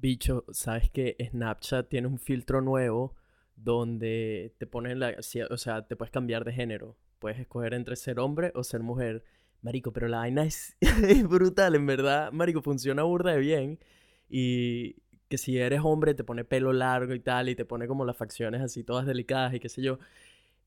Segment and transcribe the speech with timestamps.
[0.00, 3.14] Bicho, ¿sabes que Snapchat tiene un filtro nuevo
[3.54, 5.14] donde te ponen la...
[5.50, 6.96] O sea, te puedes cambiar de género.
[7.18, 9.24] Puedes escoger entre ser hombre o ser mujer.
[9.60, 10.74] Marico, pero la vaina es,
[11.28, 12.32] brutal, en verdad.
[12.32, 13.78] Marico, funciona burda de bien.
[14.30, 14.96] Y
[15.28, 18.16] que si eres hombre te pone pelo largo y tal, y te pone como las
[18.16, 19.98] facciones así todas delicadas y qué sé yo.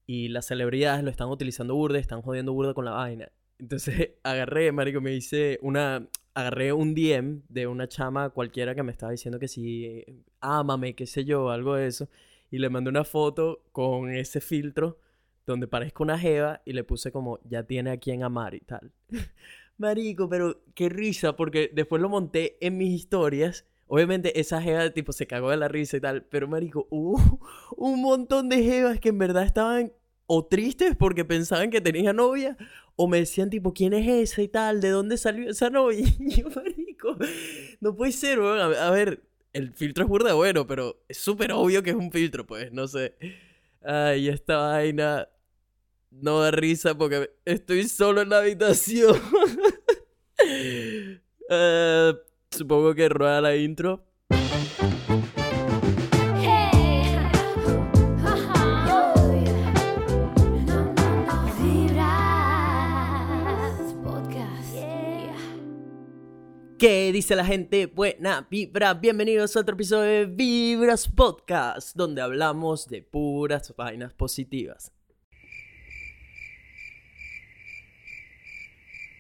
[0.06, 3.32] Y las celebridades lo están utilizando burda, están jodiendo burda con la vaina.
[3.58, 6.08] Entonces agarré, marico, me hice una...
[6.34, 10.04] Agarré un DM de una chama cualquiera que me estaba diciendo que si
[10.40, 12.10] ámame, qué sé yo, algo de eso.
[12.50, 14.98] Y le mandé una foto con ese filtro
[15.46, 18.92] donde parezco una jeva y le puse como, ya tiene a quien amar y tal.
[19.78, 23.66] Marico, pero qué risa, porque después lo monté en mis historias.
[23.88, 27.42] Obviamente esa jeva tipo se cagó de la risa y tal, pero marico, hubo
[27.76, 29.92] un montón de jevas que en verdad estaban
[30.26, 32.58] o tristes porque pensaban que tenía novia
[32.96, 34.82] o me decían tipo, ¿quién es esa y tal?
[34.82, 36.06] ¿De dónde salió esa novia?
[36.20, 37.18] Y yo, marico,
[37.80, 38.60] no puede ser, weón.
[38.60, 42.46] A ver, el filtro es burda bueno, pero es súper obvio que es un filtro,
[42.46, 43.16] pues, no sé.
[43.82, 45.28] Ay, esta vaina
[46.12, 49.16] no da risa porque estoy solo en la habitación.
[51.50, 52.14] Eh,
[52.52, 54.04] supongo que rueda la intro.
[66.84, 67.86] ¿Qué dice la gente?
[67.86, 74.92] Buena vibra, bienvenidos a otro episodio de Vibras Podcast, donde hablamos de puras vainas positivas.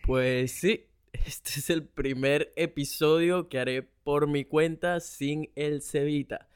[0.05, 6.49] Pues sí, este es el primer episodio que haré por mi cuenta sin el Cevita.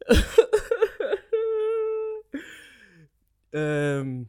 [3.52, 4.26] Em,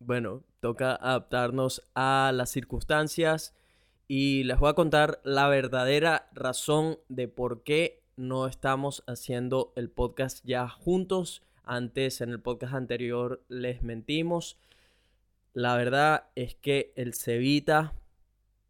[0.00, 3.54] bueno, toca adaptarnos a las circunstancias
[4.12, 9.88] y les voy a contar la verdadera razón de por qué no estamos haciendo el
[9.88, 11.42] podcast ya juntos.
[11.62, 14.58] Antes, en el podcast anterior, les mentimos.
[15.52, 17.94] La verdad es que el Cevita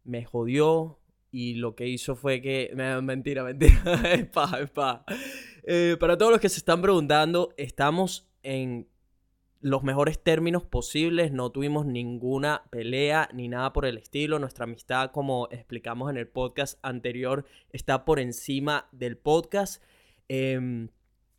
[0.03, 0.99] me jodió
[1.31, 2.71] y lo que hizo fue que...
[3.01, 3.81] Mentira, mentira.
[5.63, 8.90] Eh, para todos los que se están preguntando, estamos en
[9.61, 14.39] los mejores términos posibles, no tuvimos ninguna pelea ni nada por el estilo.
[14.39, 19.83] Nuestra amistad, como explicamos en el podcast anterior, está por encima del podcast.
[20.27, 20.89] Em,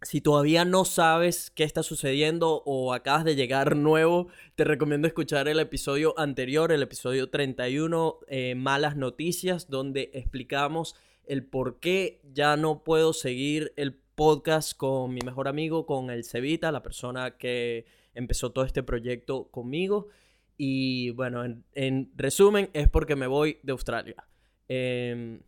[0.03, 5.49] si todavía no sabes qué está sucediendo o acabas de llegar nuevo, te recomiendo escuchar
[5.49, 10.94] el episodio anterior, el episodio 31, eh, Malas Noticias, donde explicamos
[11.25, 16.25] el por qué ya no puedo seguir el podcast con mi mejor amigo, con el
[16.25, 20.09] Cevita, la persona que empezó todo este proyecto conmigo.
[20.56, 24.25] Y bueno, en, resumen, es porque me voy de Australia.
[24.69, 25.41] Em,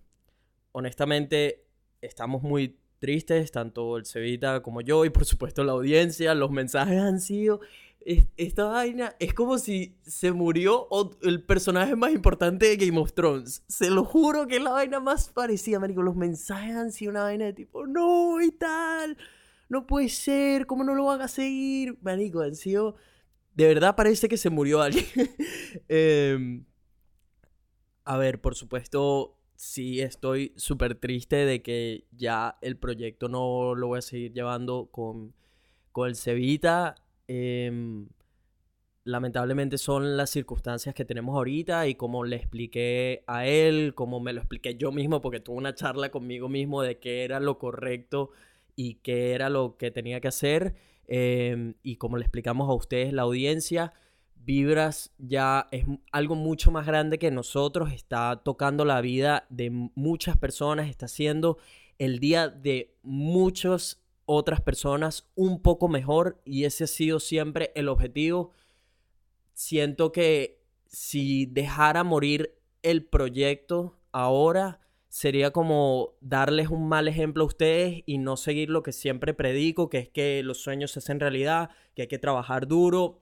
[0.72, 1.64] honestamente,
[2.00, 6.34] estamos muy tristes, tanto el Cevita como yo, y por supuesto la audiencia.
[6.34, 7.60] Los mensajes han sido.
[8.36, 10.88] Esta vaina es como si se murió
[11.22, 13.62] el personaje más importante de Game of Thrones.
[13.66, 16.02] Se lo juro que es la vaina más parecida, marico.
[16.02, 19.16] Los mensajes han sido una vaina de tipo, no y tal
[19.68, 21.98] no puede ser, ¿cómo no lo van a seguir?
[22.02, 22.96] Manico, han sido...
[23.54, 25.06] De verdad parece que se murió alguien.
[25.88, 26.64] Em,
[28.04, 33.88] a ver, por supuesto, sí estoy súper triste de que ya el proyecto no lo
[33.88, 35.34] voy a seguir llevando con,
[35.92, 36.96] con el Cevita.
[37.28, 38.08] Em,
[39.04, 44.32] lamentablemente son las circunstancias que tenemos ahorita y como le expliqué a él, como me
[44.32, 48.30] lo expliqué yo mismo, porque tuve una charla conmigo mismo de qué era lo correcto
[48.76, 50.74] y qué era lo que tenía que hacer.
[51.06, 53.92] Em, y como le explicamos a ustedes, la audiencia,
[54.36, 60.36] Vibras ya es algo mucho más grande que nosotros, está tocando la vida de muchas
[60.36, 61.56] personas, está haciendo
[61.98, 67.88] el día de muchas otras personas un poco mejor y ese ha sido siempre el
[67.88, 68.52] objetivo.
[69.54, 74.80] Siento que si dejara morir el proyecto ahora,
[75.14, 79.88] sería como darles un mal ejemplo a ustedes y no seguir lo que siempre predico,
[79.88, 83.20] que es que los sueños se hacen realidad, que hay que trabajar duro,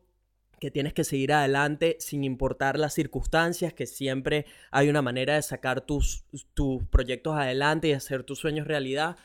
[0.58, 5.42] que tienes que seguir adelante sin importar las circunstancias, que siempre hay una manera de
[5.42, 6.24] sacar tus,
[6.54, 9.18] tus proyectos adelante y hacer tus sueños realidad.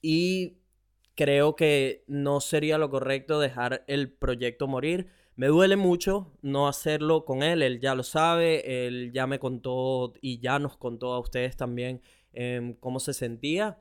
[0.00, 0.54] Y
[1.14, 5.08] creo que no sería lo correcto dejar el proyecto morir.
[5.36, 10.14] Me duele mucho no hacerlo con él, él ya lo sabe, él ya me contó
[10.22, 12.00] y ya nos contó a ustedes también
[12.34, 13.80] em, cómo se sentía,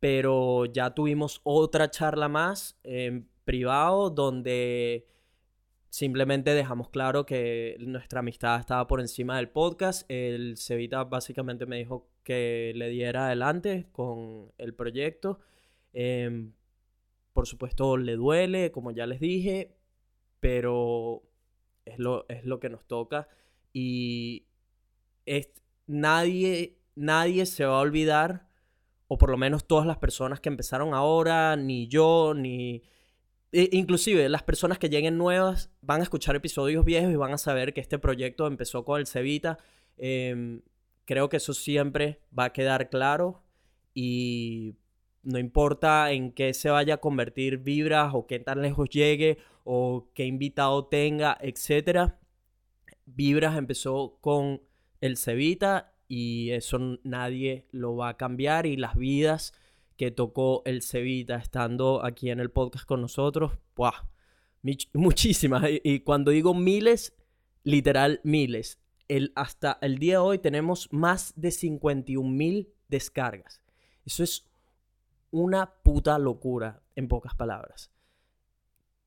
[0.00, 5.06] pero ya tuvimos otra charla más en privado donde
[5.88, 10.04] simplemente dejamos claro que nuestra amistad estaba por encima del podcast.
[10.10, 15.38] El Cevita básicamente me dijo que le diera adelante con el proyecto.
[15.94, 16.52] Em,
[17.32, 19.76] por supuesto, le duele, como ya les dije,
[20.40, 21.22] pero
[21.86, 23.28] es lo, es lo que nos toca.
[23.72, 24.46] Y
[25.24, 25.50] es,
[25.86, 28.48] nadie, nadie se va a olvidar,
[29.06, 32.82] o por lo menos todas las personas que empezaron ahora, ni yo, ni
[33.52, 37.38] e, inclusive las personas que lleguen nuevas van a escuchar episodios viejos y van a
[37.38, 39.58] saber que este proyecto empezó con el Cevita.
[39.96, 40.62] Em,
[41.04, 43.42] creo que eso siempre va a quedar claro
[43.94, 44.76] y
[45.22, 50.10] no importa en qué se vaya a convertir Vibras o qué tan lejos llegue o
[50.14, 52.12] qué invitado tenga, etc.
[53.06, 54.62] Vibras empezó con
[55.00, 59.52] el Cevita y eso nadie lo va a cambiar y las vidas
[59.96, 64.06] que tocó el Cevita estando aquí en el podcast con nosotros, ¡buah!
[64.94, 65.64] muchísimas.
[65.82, 67.14] Y, cuando digo miles,
[67.62, 68.78] literal miles.
[69.08, 73.62] El, hasta el día de hoy tenemos más de 51 mil descargas.
[74.04, 74.48] Eso es
[75.30, 77.90] una puta locura, en pocas palabras.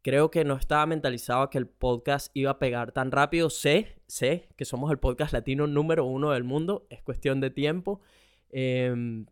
[0.09, 3.51] Creo que no estaba mentalizado a que el podcast iba a pegar tan rápido.
[3.51, 6.88] Sé, sé que somos el podcast latino número uno del mundo.
[6.89, 8.01] Es cuestión de tiempo.
[8.50, 9.23] Eh,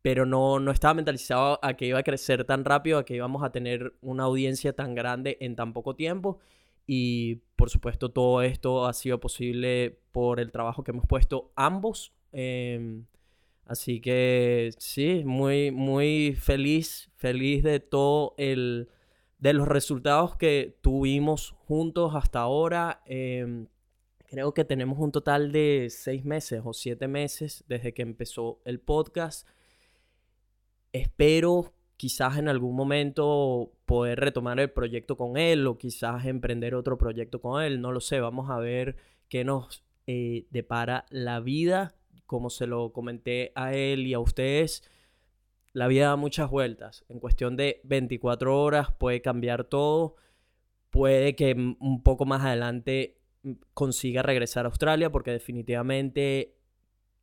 [0.00, 3.42] pero no, no estaba mentalizado a que iba a crecer tan rápido, a que íbamos
[3.42, 6.38] a tener una audiencia tan grande en tan poco tiempo.
[6.86, 12.12] Y por supuesto todo esto ha sido posible por el trabajo que hemos puesto ambos.
[12.30, 13.06] Em,
[13.66, 18.88] así que sí, muy, muy feliz, feliz de todo el,
[19.42, 23.02] de los resultados que tuvimos juntos hasta ahora.
[23.06, 23.66] Em,
[24.18, 28.78] creo que tenemos un total de seis meses o siete meses desde que empezó el
[28.78, 29.48] podcast.
[30.92, 36.96] Espero quizás en algún momento poder retomar el proyecto con él o quizás emprender otro
[36.96, 38.94] proyecto con él, no lo sé, vamos a ver
[39.28, 41.96] qué nos eh, depara la vida,
[42.26, 44.88] como se lo comenté a él y a ustedes.
[45.72, 47.04] La vida da muchas vueltas.
[47.08, 50.16] En cuestión de 24 horas puede cambiar todo.
[50.90, 53.18] Puede que un poco más adelante
[53.74, 56.54] consiga regresar a Australia porque definitivamente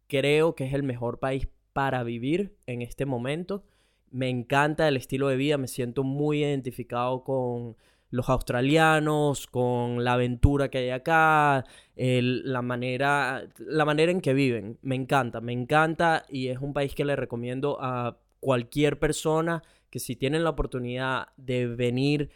[0.07, 3.63] creo que es el mejor país para vivir en este momento.
[4.11, 7.77] Me encanta el estilo de vida, me siento muy identificado con
[8.09, 14.79] los australianos, con la aventura que hay acá, la, manera, la manera en que viven.
[14.81, 19.99] Me encanta, me encanta y es un país que le recomiendo a cualquier persona que
[19.99, 22.29] si tienen la oportunidad de venir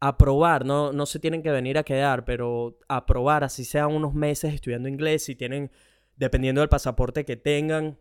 [0.00, 3.92] a probar, no, no se tienen que venir a quedar, pero a probar, así sean
[3.92, 5.70] unos meses estudiando inglés, si tienen,
[6.16, 7.98] dependiendo del pasaporte que tengan,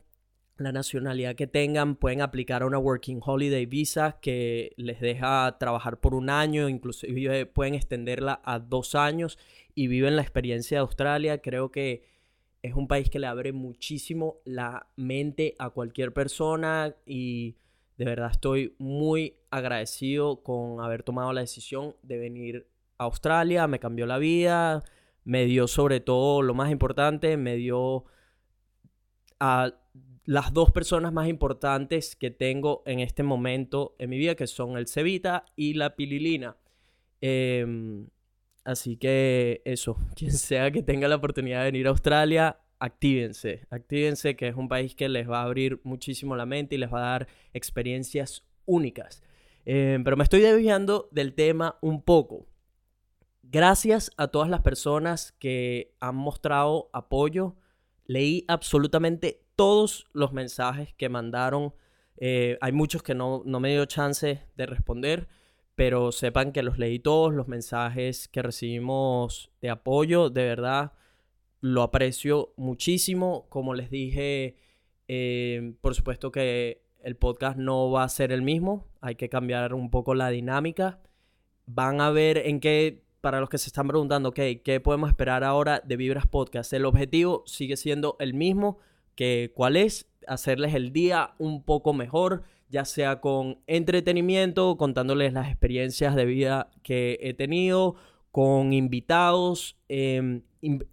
[0.57, 5.99] la nacionalidad que tengan, pueden aplicar a una Working Holiday Visa que les deja trabajar
[5.99, 9.37] por un año, inclusive pueden extenderla a dos años
[9.73, 11.41] y viven la experiencia de Australia.
[11.41, 12.03] Creo que
[12.65, 17.57] es un país que le abre muchísimo la mente a cualquier persona y
[17.97, 22.67] de verdad estoy muy agradecido con haber tomado la decisión de venir
[22.97, 23.67] a Australia.
[23.67, 24.83] Me cambió la vida,
[25.23, 28.05] me dio sobre todo lo más importante, me dio
[29.39, 29.71] a
[30.25, 34.75] las dos personas más importantes que tengo en este momento en mi vida, que son
[34.75, 36.57] el Cevita y la Pililina.
[37.21, 38.07] Em,
[38.65, 44.35] así que eso, quien sea que tenga la oportunidad de venir a Australia, actívense, actívense,
[44.35, 46.99] que es un país que les va a abrir muchísimo la mente y les va
[46.99, 49.23] a dar experiencias únicas.
[49.65, 52.47] Em, pero me estoy desviando del tema un poco.
[53.43, 57.55] Gracias a todas las personas que han mostrado apoyo.
[58.05, 61.73] Leí absolutamente todos los mensajes que mandaron.
[62.17, 65.27] Eh, hay muchos que no, no me dio chance de responder,
[65.75, 70.93] pero sepan que los leí todos, los mensajes que recibimos de apoyo, de verdad
[71.65, 73.47] lo aprecio muchísimo.
[73.49, 74.55] Como les dije,
[75.07, 79.73] eh, por supuesto que el podcast no va a ser el mismo, hay que cambiar
[79.73, 80.99] un poco la dinámica.
[81.65, 85.43] Van a ver en qué, para los que se están preguntando, ok, ¿qué podemos esperar
[85.43, 86.71] ahora de Vibras Podcast?
[86.73, 88.77] El objetivo sigue siendo el mismo
[89.15, 95.47] que cuál es hacerles el día un poco mejor, ya sea con entretenimiento, contándoles las
[95.47, 97.95] experiencias de vida que he tenido,
[98.31, 100.41] con invitados, em,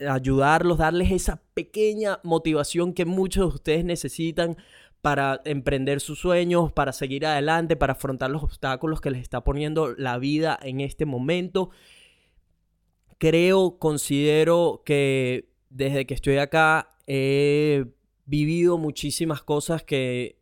[0.08, 4.56] ayudarlos, darles esa pequeña motivación que muchos de ustedes necesitan
[5.00, 9.94] para emprender sus sueños, para seguir adelante, para afrontar los obstáculos que les está poniendo
[9.96, 11.70] la vida en este momento.
[13.18, 17.86] Creo, considero que desde que estoy acá he
[18.24, 20.41] vivido muchísimas cosas que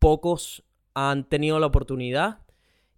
[0.00, 0.64] pocos
[0.94, 2.40] han tenido la oportunidad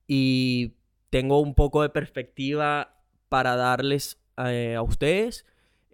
[0.07, 0.73] y
[1.11, 2.97] tengo un poco de perspectiva
[3.29, 5.45] para darles eh, a ustedes,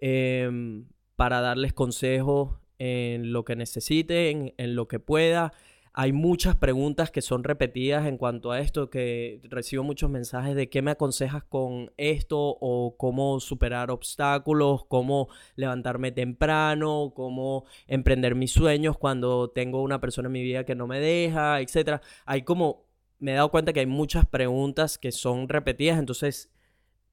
[0.00, 0.86] em,
[1.16, 5.52] para darles consejos en lo que necesiten, en lo que pueda.
[6.00, 10.70] Hay muchas preguntas que son repetidas en cuanto a esto, que recibo muchos mensajes de
[10.70, 15.26] qué me aconsejas con esto o cómo superar obstáculos, cómo
[15.56, 20.86] levantarme temprano, cómo emprender mis sueños cuando tengo una persona en mi vida que no
[20.86, 22.00] me deja, etc.
[22.26, 22.86] Hay como,
[23.18, 26.48] me he dado cuenta que hay muchas preguntas que son repetidas, entonces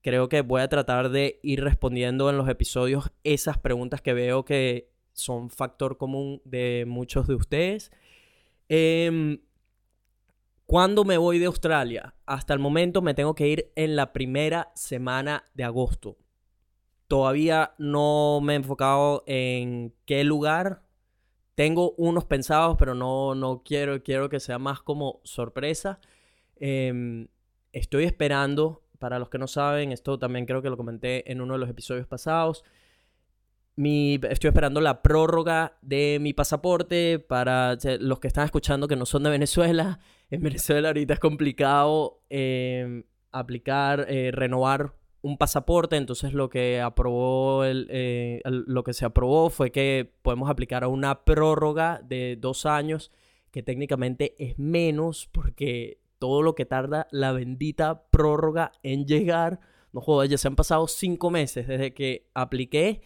[0.04, 4.46] creo que voy a tratar de ir respondiendo en los episodios esas preguntas que veo
[4.46, 7.92] que son factor común de muchos de ustedes.
[8.70, 9.40] Eh,
[10.66, 12.16] ¿Cuándo me voy de Australia?
[12.26, 16.18] Hasta el momento me tengo que ir en la primera semana de agosto.
[17.08, 20.82] Todavía no me he enfocado en qué lugar.
[21.54, 26.00] Tengo unos pensados, pero no, no quiero, quiero que sea más como sorpresa.
[26.56, 27.28] Em,
[27.72, 31.54] estoy esperando, para los que no saben, esto también creo que lo comenté en uno
[31.54, 32.64] de los episodios pasados
[33.78, 39.24] estoy esperando la prórroga de mi pasaporte para los que están escuchando que no son
[39.24, 40.00] de Venezuela.
[40.32, 45.98] En Venezuela ahorita es complicado em, aplicar, eh, renovar un pasaporte.
[45.98, 51.24] Entonces lo que aprobó eh, lo que se aprobó fue que podemos aplicar a una
[51.26, 53.12] prórroga de dos años,
[53.52, 59.60] que técnicamente es menos porque todo lo que tarda la bendita prórroga en llegar.
[59.94, 63.02] No jodas, ya se han pasado cinco meses desde que apliqué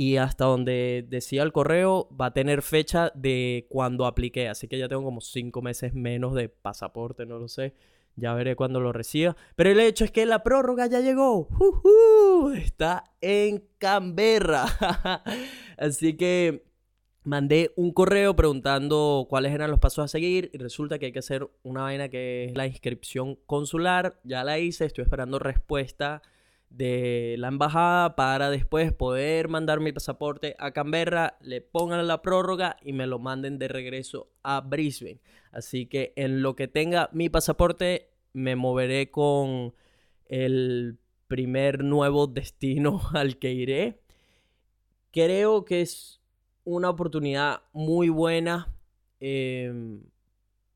[0.00, 4.78] y hasta donde decía el correo va a tener fecha de cuando apliqué, así que
[4.78, 7.74] ya tengo como cinco meses menos de pasaporte, no lo sé.
[8.16, 9.36] Ya veré cuando lo reciba.
[9.56, 11.48] Pero el hecho es que la prórroga ya llegó.
[12.56, 14.64] Está en Canberra.
[15.76, 16.64] Así que
[17.22, 20.50] mandé un correo preguntando cuáles eran los pasos a seguir.
[20.54, 24.18] Y resulta que hay que hacer una vaina que es la inscripción consular.
[24.24, 26.22] Ya la hice, estoy esperando respuesta
[26.70, 32.76] de la embajada para después poder mandar mi pasaporte a Canberra, le pongan la prórroga
[32.80, 35.20] y me lo manden de regreso a Brisbane.
[35.50, 39.74] Así que en lo que tenga mi pasaporte me moveré con
[40.26, 44.00] el primer nuevo destino al que iré.
[45.10, 46.20] Creo que es
[46.62, 48.72] una oportunidad muy buena
[49.18, 50.04] em,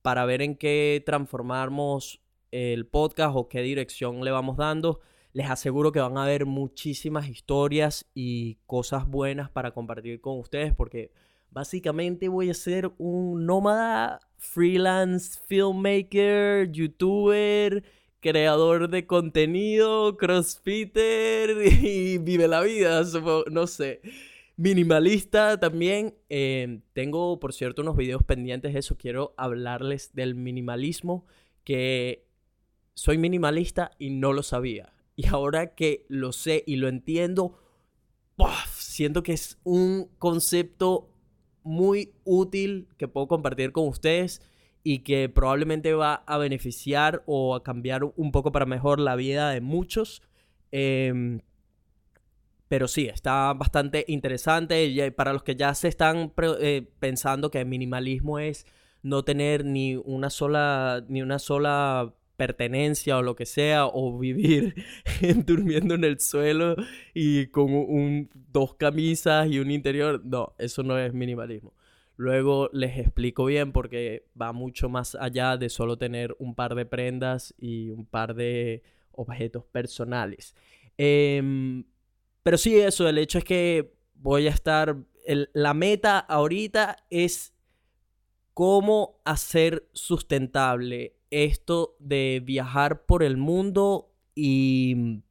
[0.03, 2.21] para ver en qué transformamos
[2.51, 5.01] el podcast o qué dirección le vamos dando
[5.35, 10.73] les aseguro que van a haber muchísimas historias y cosas buenas para compartir con ustedes
[10.73, 11.11] porque
[11.51, 17.83] básicamente voy a ser un nómada, freelance, filmmaker, youtuber,
[18.21, 21.51] creador de contenido, crossfitter
[21.83, 23.03] y vive la vida,
[23.51, 24.03] no sé.
[24.57, 26.15] Minimalista también.
[26.29, 28.97] Eh, tengo, por cierto, unos videos pendientes de eso.
[28.97, 31.27] Quiero hablarles del minimalismo,
[31.65, 32.29] que
[32.95, 34.95] soy minimalista y no lo sabía.
[35.17, 37.59] Y ahora que lo sé y lo entiendo,
[38.73, 41.09] siento que es un concepto
[41.63, 44.43] muy útil que puedo compartir con ustedes
[44.83, 49.51] y que probablemente va a beneficiar o a cambiar un poco para mejor la vida
[49.51, 50.23] de muchos.
[50.73, 51.41] Em,
[52.69, 55.13] pero sí, está bastante interesante.
[55.13, 58.67] Para los que ya se están eh, pensando que el minimalismo es
[59.03, 64.75] no tener ni una sola, ni una sola pertenencia o lo que sea, o vivir
[65.47, 66.77] durmiendo en el suelo
[67.15, 70.21] y con un, dos camisas y un interior.
[70.25, 71.73] No, eso no es minimalismo.
[72.17, 76.87] Luego les explico bien porque va mucho más allá de solo tener un par de
[76.87, 80.55] prendas y un par de objetos personales.
[80.97, 81.85] Em,
[82.43, 84.97] pero sí, eso, el hecho es que voy a estar...
[85.27, 87.55] la meta ahorita es
[88.55, 95.23] cómo hacer sustentable esto de viajar por el mundo y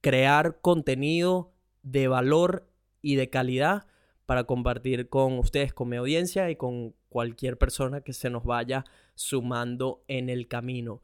[0.00, 2.70] crear contenido de valor
[3.02, 3.86] y de calidad
[4.26, 8.84] para compartir con ustedes, con mi audiencia y con cualquier persona que se nos vaya
[9.14, 11.02] sumando en el camino.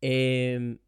[0.00, 0.78] Em,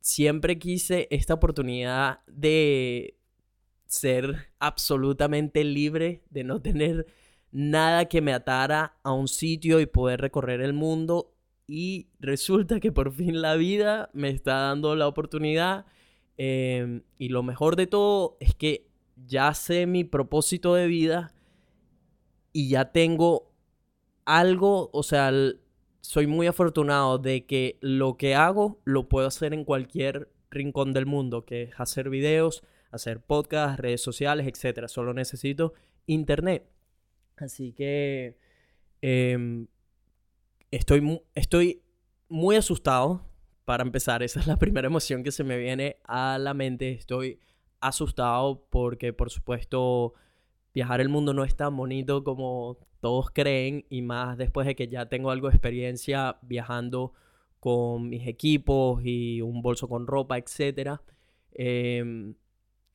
[0.00, 3.16] siempre quise esta oportunidad de
[3.86, 7.06] ser absolutamente libre, de no tener
[7.52, 11.32] nada que me atara a un sitio y poder recorrer el mundo.
[11.66, 15.86] Y resulta que por fin la vida me está dando la oportunidad.
[16.36, 18.86] Em, y lo mejor de todo es que
[19.26, 21.34] ya sé mi propósito de vida
[22.52, 23.52] y ya tengo
[24.24, 25.32] algo, o sea,
[26.00, 31.06] soy muy afortunado de que lo que hago lo puedo hacer en cualquier rincón del
[31.06, 34.88] mundo, que es hacer videos, hacer podcasts, redes sociales, etc.
[34.88, 35.74] Solo necesito
[36.06, 36.66] internet.
[37.40, 38.36] Así que
[39.02, 39.66] em,
[40.70, 41.82] estoy, estoy
[42.28, 43.24] muy asustado
[43.64, 46.92] para empezar, esa es la primera emoción que se me viene a la mente.
[46.92, 47.38] Estoy
[47.80, 50.14] asustado porque, por supuesto,
[50.74, 54.88] viajar el mundo no es tan bonito como todos creen y más después de que
[54.88, 57.12] ya tengo algo de experiencia viajando
[57.60, 61.00] con mis equipos y un bolso con ropa, etc.
[61.52, 62.34] Em,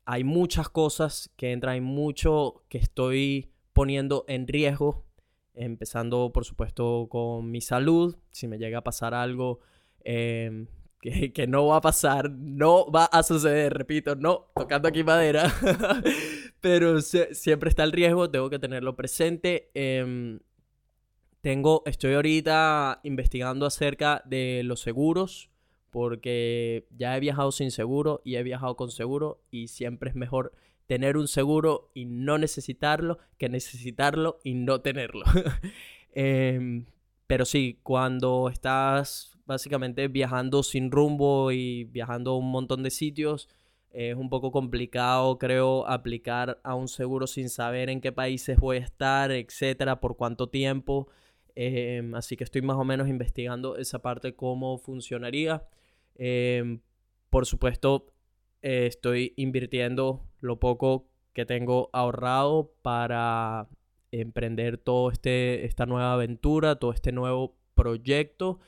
[0.05, 5.05] hay muchas cosas que entran, hay mucho que estoy poniendo en riesgo,
[5.53, 9.59] empezando por supuesto con mi salud, si me llega a pasar algo
[10.03, 10.67] em,
[11.33, 15.53] que, no va a pasar, no va a suceder, repito, no, tocando aquí madera,
[16.61, 19.69] pero siempre está el riesgo, tengo que tenerlo presente.
[19.73, 20.39] Em,
[21.41, 25.49] tengo, estoy ahorita investigando acerca de los seguros,
[25.89, 30.53] porque ya he viajado sin seguro y he viajado con seguro y siempre es mejor
[30.87, 35.25] tener un seguro y no necesitarlo que necesitarlo y no tenerlo.
[36.15, 36.85] Em,
[37.25, 43.49] pero sí, cuando estás básicamente viajando sin rumbo y viajando a un montón de sitios,
[43.93, 48.77] es un poco complicado, creo, aplicar a un seguro sin saber en qué países voy
[48.77, 51.07] a estar, etcétera, por cuánto tiempo.
[51.55, 55.63] Em, así que estoy más o menos investigando esa parte, cómo funcionaría.
[56.15, 56.81] Em,
[57.29, 58.12] por supuesto,
[58.63, 63.67] eh, estoy invirtiendo lo poco que tengo ahorrado para
[64.11, 68.59] emprender todo este esta nueva aventura, todo este nuevo proyecto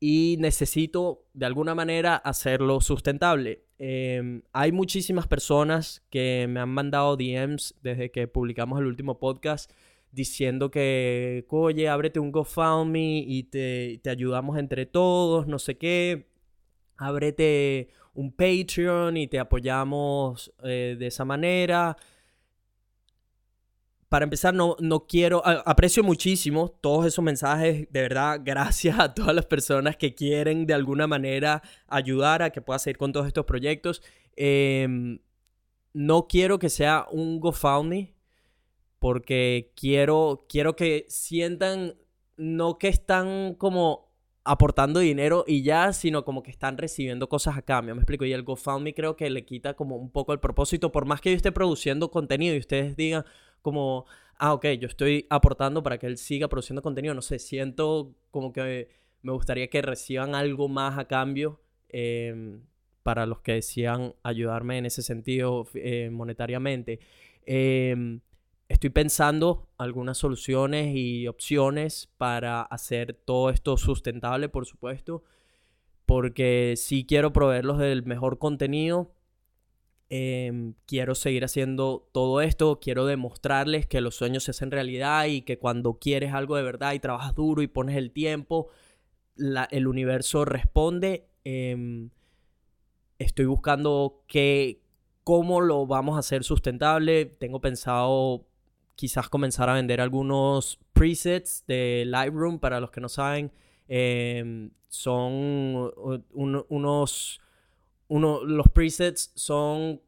[0.00, 3.66] y necesito de alguna manera hacerlo sustentable.
[3.78, 9.70] Em, hay muchísimas personas que me han mandado DMs desde que publicamos el último podcast
[10.10, 16.26] diciendo que, oye, ábrete un GoFundMe y te, te ayudamos entre todos, no sé qué.
[16.96, 21.96] Ábrete un Patreon y te apoyamos eh, de esa manera.
[24.08, 29.34] Para empezar, no, no quiero, aprecio muchísimo todos esos mensajes, de verdad, gracias a todas
[29.34, 33.46] las personas que quieren de alguna manera ayudar a que pueda seguir con todos estos
[33.46, 34.02] proyectos.
[34.36, 35.18] Em,
[35.94, 38.14] no quiero que sea un GoFundMe,
[38.98, 41.94] porque quiero, quiero que sientan,
[42.36, 44.11] no que están como
[44.44, 48.32] aportando dinero y ya, sino como que están recibiendo cosas a cambio, me explico, y
[48.32, 51.36] el GoFundMe creo que le quita como un poco el propósito, por más que yo
[51.36, 53.24] esté produciendo contenido y ustedes digan
[53.62, 54.06] como,
[54.38, 58.52] ah, ok, yo estoy aportando para que él siga produciendo contenido, no sé, siento como
[58.52, 58.90] que
[59.22, 62.62] me gustaría que reciban algo más a cambio em,
[63.04, 66.98] para los que decían ayudarme en ese sentido eh, monetariamente.
[67.46, 68.20] Eh,
[68.72, 75.22] Estoy pensando algunas soluciones y opciones para hacer todo esto sustentable, por supuesto,
[76.06, 79.12] porque si quiero proveerlos del mejor contenido.
[80.08, 85.42] Em, quiero seguir haciendo todo esto, quiero demostrarles que los sueños se hacen realidad y
[85.42, 88.68] que cuando quieres algo de verdad y trabajas duro y pones el tiempo,
[89.36, 91.28] el universo responde.
[91.44, 92.08] Em,
[93.18, 94.24] estoy buscando
[95.24, 97.26] cómo lo vamos a hacer sustentable.
[97.26, 98.46] Tengo pensado
[98.94, 103.52] quizás comenzar a vender algunos presets de Lightroom, para los que no saben.
[103.88, 105.92] Em, son
[106.32, 107.40] unos...
[108.08, 110.00] Uno, los presets son...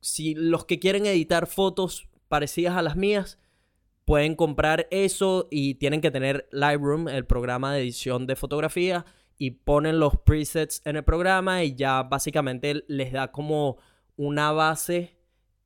[0.00, 3.38] Si los que quieren editar fotos parecidas a las mías,
[4.04, 9.04] pueden comprar eso y tienen que tener Lightroom, el programa de edición de fotografía,
[9.38, 13.78] y ponen los presets en el programa y ya básicamente les da como
[14.16, 15.16] una base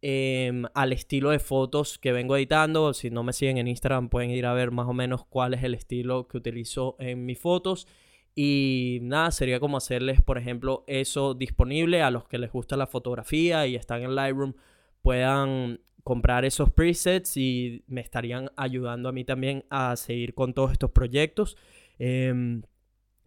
[0.08, 2.94] Em, al estilo de fotos que vengo editando.
[2.94, 5.64] Si no me siguen en Instagram pueden ir a ver más o menos cuál es
[5.64, 7.88] el estilo que utilizo en mis fotos.
[8.32, 12.86] Y nada, sería como hacerles, por ejemplo, eso disponible a los que les gusta la
[12.86, 14.54] fotografía y están en Lightroom,
[15.02, 20.70] puedan comprar esos presets y me estarían ayudando a mí también a seguir con todos
[20.70, 21.56] estos proyectos.
[21.98, 22.62] Em,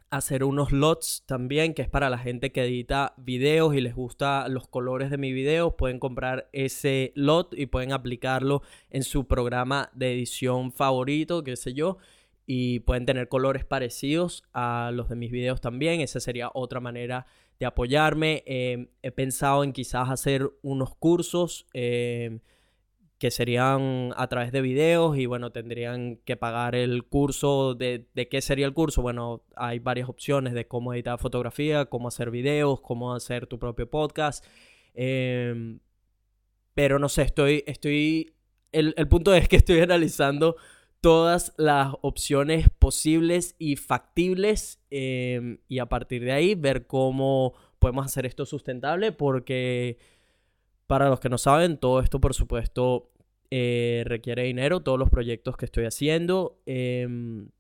[0.10, 4.48] hacer unos lots también, que es para la gente que edita videos y les gusta
[4.48, 5.78] los colores de mi video.
[5.78, 11.74] Pueden comprar ese lot y pueden aplicarlo en su programa de edición favorito, qué sé
[11.74, 11.98] yo.
[12.45, 16.02] Y pueden tener colores parecidos a los de mis videos también.
[16.02, 17.28] Esa sería otra manera
[17.60, 18.43] de apoyarme.
[18.48, 21.67] Eh, he pensado en quizás hacer unos cursos.
[21.74, 22.39] Eh,
[23.19, 27.75] que serían a través de videos y bueno, tendrían que pagar el curso.
[27.75, 29.01] ¿De, qué sería el curso?
[29.01, 33.89] Bueno, hay varias opciones de cómo editar fotografía, cómo hacer videos, cómo hacer tu propio
[33.89, 34.45] podcast.
[34.93, 35.79] Em,
[36.73, 38.36] pero no sé, estoy, estoy,
[38.71, 40.55] el, punto es que estoy analizando
[41.01, 48.05] todas las opciones posibles y factibles em, y a partir de ahí ver cómo podemos
[48.05, 49.97] hacer esto sustentable porque
[50.89, 53.12] para los que no saben, todo esto por supuesto
[53.52, 56.58] eh, requiere dinero, todos los proyectos que estoy haciendo.
[56.65, 57.52] Em,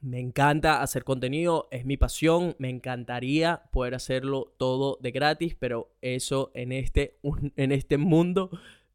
[0.00, 5.90] Me encanta hacer contenido, es mi pasión, me encantaría poder hacerlo todo de gratis, pero
[6.00, 7.18] eso en este,
[7.56, 8.50] en este mundo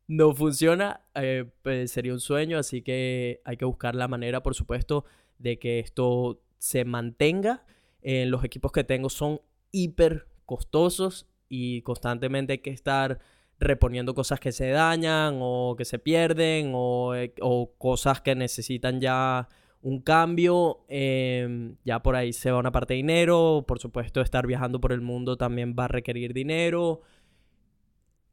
[0.07, 4.55] no funciona, eh, pues sería un sueño, así que hay que buscar la manera, por
[4.55, 5.05] supuesto,
[5.37, 7.65] de que esto se mantenga.
[8.01, 13.19] Eh, los equipos que tengo son hiper costosos y constantemente hay que estar
[13.59, 17.33] reponiendo cosas que se dañan o que se pierden o, eh,
[17.77, 19.47] cosas que necesitan ya
[19.81, 24.45] un cambio, em, ya por ahí se va una parte de dinero, por supuesto estar
[24.47, 27.01] viajando por el mundo también va a requerir dinero.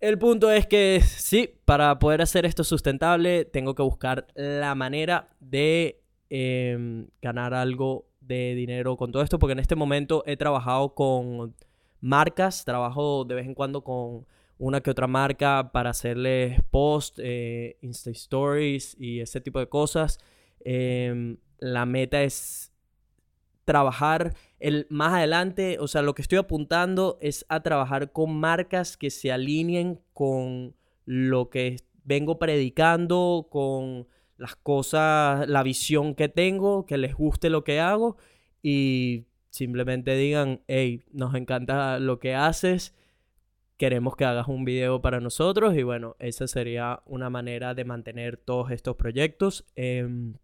[0.01, 5.29] El punto es que sí, para poder hacer esto sustentable tengo que buscar la manera
[5.41, 10.95] de em, ganar algo de dinero con todo esto, porque en este momento he trabajado
[10.95, 11.55] con
[12.01, 14.27] marcas, trabajo de vez en cuando con
[14.59, 20.19] una que otra marca para hacerles post, eh, Insta Stories y ese tipo de cosas.
[20.61, 22.73] Em, la meta es
[23.65, 28.97] trabajar el más adelante, o sea, lo que estoy apuntando es a trabajar con marcas
[28.97, 34.07] que se alineen con lo que vengo predicando, con
[34.39, 38.17] las cosas, la visión que tengo, que les guste lo que hago
[38.63, 42.95] y simplemente digan, hey, nos encanta lo que haces,
[43.77, 48.37] queremos que hagas un video para nosotros y bueno, esa sería una manera de mantener
[48.37, 49.67] todos estos proyectos.
[49.77, 50.35] Em,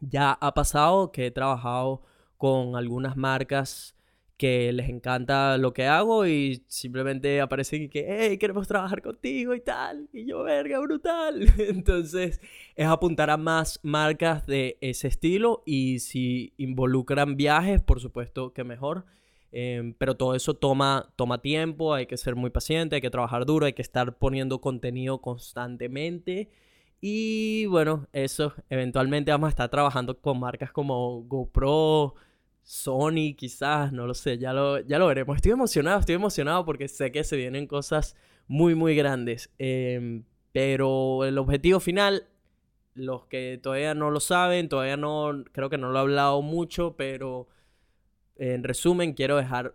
[0.00, 2.02] ya ha pasado que he trabajado
[2.38, 3.94] con algunas marcas
[4.40, 9.54] que les encanta lo que hago y simplemente aparecen y que, hey, queremos trabajar contigo
[9.54, 10.08] y tal.
[10.14, 11.46] Y yo, verga, brutal.
[11.58, 12.40] Entonces,
[12.74, 18.64] es apuntar a más marcas de ese estilo y si involucran viajes, por supuesto que
[18.64, 19.04] mejor.
[19.52, 23.46] Em, pero todo eso toma, toma tiempo, hay que ser muy paciente, hay que trabajar
[23.46, 26.50] duro, hay que estar poniendo contenido constantemente.
[27.00, 32.14] Y bueno, eso, eventualmente vamos a estar trabajando con marcas como GoPro,
[32.62, 35.36] Sony, quizás, no lo sé, ya lo, ya lo veremos.
[35.36, 39.50] Estoy emocionado, estoy emocionado porque sé que se vienen cosas muy, muy grandes.
[39.58, 42.28] Em, pero el objetivo final,
[42.94, 46.96] los que todavía no lo saben, todavía no, creo que no lo he hablado mucho,
[46.96, 47.48] pero
[48.40, 49.74] en resumen, quiero dejar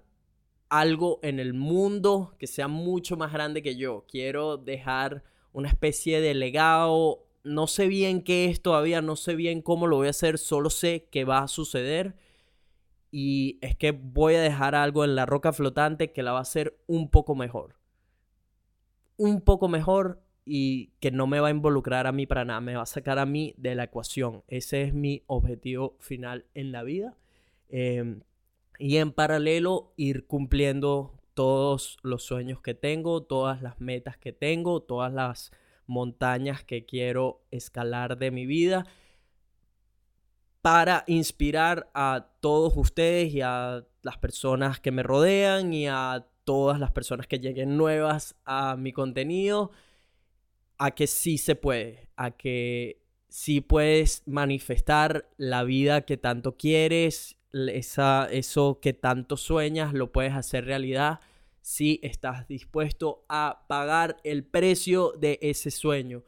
[0.70, 4.06] algo en el mundo que sea mucho más grande que yo.
[4.10, 5.24] Quiero dejar
[5.54, 7.28] una especie de legado.
[7.44, 10.72] No sé bien qué es todavía, no sé bien cómo lo voy a hacer, solo
[10.72, 12.16] sé que va a suceder.
[13.12, 16.42] Y es que voy a dejar algo en la roca flotante que la va a
[16.42, 17.76] hacer un poco mejor.
[19.16, 22.76] Un poco mejor y que no me va a involucrar a mí para nada, me
[22.76, 24.44] va a sacar a mí de la ecuación.
[24.48, 27.16] Ese es mi objetivo final en la vida.
[27.70, 28.22] Em,
[28.80, 34.82] y en paralelo ir cumpliendo todos los sueños que tengo, todas las metas que tengo,
[34.82, 35.52] todas las
[35.86, 38.86] montañas que quiero escalar de mi vida
[40.62, 46.80] para inspirar a todos ustedes y a las personas que me rodean y a todas
[46.80, 49.72] las personas que lleguen nuevas a mi contenido
[50.78, 57.38] a que sí se puede, a que sí puedes manifestar la vida que tanto quieres
[57.70, 61.20] esa, eso que tanto sueñas lo puedes hacer realidad
[61.62, 66.24] si estás dispuesto a pagar el precio de ese sueño.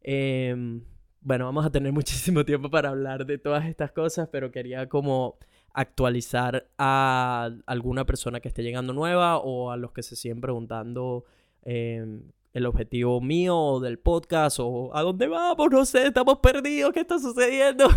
[0.00, 0.82] Em,
[1.20, 5.38] bueno, vamos a tener muchísimo tiempo para hablar de todas estas cosas, pero quería como
[5.72, 11.24] actualizar a alguna persona que esté llegando nueva o a los que se siguen preguntando
[11.62, 12.22] em,
[12.52, 17.18] el objetivo mío del podcast o a dónde vamos, no sé, estamos perdidos, ¿qué está
[17.18, 17.88] sucediendo?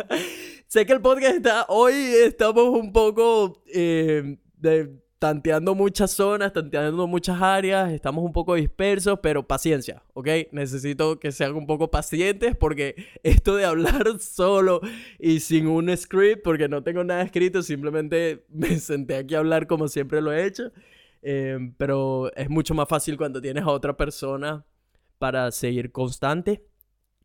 [0.66, 4.36] sé que el podcast está, hoy estamos un poco eh,
[5.18, 10.28] tanteando muchas zonas, tanteando muchas áreas, estamos un poco dispersos, pero paciencia, ¿ok?
[10.52, 14.80] Necesito que sean un poco pacientes porque esto de hablar solo
[15.18, 19.66] y sin un script, porque no tengo nada escrito, simplemente me senté aquí a hablar
[19.66, 20.70] como siempre lo he hecho.
[21.28, 24.64] Em, pero es mucho más fácil cuando tienes a otra persona
[25.18, 26.64] para seguir constante.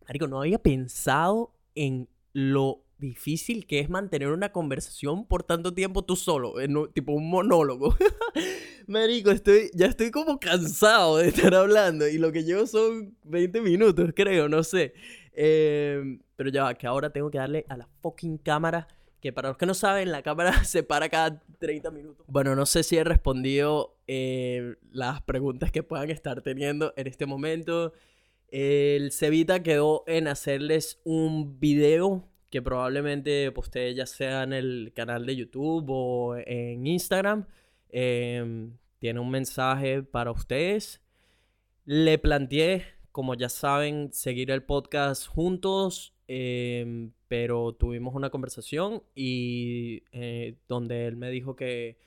[0.07, 6.03] Marico, no había pensado en lo difícil que es mantener una conversación por tanto tiempo
[6.03, 7.95] tú solo, en, tipo un monólogo.
[8.87, 13.61] Marico, estoy, ya estoy como cansado de estar hablando y lo que llevo son 20
[13.61, 14.95] minutos, creo, no sé.
[15.31, 18.87] Em, pero ya que ahora tengo que darle a la fucking cámara
[19.21, 22.25] que para los que no saben, la cámara se para cada 30 minutos.
[22.27, 27.25] Bueno, no sé si he respondido eh, las preguntas que puedan estar teniendo en este
[27.25, 27.93] momento.
[28.47, 35.25] El Cevita quedó en hacerles un video que probablemente postee ya sea en el canal
[35.25, 37.45] de YouTube o en Instagram.
[37.89, 41.01] Em, tiene un mensaje para ustedes.
[41.85, 46.13] Le planteé, como ya saben, seguir el podcast juntos.
[46.27, 51.97] Em, pero tuvimos una conversación y eh, donde él me dijo que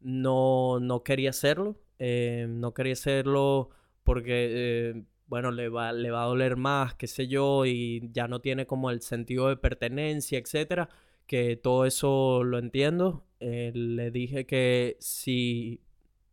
[0.00, 3.70] no, no quería hacerlo, eh, no quería hacerlo
[4.02, 8.26] porque, eh, bueno, le va, le va a doler más, qué sé yo, y ya
[8.26, 10.88] no tiene como el sentido de pertenencia, etcétera,
[11.28, 13.24] que todo eso lo entiendo.
[13.38, 15.80] le dije que si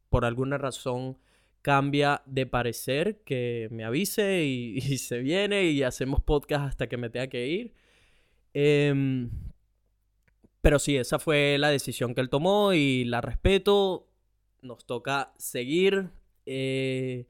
[0.10, 1.20] por alguna razón
[1.62, 7.12] cambia de parecer, que me avise y, se viene y hacemos podcast hasta que me
[7.12, 7.81] tenga que ir.
[8.54, 9.30] Em,
[10.62, 14.08] pero sí, esa fue la decisión que él tomó y la respeto.
[14.62, 16.10] Nos toca seguir.
[16.46, 17.28] Eh,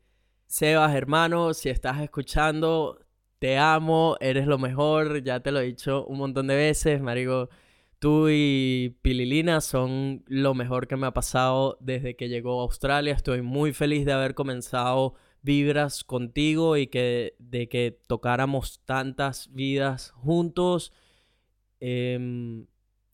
[0.48, 3.00] Sebas, hermano, si estás escuchando,
[3.40, 7.50] te amo, eres lo mejor, ya te lo he dicho un montón de veces, marico.
[8.00, 13.14] Tú y Pililina son lo mejor que me ha pasado desde que llegó a Australia.
[13.14, 20.12] Estoy muy feliz de haber comenzado Vibras contigo y que, de que tocáramos tantas vidas
[20.12, 20.94] juntos.
[21.82, 22.68] Em,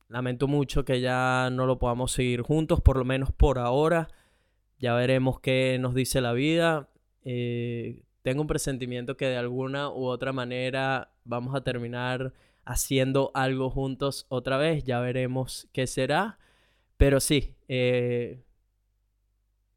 [0.10, 4.10] lamento mucho que ya no lo podamos seguir juntos, por lo menos por ahora.
[4.78, 6.90] Ya veremos qué nos dice la vida.
[7.24, 12.34] Eh, tengo un presentimiento que de alguna u otra manera vamos a terminar
[12.66, 14.84] haciendo algo juntos otra vez.
[14.84, 16.38] Ya veremos qué será.
[16.98, 18.44] Pero sí, eh,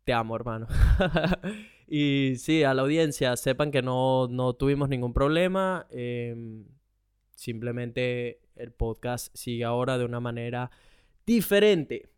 [0.05, 0.67] te amo, hermano.
[1.87, 5.87] y sí, a la audiencia, sepan que no, no tuvimos ningún problema.
[5.91, 6.65] Em,
[7.41, 10.71] simplemente el podcast sigue ahora de una manera
[11.25, 12.11] diferente.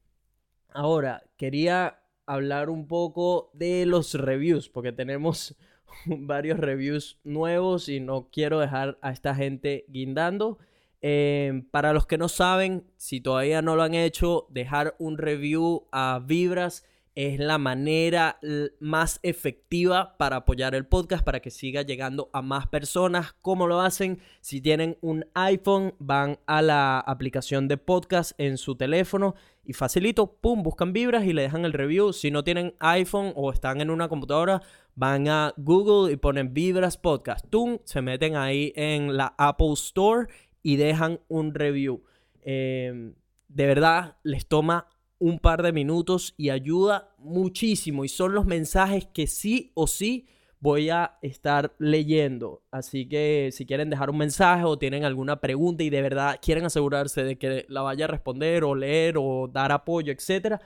[0.68, 5.54] Ahora, quería hablar un poco de los reviews, porque tenemos
[6.06, 10.58] varios reviews nuevos y no quiero dejar a esta gente guindando.
[11.00, 15.86] Em, para los que no saben, si todavía no lo han hecho, dejar un review
[15.92, 18.38] a Vibras es la manera
[18.80, 23.34] más efectiva para apoyar el podcast, para que siga llegando a más personas.
[23.42, 24.20] ¿Cómo lo hacen?
[24.40, 30.38] Si tienen un iPhone, van a la aplicación de podcast en su teléfono y facilito,
[30.40, 32.12] pum, buscan vibras y le dejan el review.
[32.12, 34.62] Si no tienen iPhone o están en una computadora,
[34.94, 37.46] van a Google y ponen vibras podcast.
[37.48, 40.28] Tum, se meten ahí en la Apple Store
[40.62, 42.02] y dejan un review.
[42.40, 43.14] Em,
[43.48, 44.88] de verdad, les toma
[45.22, 48.04] un par de minutos y ayuda muchísimo.
[48.04, 50.26] Y son los mensajes que sí o sí
[50.58, 52.64] voy a estar leyendo.
[52.72, 56.64] Así que si quieren dejar un mensaje o tienen alguna pregunta y de verdad quieren
[56.64, 60.60] asegurarse de que la vaya a responder o leer o dar apoyo, etc.,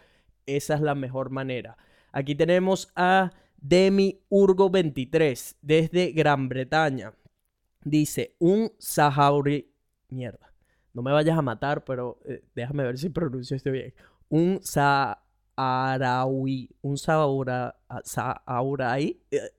[0.46, 1.76] esa es la mejor manera.
[2.10, 7.12] Aquí tenemos a Demi Urgo 23 desde Gran Bretaña.
[7.84, 9.70] Dice, un saharaui...
[10.08, 10.50] Mierda.
[10.94, 13.92] No me vayas a matar, pero eh, déjame ver si pronuncio esto bien
[14.28, 15.18] un saharaui,
[16.82, 19.50] un saura, saharaui, eh,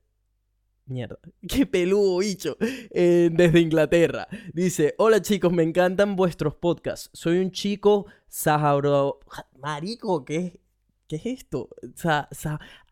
[0.86, 4.28] mierda, qué peludo bicho, desde Inglaterra.
[4.54, 7.10] Dice, hola chicos, me encantan vuestros podcasts.
[7.14, 9.14] Soy un chico saharaui,
[9.60, 10.60] marico, ¿qué,
[11.08, 11.70] ¿qué es esto?
[11.96, 12.30] Sa,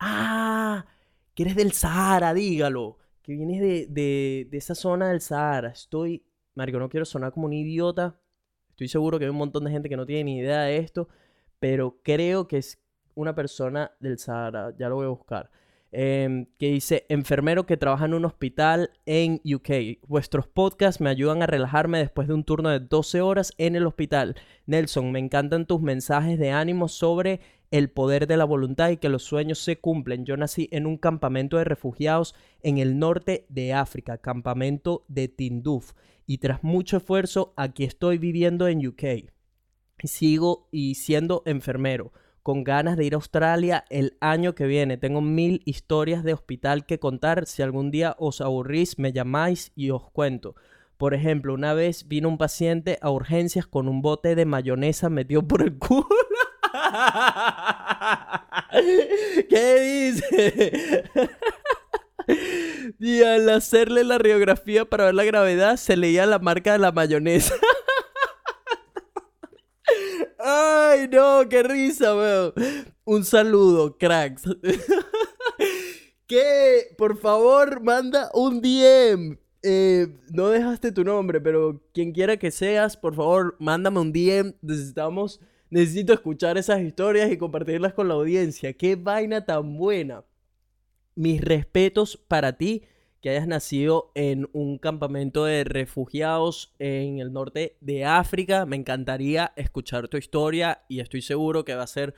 [0.00, 0.86] ah,
[1.34, 2.98] que eres del Sahara, dígalo.
[3.22, 5.68] Que vienes de, de, de esa zona del Sahara.
[5.68, 8.18] Estoy, marico, no quiero sonar como un idiota.
[8.70, 11.08] Estoy seguro que hay un montón de gente que no tiene ni idea de esto
[11.58, 12.78] pero creo que es
[13.14, 15.50] una persona del Sahara, ya lo voy a buscar,
[15.90, 19.98] em, que dice, enfermero que trabaja en un hospital en UK.
[20.06, 23.86] Vuestros podcasts me ayudan a relajarme después de un turno de 12 horas en el
[23.86, 24.36] hospital.
[24.66, 27.40] Nelson, me encantan tus mensajes de ánimo sobre
[27.70, 30.24] el poder de la voluntad y que los sueños se cumplen.
[30.24, 35.92] Yo nací en un campamento de refugiados en el norte de África, campamento de Tinduf,
[36.26, 39.35] y tras mucho esfuerzo aquí estoy viviendo en UK
[40.04, 44.96] sigo y siendo enfermero, con ganas de ir a Australia el año que viene.
[44.96, 47.46] Tengo mil historias de hospital que contar.
[47.46, 50.54] Si algún día os aburrís, me llamáis y os cuento.
[50.96, 55.42] Por ejemplo, una vez vino un paciente a urgencias con un bote de mayonesa metido
[55.42, 56.06] por el culo.
[59.48, 61.04] ¿Qué dice?
[62.98, 66.92] y al hacerle la radiografía para ver la gravedad, se leía la marca de la
[66.92, 67.54] mayonesa.
[70.48, 72.52] Ay, no, qué risa, weón.
[73.04, 74.44] Un saludo, cracks.
[76.28, 79.40] que, por favor, manda un DM.
[79.64, 84.54] Eh, no dejaste tu nombre, pero quien quiera que seas, por favor, mándame un DM.
[84.62, 88.72] Necesitamos, necesito escuchar esas historias y compartirlas con la audiencia.
[88.72, 90.24] Qué vaina tan buena.
[91.16, 92.84] Mis respetos para ti
[93.26, 98.66] que hayas nacido en un campamento de refugiados en el norte de África.
[98.66, 102.14] Me encantaría escuchar tu historia y estoy seguro que va a ser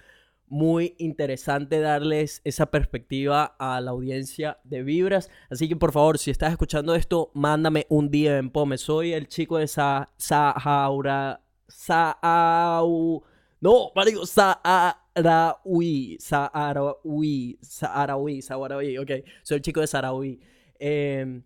[0.49, 5.31] muy interesante darles esa perspectiva a la audiencia de Vibras.
[5.49, 8.77] Así que por favor, si estás escuchando esto, mándame un en Pome.
[8.77, 11.41] Soy el chico de Sa Sahaura.
[11.69, 13.25] Saau.
[13.63, 16.19] No, marico, Saharaui.
[16.21, 17.59] Saharaui.
[17.63, 18.43] Saharaui.
[18.43, 18.99] Saharaui.
[18.99, 19.11] Ok,
[19.43, 20.39] soy el chico de Saharaui.
[20.79, 21.43] Eh,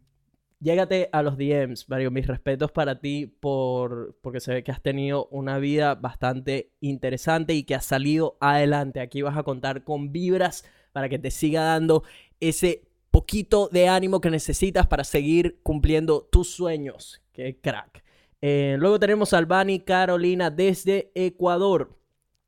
[0.61, 2.11] llégate a los DMs, Mario.
[2.11, 7.55] Mis respetos para ti por, porque se ve que has tenido una vida bastante interesante
[7.55, 9.01] y que has salido adelante.
[9.01, 12.05] Aquí vas a contar con vibras para que te siga dando
[12.41, 17.23] ese poquito de ánimo que necesitas para seguir cumpliendo tus sueños.
[17.33, 18.03] Qué crack.
[18.41, 21.97] Eh, luego tenemos a Albani Carolina desde Ecuador.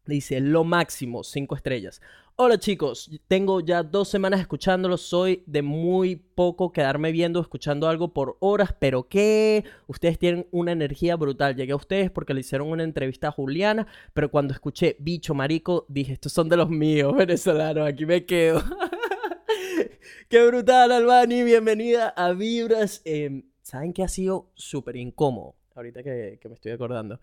[0.07, 2.03] Dice lo máximo, cinco estrellas.
[2.37, 8.13] Hola chicos, tengo ya dos semanas escuchándolo, soy de muy poco quedarme viendo, escuchando algo
[8.13, 9.63] por horas, pero ¿qué?
[9.87, 11.55] Ustedes tienen una energía brutal.
[11.55, 15.87] Llegué a ustedes porque le hicieron una entrevista a Juliana, pero cuando escuché Bicho Marico,
[15.89, 18.61] dije, estos son de los míos venezolanos, aquí me quedo.
[20.29, 21.45] ¡Qué brutal, Albani!
[21.45, 23.01] Bienvenida a Vibras.
[23.05, 25.55] Em, ¿Saben qué ha sido súper incómodo?
[25.77, 27.21] Ahorita que me estoy acordando.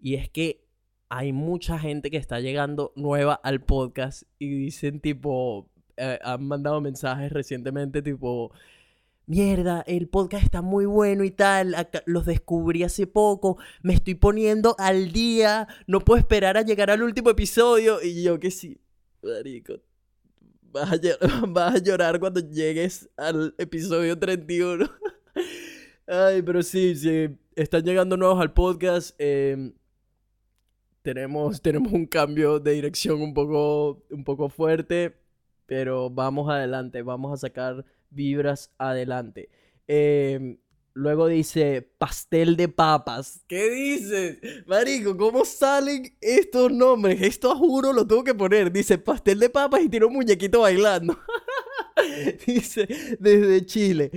[0.00, 0.63] Y es que
[1.16, 6.80] hay mucha gente que está llegando nueva al podcast y dicen tipo, eh, han mandado
[6.80, 8.50] mensajes recientemente tipo,
[9.26, 14.74] mierda, el podcast está muy bueno y tal, los descubrí hace poco, me estoy poniendo
[14.76, 18.80] al día, no puedo esperar a llegar al último episodio y yo que sí,
[19.22, 19.74] marico.
[20.62, 20.98] Vas a,
[21.46, 24.90] vas a llorar cuando llegues al episodio 31.
[26.08, 29.14] Ay, pero sí, sí, están llegando nuevos al podcast.
[29.20, 29.72] Eh,
[31.04, 35.14] tenemos, tenemos un cambio de dirección un poco, un poco fuerte,
[35.66, 39.50] pero vamos adelante, vamos a sacar vibras adelante.
[39.86, 40.56] Em,
[40.94, 43.44] luego dice pastel de papas.
[43.46, 44.38] ¿Qué dices?
[44.66, 47.20] Marico, ¿cómo salen estos nombres?
[47.20, 48.72] Esto juro lo tengo que poner.
[48.72, 51.18] Dice pastel de papas y tiene muñequito bailando.
[52.46, 52.88] dice
[53.20, 54.10] desde Chile.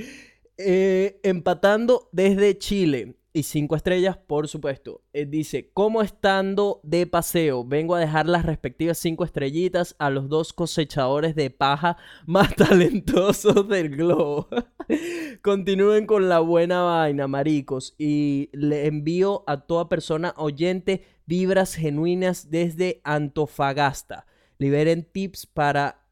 [0.57, 5.03] Eh, empatando desde Chile y cinco estrellas, por supuesto.
[5.13, 10.27] Eh, dice, como estando de paseo, vengo a dejar las respectivas cinco estrellitas a los
[10.27, 14.47] dos cosechadores de paja más talentosos del globo.
[15.43, 17.93] Continúen con la buena vaina, maricos.
[17.99, 24.25] Y le envío a toda persona oyente vibras genuinas desde Antofagasta.
[24.57, 26.07] Liberen tips para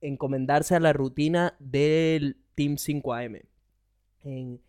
[0.00, 3.42] encomendarse a la rutina del Team 5AM.
[4.24, 4.60] En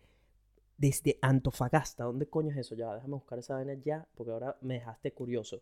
[0.78, 2.04] desde Antofagasta.
[2.04, 2.74] ¿Dónde coño es eso?
[2.74, 5.60] Ya, déjame buscar esa vaina ya, porque ahora me dejaste curioso.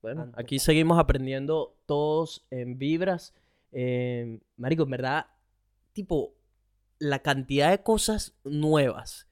[0.00, 3.34] Bueno, aquí seguimos aprendiendo todos en vibras.
[3.72, 5.26] Eh, marico, en verdad,
[5.92, 6.34] tipo,
[6.98, 9.28] la cantidad de cosas nuevas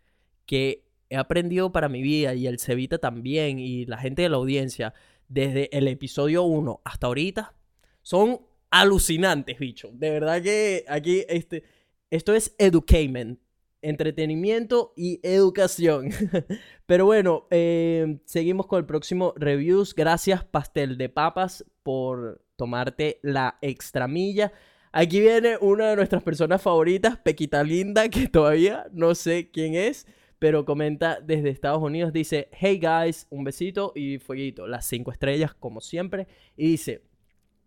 [0.47, 4.37] que he aprendido para mi vida y el Cevita también y la gente de la
[4.37, 4.95] audiencia
[5.29, 7.55] desde el episodio 1 hasta ahorita
[8.03, 8.41] son
[8.71, 9.91] alucinantes, bicho.
[9.93, 11.65] De verdad que aquí este,
[12.11, 13.41] esto es educatement
[13.83, 16.11] entretenimiento y educación.
[16.87, 19.95] Pero bueno, eh, seguimos con el próximo reviews.
[19.95, 24.53] Gracias, Pastel de Papas, por tomarte la extramilla.
[24.93, 30.07] Aquí viene una de nuestras personas favoritas, Pequita Linda, que todavía no sé quién es,
[30.41, 32.13] pero comenta desde Estados Unidos.
[32.13, 34.67] Dice, hey guys, un besito y fueguito.
[34.67, 36.27] Las cinco estrellas, como siempre.
[36.57, 37.03] Y dice,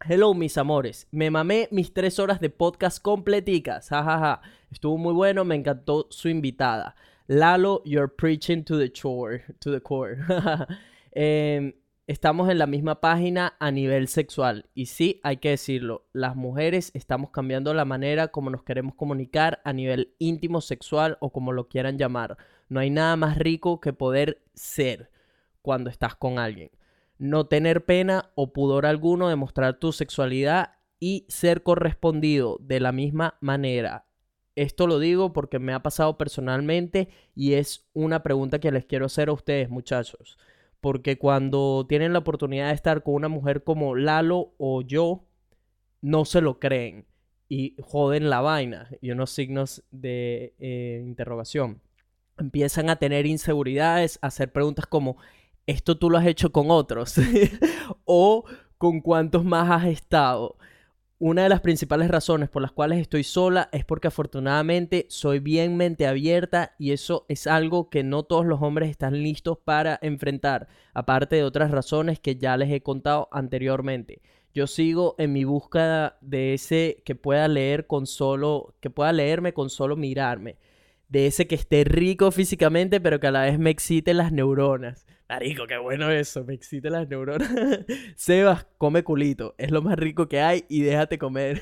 [0.06, 1.08] Hello, mis amores.
[1.12, 3.88] Me mamé mis tres horas de podcast completicas.
[3.88, 4.42] Jajaja.
[4.70, 5.46] Estuvo muy bueno.
[5.46, 6.98] Me encantó su invitada.
[7.28, 9.46] Lalo, you're preaching to the core.
[9.60, 10.18] To the core.
[11.16, 11.74] Em,
[12.06, 14.66] estamos en la misma página a nivel sexual.
[14.74, 16.06] Y sí, hay que decirlo.
[16.12, 21.32] Las mujeres estamos cambiando la manera como nos queremos comunicar a nivel íntimo, sexual o
[21.32, 22.36] como lo quieran llamar.
[22.68, 25.12] No hay nada más rico que poder ser
[25.62, 26.72] cuando estás con alguien
[27.24, 32.92] no tener pena o pudor alguno de mostrar tu sexualidad y ser correspondido de la
[32.92, 34.06] misma manera.
[34.56, 39.06] Esto lo digo porque me ha pasado personalmente y es una pregunta que les quiero
[39.06, 40.38] hacer a ustedes, muchachos.
[40.82, 45.24] Porque cuando tienen la oportunidad de estar con una mujer como Lalo o yo,
[46.02, 47.06] no se lo creen
[47.48, 51.82] y joden la vaina y unos signos de eh, interrogación.
[52.38, 55.16] Empiezan a tener inseguridades, a hacer preguntas como
[55.68, 57.16] esto tú lo has hecho con otros
[58.06, 58.46] o
[58.78, 60.58] con cuántos más has estado.
[61.20, 65.78] Una de las principales razones por las cuales estoy sola es porque afortunadamente soy bien
[65.78, 70.68] mente abierta y eso es algo que no todos los hombres están listos para enfrentar,
[70.94, 74.22] aparte de otras razones que ya les he contado anteriormente.
[74.54, 79.54] Yo sigo en mi búsqueda de ese que pueda leer con solo que pueda leerme
[79.54, 80.58] con solo mirarme
[81.14, 85.06] de ese que esté rico físicamente, pero que a la vez me excite las neuronas.
[85.30, 87.50] Marico, qué bueno eso, me excite las neuronas.
[88.16, 91.62] Sebas, come culito, es lo más rico que hay y déjate comer.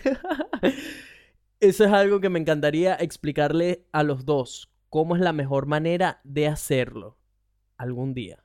[1.59, 6.19] eso es algo que me encantaría explicarle a los dos, cómo es la mejor manera
[6.23, 7.17] de hacerlo
[7.77, 8.43] algún día.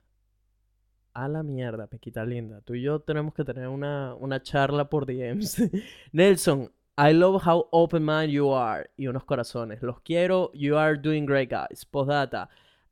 [1.13, 2.61] A la mierda, Pequita linda.
[2.61, 5.57] Tú y yo tenemos que tener una, una charla por DMs.
[6.11, 8.89] Nelson, I love how open minded you are.
[8.97, 9.81] Y unos corazones.
[9.81, 10.51] Los quiero.
[10.53, 11.85] You are doing great, guys.
[11.85, 12.49] Postdata.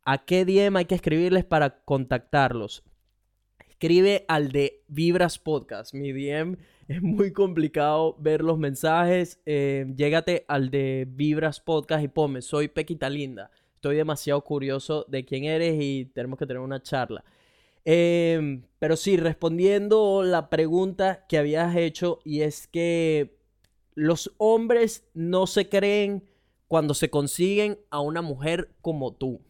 [0.07, 2.83] ¿A qué DM hay que escribirles para contactarlos?
[3.67, 5.95] Escribe al de Vibras Podcast.
[5.95, 9.41] Mi DM es muy complicado ver los mensajes.
[9.47, 13.49] Eh, llégate al de Vibras Podcast y ponme, soy Pequita Linda.
[13.73, 17.23] Estoy demasiado curioso de quién eres y tenemos que tener una charla.
[17.83, 23.39] Eh, pero sí, respondiendo la pregunta que habías hecho y es que
[23.95, 26.29] los hombres no se creen
[26.67, 29.41] cuando se consiguen a una mujer como tú.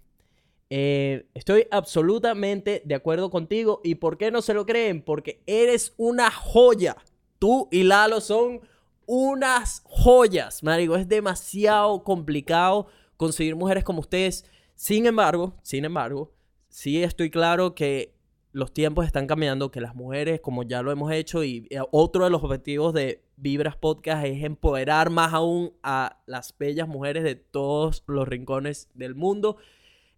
[0.70, 3.82] Eh, estoy absolutamente de acuerdo contigo.
[3.84, 5.01] ¿Y por qué no se lo creen?
[5.01, 6.97] Porque eres una joya.
[7.39, 8.61] Tú y Lalo son
[9.05, 10.95] unas joyas, Marico.
[10.95, 12.88] Es demasiado complicado
[13.18, 14.45] conseguir mujeres como ustedes.
[14.76, 16.34] Sin embargo, sin embargo,
[16.70, 18.16] sí estoy claro que
[18.51, 22.24] los tiempos están cambiando, que las mujeres, como ya lo hemos hecho, y eh, otro
[22.24, 27.36] de los objetivos de Vibras Podcast es empoderar más aún a las bellas mujeres de
[27.36, 29.57] todos los rincones del mundo.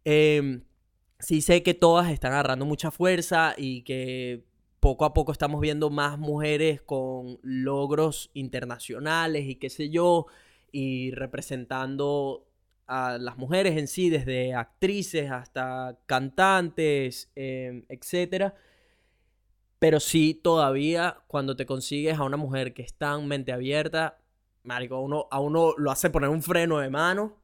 [0.10, 0.64] Em,
[1.20, 4.46] sí sé que todas están agarrando mucha fuerza y que
[4.80, 10.28] poco a poco estamos viendo más mujeres con logros internacionales y qué sé yo,
[10.72, 12.48] y representando
[12.88, 18.54] a las mujeres en sí, desde actrices hasta cantantes, eh, etc.
[19.80, 24.20] Pero sí, todavía cuando te consigues a una mujer que está en mente abierta,
[24.64, 27.37] marico, a uno, a uno lo hace poner un freno de mano.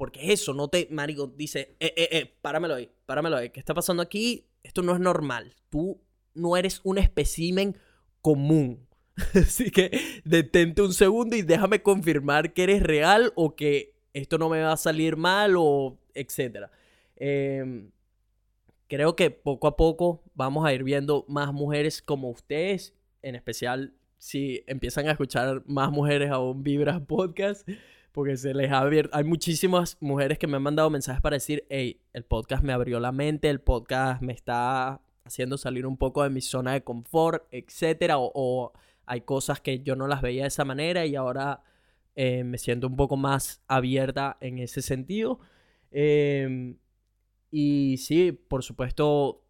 [0.00, 3.50] Porque eso, no te, marico, dice, eh, eh, eh, páramelo ahí, páramelo ahí.
[3.50, 4.46] ¿Qué está pasando aquí?
[4.62, 5.54] Esto no es normal.
[5.68, 6.00] Tú
[6.32, 7.76] no eres un espécimen
[8.22, 8.88] común.
[9.34, 9.90] Así que
[10.24, 14.72] detente un segundo y déjame confirmar que eres real o que esto no me va
[14.72, 16.70] a salir mal o etcétera.
[17.16, 17.90] Em,
[18.88, 23.92] creo que poco a poco vamos a ir viendo más mujeres como ustedes, en especial
[24.16, 27.68] si empiezan a escuchar más mujeres a un Vibra Podcast,
[28.12, 29.16] porque se les ha abierto.
[29.16, 33.00] Hay muchísimas mujeres que me han mandado mensajes para decir, hey, el podcast me abrió
[33.00, 37.44] la mente, el podcast me está haciendo salir un poco de mi zona de confort,
[37.50, 38.72] etcétera, o,
[39.06, 41.62] hay cosas que yo no las veía de esa manera y ahora
[42.14, 45.40] eh, me siento un poco más abierta en ese sentido.
[45.90, 46.76] Em,
[47.50, 49.44] y sí, por supuesto,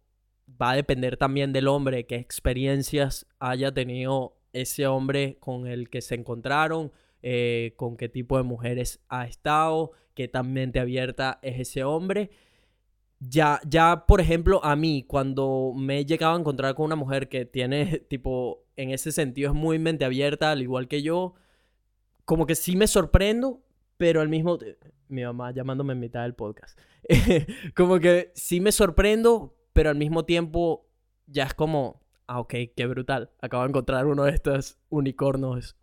[0.61, 6.01] va a depender también del hombre, qué experiencias haya tenido ese hombre con el que
[6.01, 6.91] se encontraron,
[7.23, 12.31] eh, con qué tipo de mujeres ha estado, qué tan mente abierta es ese hombre.
[13.19, 17.29] Ya, ya, por ejemplo, a mí, cuando me he llegado a encontrar con una mujer
[17.29, 21.35] que tiene, tipo, en ese sentido es muy mente abierta, al igual que yo,
[22.25, 23.61] como que sí me sorprendo,
[23.97, 24.57] pero al mismo
[25.11, 26.79] mi mamá llamándome en mitad del podcast.
[27.75, 30.87] como que sí me sorprendo, pero al mismo tiempo
[31.27, 33.29] ya es como, ah, ok, qué brutal.
[33.41, 35.75] Acabo de encontrar uno de estos unicornios.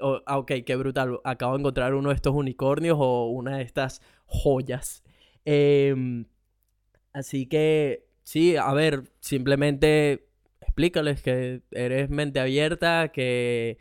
[0.00, 1.20] Ah, ok, qué brutal.
[1.24, 5.02] Acabo de encontrar uno de estos unicornios o una de estas joyas.
[5.44, 6.26] Em,
[7.12, 10.28] así que, sí, a ver, simplemente
[10.60, 13.78] explícales que eres mente abierta, que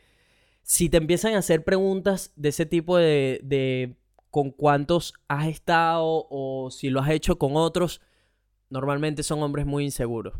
[0.63, 3.95] si te empiezan a hacer preguntas de ese tipo de,
[4.31, 8.01] con cuántos has estado o si lo has hecho con otros,
[8.69, 10.33] normalmente son hombres muy inseguros.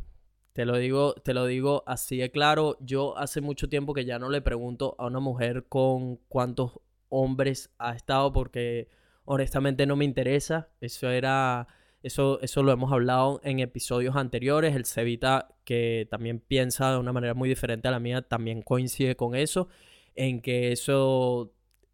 [0.58, 2.78] Te lo digo, te lo digo así de claro.
[2.80, 6.80] Yo hace mucho tiempo que ya no le pregunto a una mujer con cuántos
[7.10, 8.90] hombres ha estado porque
[9.26, 10.72] honestamente no me interesa.
[10.82, 11.68] Eso era
[12.02, 14.76] eso, eso lo hemos hablado en episodios anteriores.
[14.76, 19.16] El Cevita, que también piensa de una manera muy diferente a la mía, también coincide
[19.16, 19.68] con eso
[20.16, 21.54] en que eso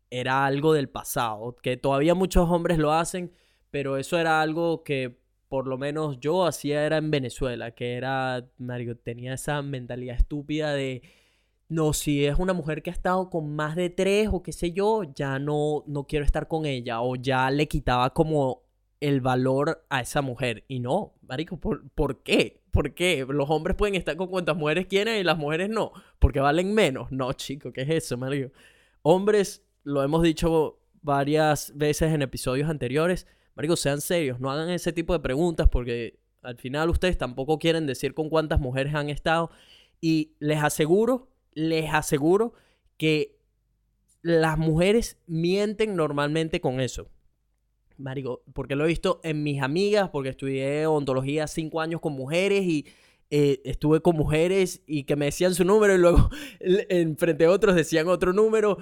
[0.10, 3.34] era algo del pasado, que todavía muchos hombres lo hacen,
[3.72, 5.23] pero eso era algo que
[5.54, 10.74] por lo menos yo hacía era en Venezuela, que era, Mario, tenía esa mentalidad estúpida
[10.74, 11.04] de,
[11.70, 14.72] no, si es una mujer que ha estado con más de tres o qué sé
[14.72, 18.64] yo, ya no, no quiero estar con ella, o ya le quitaba como
[19.00, 20.66] el valor a esa mujer.
[20.68, 22.64] Y no, Marico, ¿por, ¿por qué?
[22.72, 23.24] ¿Por qué?
[23.30, 27.12] Los hombres pueden estar con cuantas mujeres quieren y las mujeres no, porque valen menos.
[27.12, 28.52] No, chico, ¿qué es eso, Mario?
[29.04, 34.92] Hombres, lo hemos dicho varias veces en episodios anteriores, Marico, sean serios, no hagan ese
[34.94, 39.52] tipo de preguntas porque al final ustedes tampoco quieren decir con cuántas mujeres han estado
[40.02, 42.54] y les aseguro, les aseguro
[42.98, 43.40] que
[44.22, 47.10] las mujeres mienten normalmente con eso.
[47.98, 52.64] marico, porque lo he visto en mis amigas, porque estudié ontología cinco años con mujeres
[52.64, 52.86] y
[53.30, 56.30] eh, estuve con mujeres y que me decían su número y luego
[56.60, 58.78] en frente a otros decían otro número.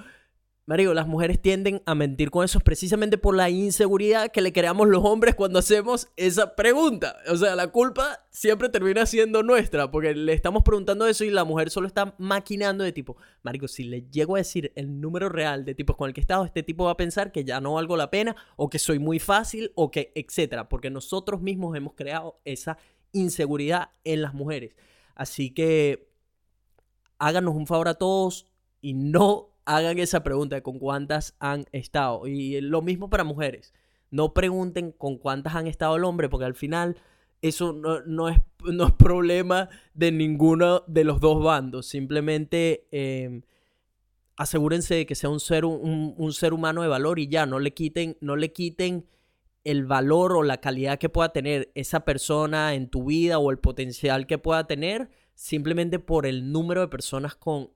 [0.64, 4.86] Marico, las mujeres tienden a mentir con eso precisamente por la inseguridad que le creamos
[4.86, 7.16] los hombres cuando hacemos esa pregunta.
[7.28, 11.42] O sea, la culpa siempre termina siendo nuestra porque le estamos preguntando eso y la
[11.42, 15.64] mujer solo está maquinando de tipo, Marico, si le llego a decir el número real
[15.64, 17.74] de tipos con el que he estado, este tipo va a pensar que ya no
[17.74, 21.94] valgo la pena o que soy muy fácil o que, etcétera, porque nosotros mismos hemos
[21.94, 22.78] creado esa
[23.10, 24.76] inseguridad en las mujeres.
[25.16, 26.08] Así que
[27.18, 28.46] háganos un favor a todos
[28.80, 32.26] y no hagan esa pregunta de con cuántas han estado.
[32.26, 33.72] Y lo mismo para mujeres.
[34.10, 36.96] No pregunten con cuántas han estado el hombre, porque al final
[37.40, 37.96] eso no,
[38.28, 41.86] es, no es, problema de ninguno de los dos bandos.
[41.86, 43.42] Simplemente em,
[44.36, 47.74] asegúrense de que sea un ser, un, ser humano de valor y ya, no le
[47.74, 49.06] quiten, no le quiten
[49.64, 53.58] el valor o la calidad que pueda tener esa persona en tu vida o el
[53.58, 57.70] potencial que pueda tener simplemente por el número de personas con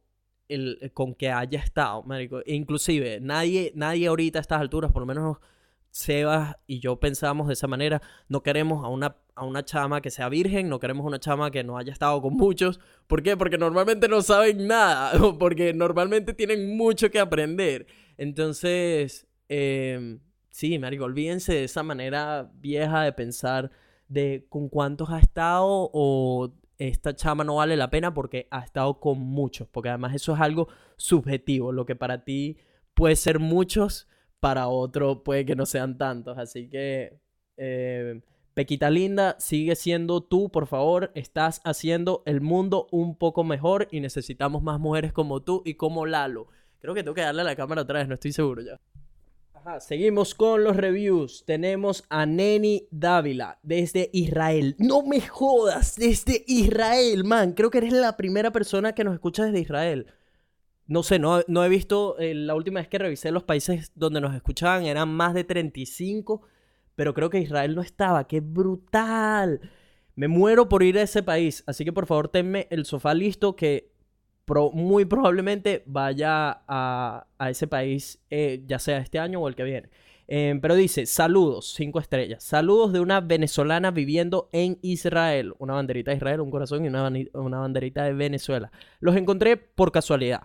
[0.48, 2.40] el, eh, con que haya estado, marico.
[2.40, 5.38] E inclusive, nadie, nadie ahorita a estas alturas, por lo menos
[5.96, 10.10] Sebas y yo pensábamos de esa manera, no queremos a una, a una chama que
[10.10, 12.80] sea virgen, no queremos una chama que no haya estado con muchos.
[13.06, 13.34] ¿Por qué?
[13.36, 17.86] Porque normalmente no saben nada, porque normalmente tienen mucho que aprender.
[18.18, 20.18] Entonces, eh,
[20.50, 23.70] sí, marico, olvídense de esa manera vieja de pensar
[24.08, 29.00] de con cuántos ha estado o esta chama no vale la pena porque ha estado
[29.00, 32.58] con muchos, porque además eso es algo subjetivo, lo que para ti
[32.94, 34.08] puede ser muchos,
[34.40, 37.20] para otro puede que no sean tantos, así que
[37.56, 38.20] eh,
[38.54, 44.00] Pequita Linda, sigue siendo tú, por favor, estás haciendo el mundo un poco mejor y
[44.00, 46.48] necesitamos más mujeres como tú y como Lalo.
[46.78, 48.80] Creo que tengo que darle a la cámara otra vez, no estoy seguro ya
[49.80, 51.44] seguimos con los reviews.
[51.44, 54.76] Tenemos a Neni Dávila desde Israel.
[54.78, 57.52] No me jodas, desde Israel, man.
[57.52, 60.06] Creo que eres la primera persona que nos escucha desde Israel.
[60.86, 64.20] No sé, no, no he visto, eh, la última vez que revisé los países donde
[64.20, 66.42] nos escuchaban eran más de 35,
[66.94, 68.26] pero creo que Israel no estaba.
[68.28, 69.60] ¡Qué brutal!
[70.14, 73.56] Me muero por ir a ese país, así que por favor tenme el sofá listo
[73.56, 73.95] que
[74.72, 79.88] muy probablemente vaya a, ese país, eh, ya sea este año o el que viene.
[80.28, 82.42] Em, pero dice, saludos, cinco estrellas.
[82.42, 85.54] Saludos de una venezolana viviendo en Israel.
[85.58, 88.72] Una banderita de Israel, un corazón y una, una banderita de Venezuela.
[89.00, 90.42] Los encontré por casualidad.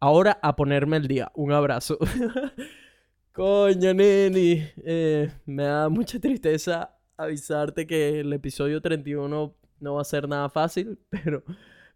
[0.00, 1.30] Ahora a ponerme el día.
[1.34, 1.98] Un abrazo.
[3.32, 4.64] Coño, neni.
[4.84, 10.48] Eh, me da mucha tristeza avisarte que el episodio 31 no va a ser nada
[10.48, 11.42] fácil, pero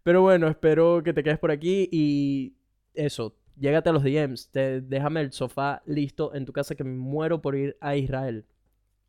[0.03, 2.55] pero bueno, espero que te quedes por aquí y
[2.93, 7.41] eso, llégate a los DMs, déjame el sofá listo en tu casa que me muero
[7.41, 8.45] por ir a Israel.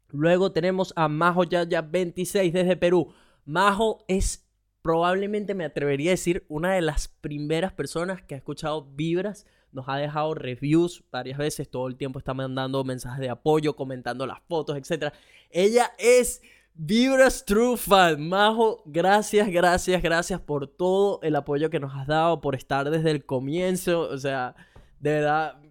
[0.08, 3.12] Luego tenemos a Majo Yaya 26 desde Perú.
[3.44, 4.48] Majo es
[4.84, 9.46] probablemente me atrevería a decir una de las primeras personas que ha escuchado Vibras.
[9.72, 14.26] Nos ha dejado reviews varias veces, todo el tiempo está mandando mensajes de apoyo, comentando
[14.26, 15.12] las fotos, etc.
[15.50, 16.42] Ella es
[16.76, 18.28] Vibras True Fan.
[18.28, 23.12] Majo, gracias, gracias, gracias por todo el apoyo que nos has dado, por estar desde
[23.12, 24.00] el comienzo.
[24.00, 24.56] O sea,
[24.98, 25.62] de verdad,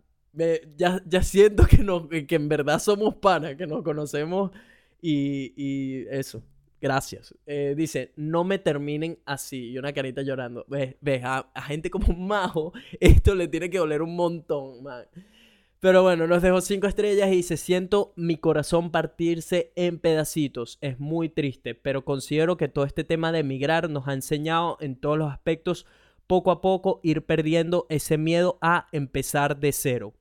[0.78, 4.52] ya, ya, siento que, no, que en verdad somos panas, que nos conocemos
[5.02, 6.42] y, eso.
[6.80, 7.34] Gracias.
[7.46, 9.72] Eh, dice, no me terminen así.
[9.72, 10.66] Y una carita llorando.
[10.68, 15.06] Ves, ves a, a, gente como Majo, esto le tiene que doler un montón, man.
[15.84, 20.78] Pero bueno, nos dejó cinco estrellas y dice, siento mi corazón partirse en pedacitos.
[20.80, 24.96] Es muy triste, pero considero que todo este tema de emigrar nos ha enseñado en
[24.96, 25.86] todos los aspectos,
[26.26, 30.14] poco a poco, ir perdiendo ese miedo a empezar de cero.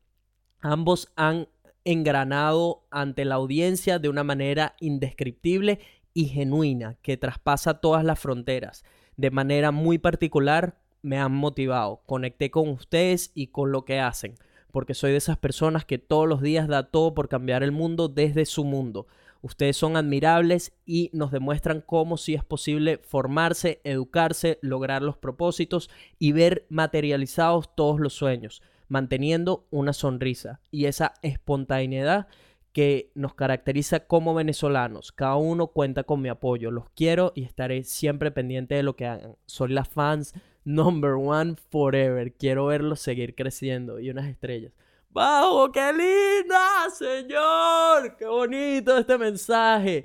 [0.58, 1.46] Ambos han
[1.84, 5.78] engranado ante la audiencia de una manera indescriptible
[6.12, 8.82] y genuina que traspasa todas las fronteras.
[9.16, 14.34] De manera muy particular me han motivado, conecté con ustedes y con lo que hacen
[14.72, 18.08] porque soy de esas personas que todos los días da todo por cambiar el mundo
[18.08, 19.06] desde su mundo.
[19.42, 25.90] Ustedes son admirables y nos demuestran cómo sí es posible formarse, educarse, lograr los propósitos
[26.18, 32.28] y ver materializados todos los sueños, manteniendo una sonrisa y esa espontaneidad
[32.72, 35.12] que nos caracteriza como venezolanos.
[35.12, 36.70] Cada uno cuenta con mi apoyo.
[36.70, 39.36] Los quiero y estaré siempre pendiente de lo que hagan.
[39.44, 40.34] Soy la fans
[40.64, 42.32] number one forever.
[42.32, 44.72] Quiero verlos seguir creciendo y unas estrellas.
[45.10, 45.70] ¡Wow!
[45.72, 48.16] ¡Qué linda, señor!
[48.16, 50.04] ¡Qué bonito este mensaje!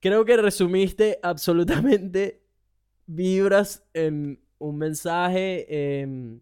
[0.00, 2.42] Creo que resumiste absolutamente
[3.06, 6.00] vibras en un mensaje.
[6.00, 6.40] Em,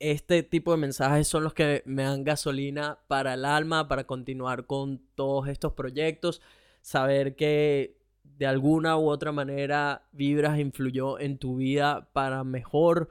[0.00, 4.66] este tipo de mensajes son los que me dan gasolina para el alma, para continuar
[4.66, 6.40] con todos estos proyectos.
[6.82, 7.97] Saber que
[8.38, 13.10] de alguna u otra manera Vibras influyó en tu vida para mejor.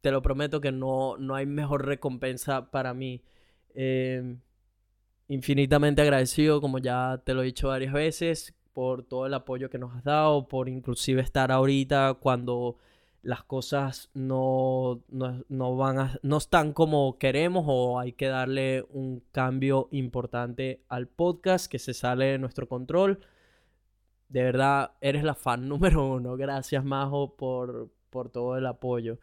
[0.00, 3.22] Te lo prometo que no, no hay mejor recompensa para mí.
[3.74, 4.40] Em,
[5.28, 9.78] infinitamente agradecido, como ya te lo he dicho varias veces, por todo el apoyo que
[9.78, 12.78] nos has dado, por inclusive estar ahorita cuando
[13.22, 19.22] las cosas no, no, van a, no están como queremos o hay que darle un
[19.32, 23.20] cambio importante al podcast que se sale de nuestro control.
[24.28, 26.36] De verdad, eres la fan número uno.
[26.36, 29.18] Gracias, Majo, por, por todo el apoyo.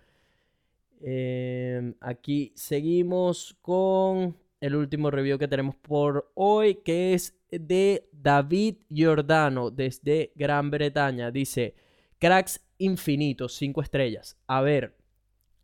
[1.01, 8.77] Em, aquí seguimos con el último review que tenemos por hoy, que es de David
[8.89, 11.31] Giordano desde Gran Bretaña.
[11.31, 11.75] Dice,
[12.17, 14.37] cracks infinitos, 5 estrellas.
[14.47, 14.94] A ver,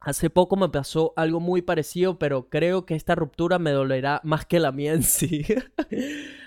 [0.02, 4.46] hace poco me pasó algo muy parecido, pero creo que esta ruptura me dolerá más
[4.46, 5.46] que la mía en sí.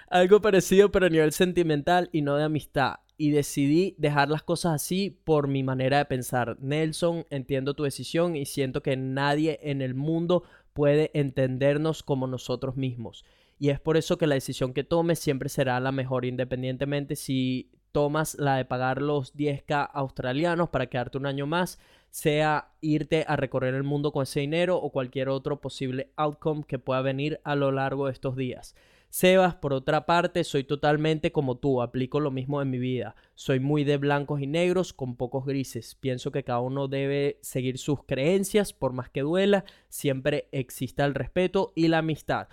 [0.09, 2.97] algo parecido, pero a nivel sentimental y no de amistad.
[3.17, 6.59] Y decidí dejar las cosas así por mi manera de pensar.
[6.61, 10.43] Nelson, entiendo tu decisión y siento que nadie en el mundo
[10.73, 13.25] puede entendernos como nosotros mismos.
[13.61, 17.71] Y es por eso que la decisión que tomes siempre será la mejor, independientemente si
[17.93, 21.79] tomas la de pagar los 10k australianos para quedarte un año más,
[22.15, 26.79] sea irte a recorrer el mundo con ese dinero o cualquier otro posible outcome que
[26.79, 28.77] pueda venir a lo largo de estos días.
[29.09, 33.17] Sebas, por otra parte, soy totalmente como tú, aplico lo mismo en mi vida.
[33.35, 35.97] Soy muy de blancos y negros con pocos grises.
[35.97, 41.17] Pienso que cada uno debe seguir sus creencias, por más que duela, siempre exista el
[41.17, 42.47] respeto y la amistad.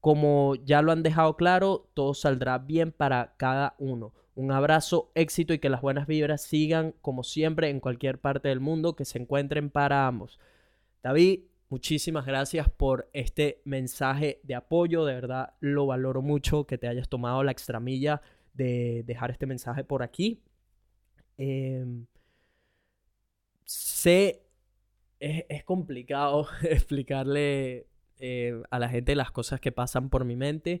[0.00, 4.14] Como ya lo han dejado claro, todo saldrá bien para cada uno.
[4.34, 8.60] Un abrazo, éxito y que las buenas vibras sigan como siempre en cualquier parte del
[8.60, 10.40] mundo que se encuentren para ambos.
[11.02, 15.04] David, muchísimas gracias por este mensaje de apoyo.
[15.04, 18.22] De verdad lo valoro mucho que te hayas tomado la extramilla
[18.54, 20.42] de dejar este mensaje por aquí.
[21.36, 22.06] Em,
[23.66, 24.46] sé,
[25.20, 27.86] es, complicado explicarle
[28.18, 30.80] eh, a la gente las cosas que pasan por mi mente.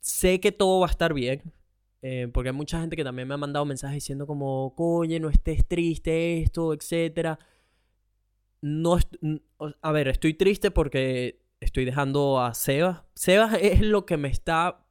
[0.00, 1.52] Sé que todo va a estar bien
[2.02, 5.30] eh, porque hay mucha gente que también me ha mandado mensajes diciendo como, coño, no
[5.30, 7.38] estés triste, esto, etc.
[8.60, 8.98] No,
[9.80, 13.02] a ver, estoy triste porque estoy dejando a Sebas.
[13.14, 14.84] Sebas es lo que me está,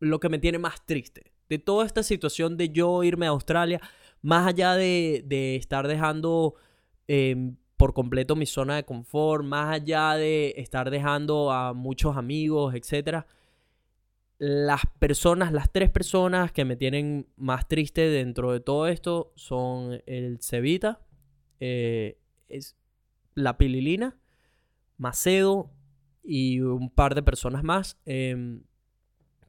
[0.00, 1.32] lo que me tiene más triste.
[1.48, 3.80] De toda esta situación de yo irme a Australia,
[4.20, 6.56] más allá de, estar dejando
[7.06, 12.74] em, por completo mi zona de confort, más allá de estar dejando a muchos amigos,
[12.74, 13.26] etcétera
[14.38, 20.00] las personas, las tres personas que me tienen más triste dentro de todo esto son
[20.06, 21.00] el Cevita,
[21.60, 22.18] eh,
[22.48, 22.76] es
[23.34, 24.16] la Pililina,
[24.96, 25.70] Macedo
[26.22, 27.98] y un par de personas más.
[28.04, 28.62] Em,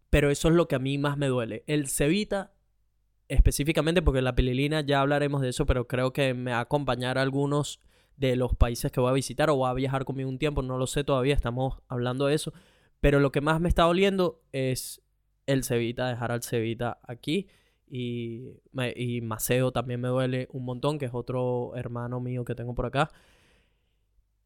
[0.09, 1.63] pero eso es lo que a mí más me duele.
[1.67, 2.53] El Cevita,
[3.27, 7.19] específicamente porque la Pililina, ya hablaremos de eso, pero creo que me va a acompañar
[7.19, 7.79] a algunos
[8.17, 10.77] de los países que voy a visitar o va a viajar conmigo un tiempo, no
[10.77, 12.53] lo sé todavía, estamos hablando de eso.
[12.99, 15.01] Pero lo que más me está doliendo es
[15.45, 17.47] el Cevita, dejar al Cevita aquí.
[17.87, 18.61] Y,
[18.95, 22.85] y Maceo también me duele un montón, que es otro hermano mío que tengo por
[22.85, 23.11] acá.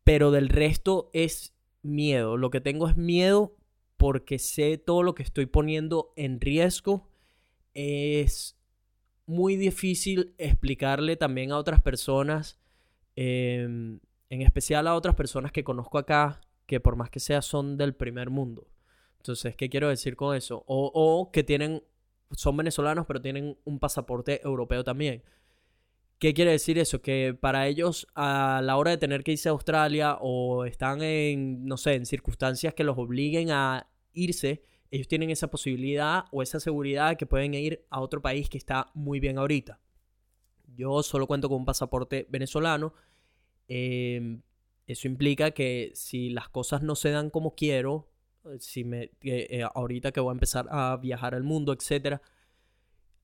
[0.03, 2.37] Pero del resto es miedo.
[2.37, 3.55] Lo que tengo es miedo
[3.97, 7.09] porque sé todo lo que estoy poniendo en riesgo.
[7.73, 8.57] Es
[9.25, 12.59] muy difícil explicarle también a otras personas,
[13.15, 13.99] em,
[14.29, 17.95] en especial a otras personas que conozco acá, que por más que sea son del
[17.95, 18.67] primer mundo.
[19.17, 20.63] Entonces, ¿qué quiero decir con eso?
[20.67, 21.81] O, que tienen,
[22.31, 25.23] son venezolanos pero tienen un pasaporte europeo también.
[26.19, 27.01] ¿Qué quiere decir eso?
[27.01, 31.65] Que para ellos a la hora de tener que irse a Australia o están en,
[31.65, 36.59] no sé, en circunstancias que los obliguen a irse, ellos tienen esa posibilidad o esa
[36.59, 39.79] seguridad de que pueden ir a otro país que está muy bien ahorita.
[40.75, 42.93] Yo solo cuento con un pasaporte venezolano.
[43.67, 44.39] Eh,
[44.87, 48.09] eso implica que si las cosas no se dan como quiero,
[48.45, 52.21] eh, si me, eh, ahorita que voy a empezar a viajar al mundo, etcétera,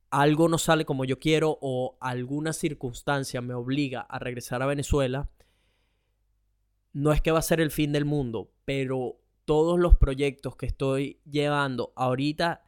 [0.10, 5.30] algo no sale como yo quiero o alguna circunstancia me obliga a regresar a Venezuela,
[6.94, 10.66] no es que va a ser el fin del mundo, pero todos los proyectos que
[10.66, 12.64] estoy llevando ahorita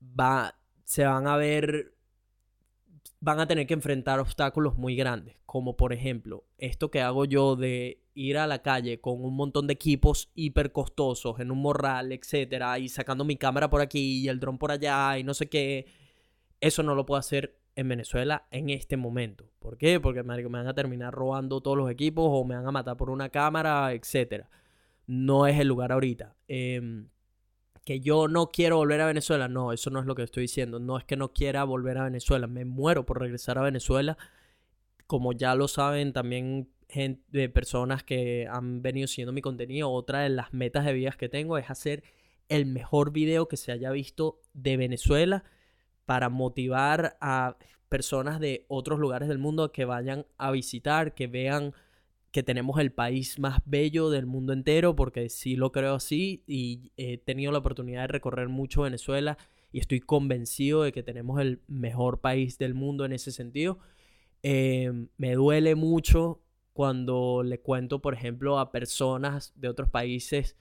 [0.00, 1.95] va, se van a ver
[3.26, 7.56] van a tener que enfrentar obstáculos muy grandes, como por ejemplo esto que hago yo
[7.56, 12.12] de ir a la calle con un montón de equipos hiper costosos en un morral,
[12.12, 15.48] etcétera, y sacando mi cámara por aquí y el dron por allá y no sé
[15.48, 15.86] qué,
[16.60, 19.50] eso no lo puedo hacer en Venezuela en este momento.
[19.58, 19.98] ¿Por qué?
[19.98, 23.10] Porque me van a terminar robando todos los equipos o me van a matar por
[23.10, 24.44] una cámara, etc.
[25.08, 26.36] No es el lugar ahorita.
[26.46, 27.08] Em,
[27.86, 30.80] que yo no quiero volver a Venezuela, no, eso no es lo que estoy diciendo.
[30.80, 34.18] No es que no quiera volver a Venezuela, me muero por regresar a Venezuela.
[35.06, 40.30] Como ya lo saben también de personas que han venido siguiendo mi contenido, otra de
[40.30, 42.02] las metas de vida que tengo es hacer
[42.48, 45.44] el mejor video que se haya visto de Venezuela
[46.06, 47.56] para motivar a
[47.88, 51.72] personas de otros lugares del mundo que vayan a visitar, que vean
[52.36, 56.92] que tenemos el país más bello del mundo entero, porque sí lo creo así y
[56.98, 59.38] he tenido la oportunidad de recorrer mucho Venezuela
[59.72, 63.78] y estoy convencido de que tenemos el mejor país del mundo en ese sentido.
[64.42, 66.42] Eh, me duele mucho
[66.74, 70.58] cuando le cuento, por ejemplo, a personas de otros países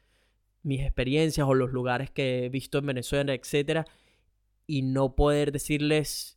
[0.63, 3.85] mis experiencias o los lugares que he visto en Venezuela, etcétera,
[4.65, 6.34] y no poder decirles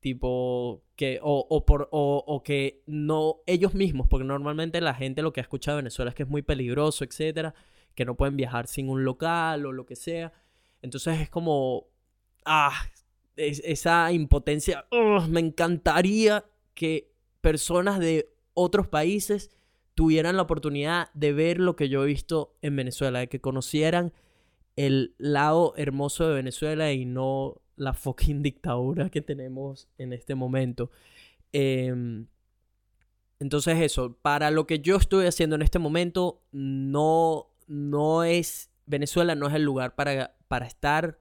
[0.00, 5.40] tipo que o, por o, que no ellos mismos porque normalmente la gente lo que
[5.40, 7.54] ha escuchado de Venezuela es que es muy peligroso etcétera
[7.94, 10.32] que no pueden viajar sin un local o lo que sea.
[10.82, 11.88] Entonces es como
[12.44, 12.72] ah
[13.36, 14.86] esa impotencia
[15.28, 16.44] me encantaría
[16.74, 19.50] que personas de otros países
[19.94, 24.12] tuvieran la oportunidad de ver lo que yo he visto en Venezuela, de que conocieran
[24.76, 30.90] el lado hermoso de Venezuela y no la fucking dictadura que tenemos en este momento.
[31.52, 32.26] Em,
[33.38, 39.34] entonces eso, para lo que yo estoy haciendo en este momento, no, no es, Venezuela
[39.34, 41.18] no es el lugar para, para estar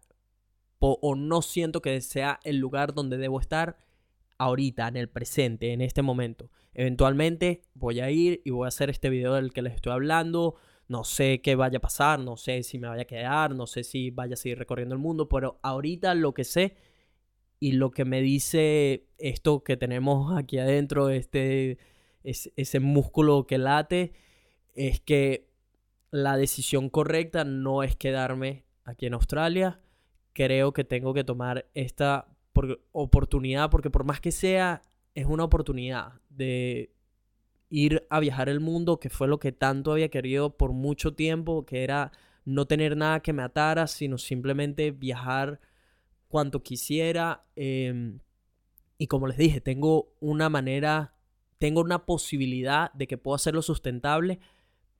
[0.81, 3.77] o no siento que sea el lugar donde debo estar
[4.39, 6.49] ahorita, en el presente, en este momento.
[6.73, 10.55] Eventualmente voy a ir y voy a hacer este video del que les estoy hablando.
[10.89, 13.83] No sé qué vaya a pasar, no sé si me vaya a quedar, no sé
[13.85, 16.75] si vaya a seguir recorriendo el mundo, pero ahorita lo que sé
[17.59, 21.77] y lo que me dice esto que tenemos aquí adentro, este,
[22.23, 24.13] ese músculo que late,
[24.73, 25.49] es que
[26.11, 29.79] la decisión correcta no es quedarme aquí en Australia.
[30.33, 32.27] Creo que tengo que tomar esta
[32.91, 34.81] oportunidad, porque por más que sea,
[35.13, 36.95] es una oportunidad de
[37.69, 41.65] ir a viajar el mundo, que fue lo que tanto había querido por mucho tiempo,
[41.65, 42.11] que era
[42.45, 45.59] no tener nada que me atara, sino simplemente viajar
[46.27, 47.45] cuanto quisiera.
[47.55, 48.19] Em,
[48.97, 51.13] y como les dije, tengo una manera,
[51.57, 54.39] tengo una posibilidad de que puedo hacerlo sustentable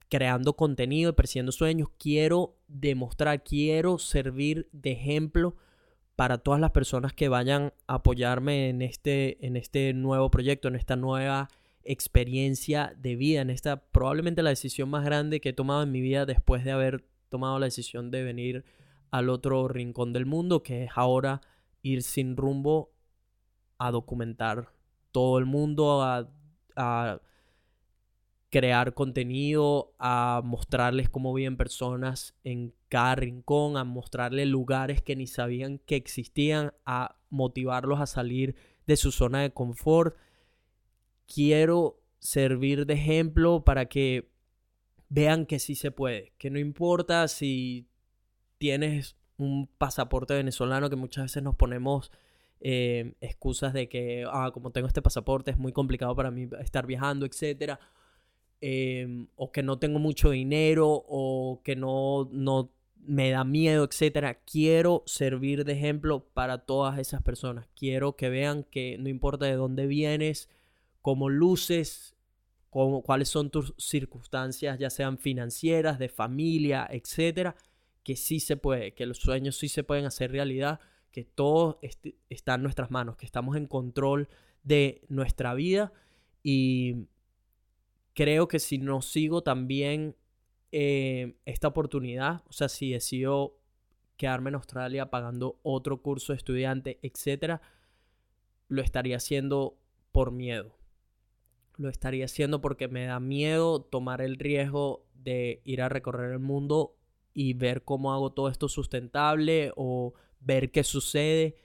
[0.09, 1.89] creando contenido y persiguiendo sueños.
[1.97, 5.55] Quiero demostrar, quiero servir de ejemplo
[6.15, 10.76] para todas las personas que vayan a apoyarme en este, en este nuevo proyecto, en
[10.76, 11.47] esta nueva
[11.84, 16.02] experiencia de vida, en esta probablemente la decisión más grande que he tomado en mi
[16.02, 18.66] vida después de haber tomado la decisión de venir
[19.12, 21.42] al otro rincón del mundo, que es ahora
[21.82, 22.92] ir sin rumbo
[23.78, 24.74] a documentar
[25.12, 26.30] todo el mundo, a,
[28.52, 35.28] crear contenido, a mostrarles cómo viven personas en cada rincón, a mostrarles lugares que ni
[35.28, 38.56] sabían que existían, a motivarlos a salir
[38.88, 40.18] de su zona de confort.
[41.34, 44.30] Quiero servir de ejemplo para que
[45.08, 47.88] vean que sí se puede, que no importa si
[48.58, 52.12] tienes un pasaporte venezolano que muchas veces nos ponemos
[52.60, 56.86] eh, excusas de que, ah, como tengo este pasaporte es muy complicado para mí estar
[56.86, 57.80] viajando, etcétera
[58.62, 64.36] Em, o que no tengo mucho dinero o que no, no me da miedo, etcétera.
[64.36, 67.68] Quiero servir de ejemplo para todas esas personas.
[67.76, 70.50] Quiero que vean que no importa de dónde vienes,
[71.02, 72.16] cómo luces,
[72.70, 77.56] cómo, cuáles son tus circunstancias, ya sean financieras, de familia, etcétera,
[78.04, 80.80] que sí se puede, que los sueños sí se pueden hacer realidad,
[81.12, 81.80] que todo
[82.30, 84.30] está en nuestras manos, que estamos en control
[84.64, 85.91] de nuestra vida
[86.43, 87.08] y
[88.14, 90.16] creo que si no sigo también
[90.72, 93.58] eh, esta oportunidad, o sea, si decido
[94.18, 97.62] quedarme en Australia pagando otro curso de estudiante, etcétera,
[98.68, 99.78] lo estaría haciendo
[100.12, 100.79] por miedo.
[101.80, 106.40] Lo estaría haciendo porque me da miedo tomar el riesgo de ir a recorrer el
[106.40, 106.98] mundo
[107.34, 111.56] y ver cómo hago todo esto sustentable o ver qué sucede.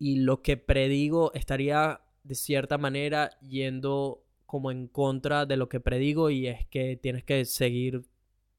[0.00, 5.78] Y lo que predigo estaría de cierta manera yendo como en contra de lo que
[5.78, 8.02] predigo y es que tienes que seguir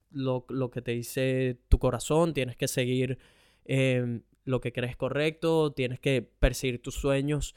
[0.10, 3.18] lo, que te dice tu corazón, tienes que seguir
[3.66, 7.56] em, lo que crees correcto, tienes que perseguir tus sueños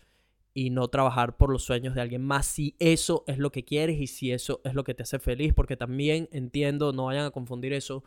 [0.53, 4.01] y no trabajar por los sueños de alguien más si eso es lo que quieres
[4.01, 7.31] y si eso es lo que te hace feliz, porque también entiendo, no vayan a
[7.31, 8.03] confundir eso,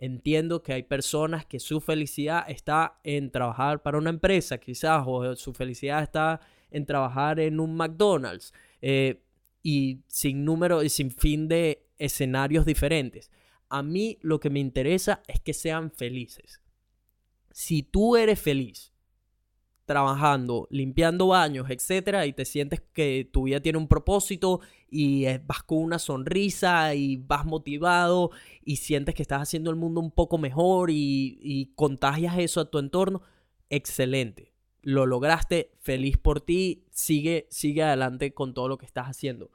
[0.00, 5.34] Entiendo que hay personas que su felicidad está en trabajar para una empresa, quizás, o
[5.34, 6.40] su felicidad está
[6.70, 9.24] en trabajar en un McDonald's, eh,
[9.60, 13.32] y sin número y sin fin de escenarios diferentes.
[13.68, 16.62] A mí lo que me interesa es que sean felices.
[17.50, 18.92] Si tú eres feliz
[19.88, 24.60] trabajando, limpiando baños, etcétera, y te sientes que tu vida tiene un propósito
[24.90, 28.30] y vas con una sonrisa y vas motivado
[28.62, 32.78] y sientes que estás haciendo el mundo un poco mejor y, contagias eso a tu
[32.78, 33.22] entorno,
[33.70, 34.52] excelente.
[34.82, 39.50] Lo lograste, feliz por ti, sigue, sigue adelante con todo lo que estás haciendo.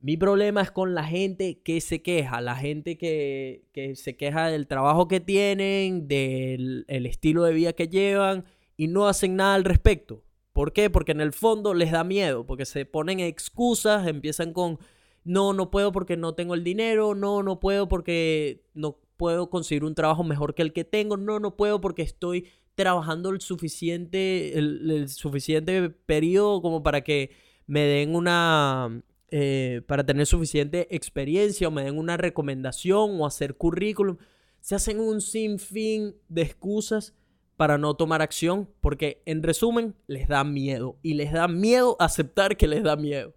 [0.00, 4.50] Mi problema es con la gente que se queja, la gente que, que se queja
[4.50, 8.44] del trabajo que tienen, del el estilo de vida que llevan
[8.78, 10.24] y no hacen nada al respecto.
[10.54, 10.88] ¿Por qué?
[10.88, 14.78] Porque en el fondo les da miedo, porque se ponen excusas, empiezan con,
[15.24, 19.84] no, no puedo porque no tengo el dinero, no, no puedo porque no puedo conseguir
[19.84, 24.56] un trabajo mejor que el que tengo, no, no puedo porque estoy trabajando el suficiente,
[24.56, 27.32] el, suficiente periodo como para que
[27.66, 33.56] me den una, eh, para tener suficiente experiencia o me den una recomendación o hacer
[33.56, 34.16] currículum.
[34.60, 37.14] Se hacen un sinfín de excusas
[37.58, 42.56] para no tomar acción, porque en resumen les da miedo y les da miedo aceptar
[42.56, 43.34] que les da miedo.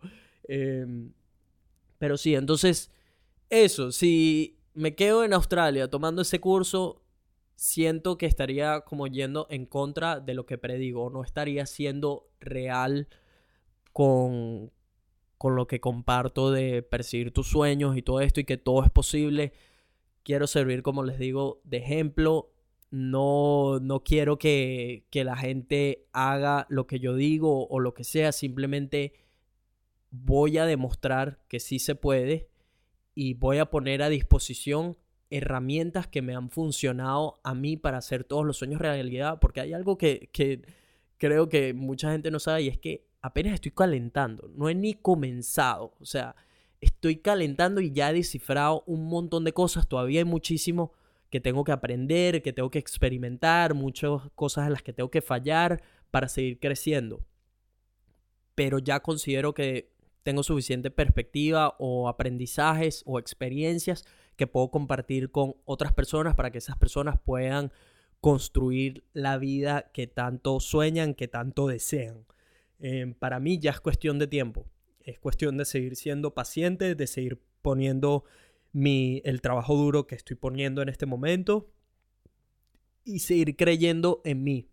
[0.47, 1.11] Em,
[1.97, 2.91] pero sí, entonces,
[3.49, 7.01] eso, si me quedo en Australia tomando ese curso,
[7.55, 13.07] siento que estaría como yendo en contra de lo que predigo, no estaría siendo real
[13.91, 14.71] con,
[15.39, 18.91] con lo que comparto de perseguir tus sueños y todo esto y que todo es
[18.91, 19.53] posible.
[20.21, 22.51] Quiero servir, como les digo, de ejemplo
[22.91, 28.03] no, no quiero que, que, la gente haga lo que yo digo o lo que
[28.03, 29.13] sea, simplemente
[30.11, 32.49] voy a demostrar que sí se puede
[33.15, 34.97] y voy a poner a disposición
[35.29, 39.71] herramientas que me han funcionado a mí para hacer todos los sueños realidad, porque hay
[39.71, 40.61] algo que, que
[41.17, 44.95] creo que mucha gente no sabe y es que apenas estoy calentando, no he ni
[44.95, 46.35] comenzado, o sea,
[46.81, 50.91] estoy calentando y ya he descifrado un montón de cosas, todavía hay muchísimo
[51.31, 55.21] que tengo que aprender, que tengo que experimentar, muchas cosas en las que tengo que
[55.21, 57.25] fallar para seguir creciendo.
[58.53, 59.89] Pero ya considero que
[60.23, 64.05] tengo suficiente perspectiva o aprendizajes o experiencias
[64.35, 67.71] que puedo compartir con otras personas para que esas personas puedan
[68.19, 72.25] construir la vida que tanto sueñan, que tanto desean.
[72.79, 74.65] Eh, para mí ya es cuestión de tiempo.
[74.99, 78.25] Es cuestión de seguir siendo paciente, de seguir poniendo
[78.73, 81.69] el trabajo duro que estoy poniendo en este momento
[83.03, 84.69] y seguir creyendo en mí.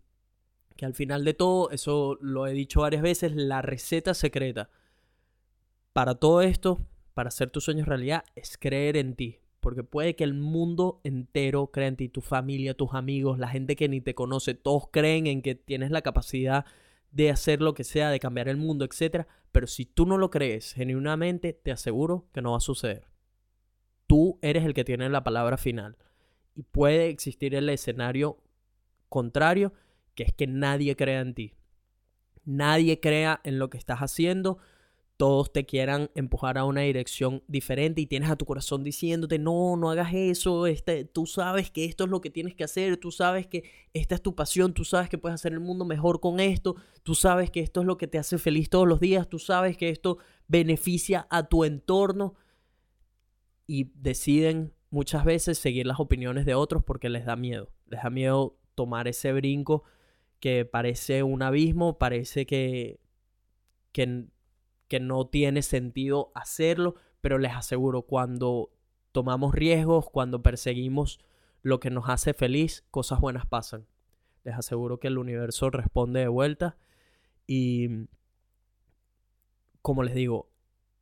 [0.75, 4.69] Que al final de todo, eso lo he dicho varias veces, la receta secreta
[5.91, 6.79] para todo esto,
[7.13, 9.39] para hacer tus sueños realidad, es creer en ti.
[9.59, 13.75] Porque puede que el mundo entero crea en ti, tu familia, tus amigos, la gente
[13.75, 16.65] que ni te conoce, todos creen en que tienes la capacidad
[17.11, 19.25] de hacer lo que sea, de cambiar el mundo, etc.
[19.51, 23.08] Pero si tú no lo crees genuinamente, te aseguro que no va a suceder
[24.41, 25.97] eres el que tiene la palabra final.
[26.55, 28.37] Y puede existir el escenario
[29.09, 29.73] contrario,
[30.15, 31.53] que es que nadie crea en ti.
[32.45, 34.57] Nadie crea en lo que estás haciendo.
[35.17, 39.75] Todos te quieran empujar a una dirección diferente y tienes a tu corazón diciéndote, no,
[39.75, 43.11] no hagas eso, este, tú sabes que esto es lo que tienes que hacer, tú
[43.11, 46.39] sabes que esta es tu pasión, tú sabes que puedes hacer el mundo mejor con
[46.39, 49.39] esto, tú sabes que esto es lo que te hace feliz todos los días, tú
[49.39, 52.35] sabes que esto beneficia a tu entorno
[53.69, 57.71] y deciden muchas veces seguir las opiniones de otros porque les da miedo.
[57.85, 59.83] Les da miedo tomar ese brinco
[60.39, 62.99] que parece un abismo, parece que,
[63.91, 64.25] que,
[64.99, 68.71] no tiene sentido hacerlo, pero les aseguro, cuando
[69.11, 71.19] tomamos riesgos, cuando perseguimos
[71.61, 73.85] lo que nos hace feliz, cosas buenas pasan.
[74.45, 76.75] Les aseguro que el universo responde de vuelta
[77.45, 78.07] y,
[79.83, 80.49] como les digo,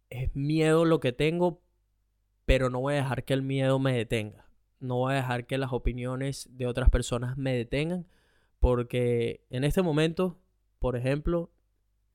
[0.09, 1.61] es miedo lo que tengo,
[2.47, 4.47] pero no voy a dejar que el miedo me detenga.
[4.79, 8.07] No voy a dejar que las opiniones de otras personas me detengan,
[8.59, 10.39] porque en este momento,
[10.79, 11.51] por ejemplo,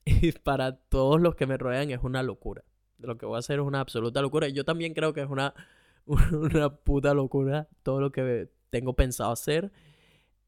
[0.43, 2.65] para todos los que me rodean es una locura.
[2.97, 4.49] Lo que voy a hacer es una absoluta locura.
[4.49, 5.53] Y yo también creo que es una,
[6.07, 9.71] una puta locura todo lo que tengo pensado hacer.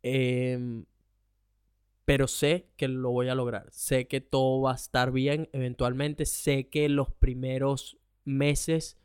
[0.03, 0.87] Em,
[2.07, 3.67] pero sé que lo voy a lograr.
[3.71, 6.25] Sé que todo va a estar bien eventualmente.
[6.25, 8.97] Sé que los primeros meses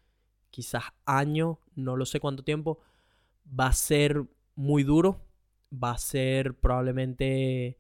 [0.50, 2.80] quizás año, no lo sé cuánto tiempo,
[3.48, 4.26] va a ser
[4.56, 5.26] muy duro,
[5.72, 7.80] va a ser probablemente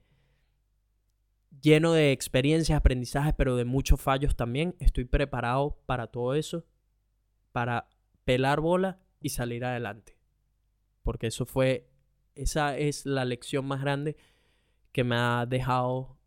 [1.61, 4.76] lleno de experiencias, aprendizajes, pero de muchos fallos también.
[4.80, 6.65] Estoy preparado para todo eso,
[7.51, 7.89] para
[8.24, 10.17] pelar bola y salir adelante.
[11.03, 11.89] porque eso fue,
[12.36, 14.15] esa es la lección más grande
[14.91, 16.20] que me ha dejado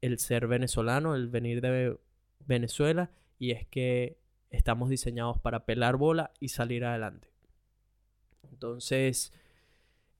[0.00, 1.96] el ser venezolano, el venir de
[2.40, 4.18] Venezuela, y es que
[4.56, 7.28] estamos diseñados para pelar bola y salir adelante.
[8.50, 9.32] Entonces,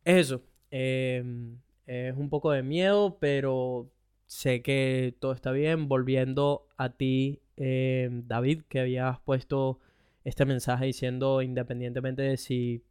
[0.04, 0.42] eso.
[0.70, 3.90] Em, es un poco de miedo, pero
[4.26, 5.88] sé que todo está bien.
[5.88, 9.80] Volviendo a ti, em, David, que habías puesto
[10.24, 12.84] este mensaje diciendo, independientemente de si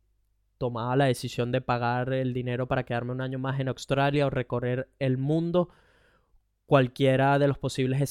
[0.57, 4.29] tomaba la decisión de pagar el dinero para quedarme un año más en Australia o
[4.29, 5.69] recorrer el mundo,
[6.65, 8.01] cualquiera de los posibles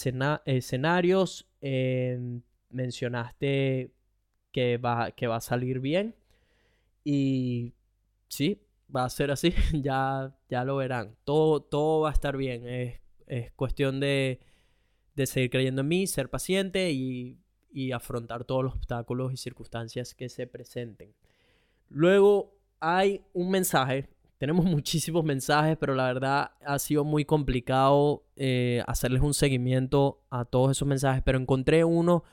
[0.45, 2.43] escenarios, em,
[2.75, 3.93] mencionaste
[4.53, 6.15] que va, que va a salir bien.
[7.05, 7.75] Y
[8.29, 8.63] sí,
[8.95, 11.17] va a ser así, ya, ya lo verán.
[11.25, 12.67] Todo, todo va a estar bien.
[12.67, 13.01] Es,
[13.57, 14.41] cuestión de,
[15.15, 17.39] de, seguir creyendo en mí, ser paciente y,
[17.73, 21.15] y afrontar todos los obstáculos y circunstancias que se presenten.
[21.89, 24.09] Luego hay un mensaje.
[24.39, 30.45] Tenemos muchísimos mensajes, pero la verdad ha sido muy complicado eh, hacerles un seguimiento a
[30.45, 31.23] todos esos mensajes.
[31.25, 32.25] Pero encontré uno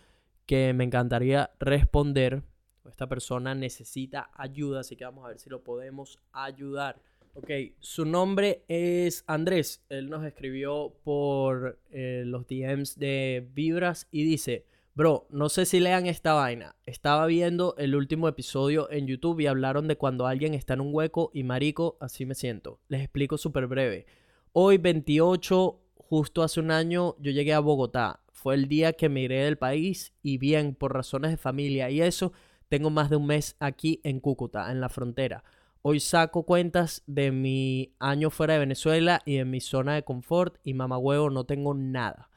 [0.51, 2.43] que me encantaría responder
[2.89, 7.01] esta persona necesita ayuda, así que vamos a ver si lo podemos ayudar.
[7.35, 7.49] Ok,
[7.79, 9.81] su nombre es Andrés.
[9.87, 15.79] Él nos escribió por eh, los DMs de Vibras y dice, bro, no sé si
[15.79, 16.75] lean esta vaina.
[16.85, 20.93] Estaba viendo el último episodio en YouTube y hablaron de cuando alguien está en un
[20.93, 22.81] hueco y marico, así me siento.
[22.89, 24.05] Les explico súper breve.
[24.51, 25.79] Hoy 28,
[26.11, 28.19] justo hace un año, yo llegué a Bogotá.
[28.33, 32.33] Fue el día que miré del país y bien, por razones de familia y eso
[32.67, 35.45] tengo más de un mes aquí en Cúcuta, en la frontera.
[35.81, 40.57] Hoy saco cuentas de mi año fuera de Venezuela y en mi zona de confort
[40.65, 42.29] y mamá huevo no tengo nada.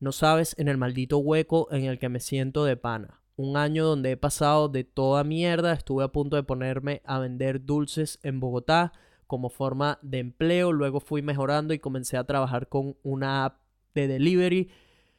[0.00, 3.20] No sabes en el maldito hueco en el que me siento de pana.
[3.36, 7.66] Un año donde he pasado de toda mierda, estuve a punto de ponerme a vender
[7.66, 8.94] dulces en Bogotá
[9.28, 13.60] como forma de empleo, luego fui mejorando y comencé a trabajar con una app
[13.94, 14.70] de delivery.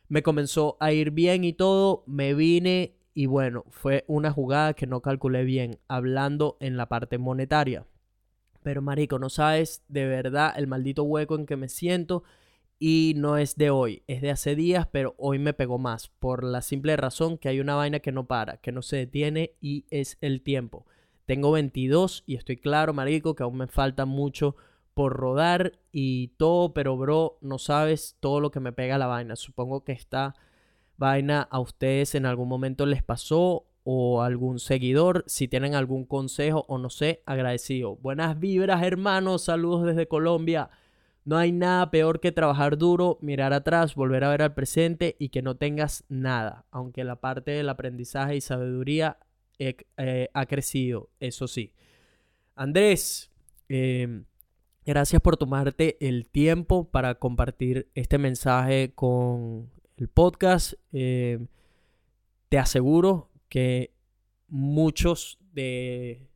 [0.09, 4.87] Me comenzó a ir bien y todo, me vine y bueno, fue una jugada que
[4.87, 7.85] no calculé bien, hablando en la parte monetaria.
[8.63, 12.23] Pero marico, no sabes de verdad el maldito hueco en que me siento
[12.79, 16.43] y no es de hoy, es de hace días, pero hoy me pegó más por
[16.43, 19.85] la simple razón que hay una vaina que no para, que no se detiene y
[19.91, 20.87] es el tiempo.
[21.29, 24.55] Tengo 22 y estoy claro, marico, que aún me falta mucho
[24.95, 29.35] por rodar y todo, pero bro, no sabes todo lo que me pega la vaina.
[29.35, 30.33] Supongo que está
[30.97, 36.65] vaina a ustedes en algún momento les pasó o algún seguidor, si tienen algún consejo
[36.67, 37.97] o no sé, agradecido.
[37.97, 40.71] Buenas vibras, hermanos, saludos desde Colombia.
[41.25, 45.29] No hay nada peor que trabajar duro, mirar atrás, volver a ver al presente y
[45.29, 49.19] que no tengas nada, aunque la parte del aprendizaje y sabiduría
[49.59, 51.73] eh, ha crecido, eso sí.
[52.55, 53.29] Andrés,
[53.67, 54.25] em,
[54.85, 60.73] gracias por tomarte el tiempo para compartir este mensaje con el podcast.
[60.91, 61.45] Eh,
[62.49, 63.93] te aseguro que
[64.47, 66.27] muchos de,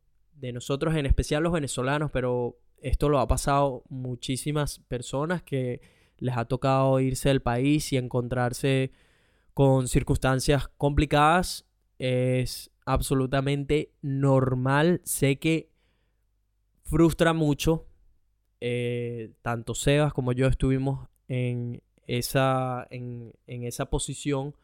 [0.53, 5.81] nosotros, en especial los venezolanos, pero esto lo ha pasado muchísimas personas que
[6.17, 8.91] les ha tocado irse del país y encontrarse
[9.53, 11.65] con circunstancias complicadas.
[11.97, 15.01] Es absolutamente normal.
[15.03, 15.69] Sé que
[16.83, 17.87] frustra mucho.
[18.61, 24.55] Eh, tanto Sebas como yo estuvimos en, esa, en, esa posición.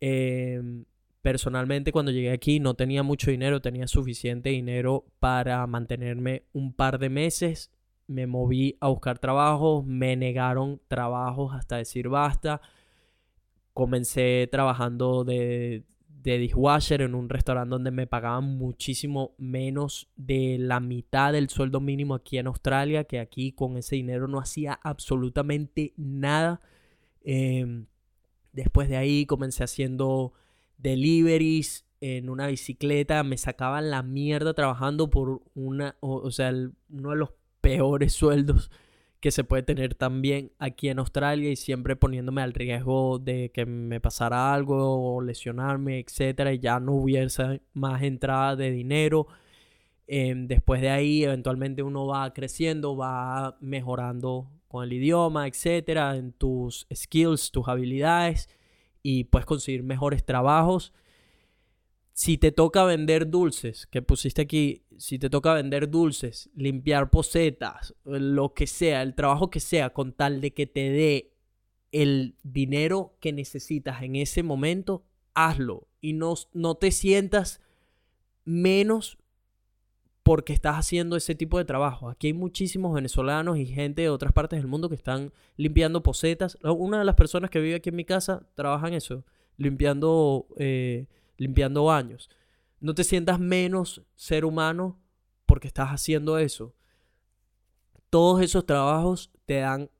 [0.00, 0.84] Em,
[1.22, 6.98] personalmente cuando llegué aquí no tenía mucho dinero, tenía suficiente dinero para mantenerme un par
[6.98, 7.70] de meses.
[8.06, 12.60] Me moví a buscar trabajo, me negaron trabajos hasta decir basta.
[13.72, 15.84] Comencé trabajando de,
[16.22, 21.80] de dishwasher en un restaurante donde me pagaban muchísimo menos de la mitad del sueldo
[21.80, 26.60] mínimo aquí en Australia, que aquí con ese dinero no hacía absolutamente nada.
[27.22, 27.86] Em,
[28.52, 30.32] después de ahí comencé haciendo
[30.78, 36.52] deliveries en una bicicleta, me sacaban la mierda trabajando por una, o, sea,
[36.88, 38.70] uno de los peores sueldos
[39.20, 43.66] que se puede tener también aquí en Australia y siempre poniéndome al riesgo de que
[43.66, 49.26] me pasara algo o lesionarme, etcétera, y ya no hubiese más entrada de dinero.
[50.06, 56.32] Em, después de ahí, eventualmente uno va creciendo, va mejorando con el idioma, etcétera, en
[56.32, 58.48] tus skills, tus habilidades
[59.02, 60.92] y puedes conseguir mejores trabajos
[62.20, 67.94] si te toca vender dulces, que pusiste aquí, si te toca vender dulces, limpiar posetas,
[68.04, 71.32] lo que sea, el trabajo que sea, con tal de que te dé
[71.92, 75.02] el dinero que necesitas en ese momento,
[75.32, 75.88] hazlo.
[76.02, 77.62] Y no, no te sientas
[78.44, 79.16] menos
[80.22, 82.10] porque estás haciendo ese tipo de trabajo.
[82.10, 86.58] Aquí hay muchísimos venezolanos y gente de otras partes del mundo que están limpiando posetas.
[86.62, 89.24] Una de las personas que vive aquí en mi casa trabaja en eso,
[89.56, 91.06] limpiando, eh,
[91.40, 92.28] limpiando baños.
[92.80, 95.00] No te sientas menos ser humano
[95.46, 96.74] porque estás haciendo eso.
[98.10, 99.90] Todos esos trabajos te dan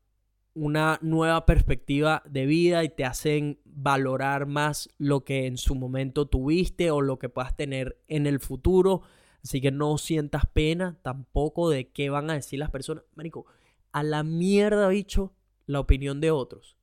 [0.53, 6.27] una nueva perspectiva de vida y te hacen valorar más lo que en su momento
[6.29, 9.01] tuviste o lo que puedas tener en el futuro.
[9.43, 13.05] Así que no sientas pena tampoco de qué van a decir las personas.
[13.15, 13.47] Marico,
[13.93, 15.33] a la mierda, bicho,
[15.65, 16.77] la opinión de otros.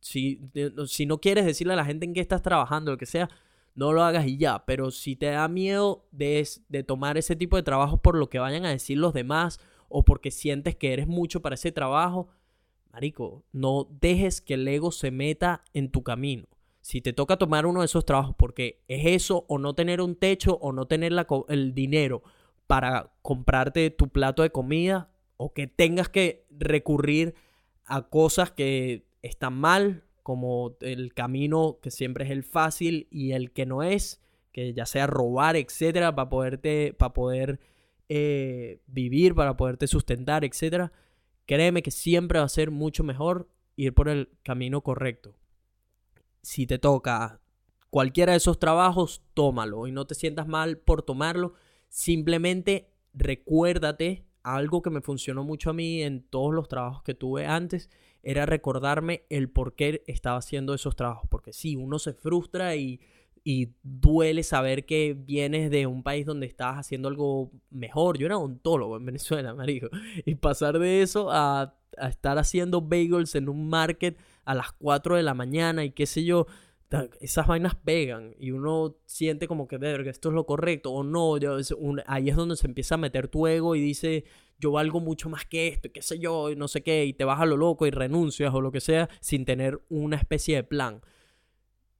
[0.00, 0.40] Si,
[0.86, 3.28] si no quieres decirle a la gente en qué estás trabajando, lo que sea,
[3.76, 4.64] no lo hagas y ya.
[4.66, 6.48] Pero si te da miedo de,
[6.84, 10.32] tomar ese tipo de trabajo por lo que vayan a decir los demás o porque
[10.32, 12.28] sientes que eres mucho para ese trabajo,
[12.92, 16.46] Marico, no dejes que el ego se meta en tu camino.
[16.80, 20.16] Si te toca tomar uno de esos trabajos porque es eso o no tener un
[20.16, 21.12] techo o no tener
[21.48, 22.22] el dinero
[22.66, 27.34] para comprarte tu plato de comida o que tengas que recurrir
[27.84, 33.52] a cosas que están mal, como el camino que siempre es el fácil y el
[33.52, 34.20] que no es,
[34.50, 37.60] que ya sea robar, etcétera, para poderte, para poder
[38.08, 40.90] eh, vivir, para poderte sustentar, etcétera
[41.46, 45.36] Créeme que siempre va a ser mucho mejor ir por el camino correcto.
[46.42, 47.40] Si te toca
[47.88, 51.54] cualquiera de esos trabajos, tómalo y no te sientas mal por tomarlo.
[51.88, 57.46] Simplemente recuérdate algo que me funcionó mucho a mí en todos los trabajos que tuve
[57.46, 57.90] antes,
[58.26, 61.28] era recordarme el por qué estaba haciendo esos trabajos.
[61.30, 63.00] Porque sí, uno se frustra y
[63.48, 68.18] y duele saber que vienes de un país donde estás haciendo algo mejor.
[68.18, 69.86] Yo era ontólogo en Venezuela, marico.
[70.24, 75.22] Y pasar de eso a, estar haciendo bagels en un market a las 4 de
[75.22, 76.48] la mañana y qué sé yo,
[77.20, 81.36] esas vainas pegan y uno siente como que, verga, esto es lo correcto o no.
[82.06, 84.24] ahí es donde se empieza a meter tu ego y dice,
[84.58, 87.24] yo valgo mucho más que esto, qué sé yo, y no sé qué, y te
[87.24, 90.64] vas a lo loco y renuncias o lo que sea sin tener una especie de
[90.64, 91.00] plan.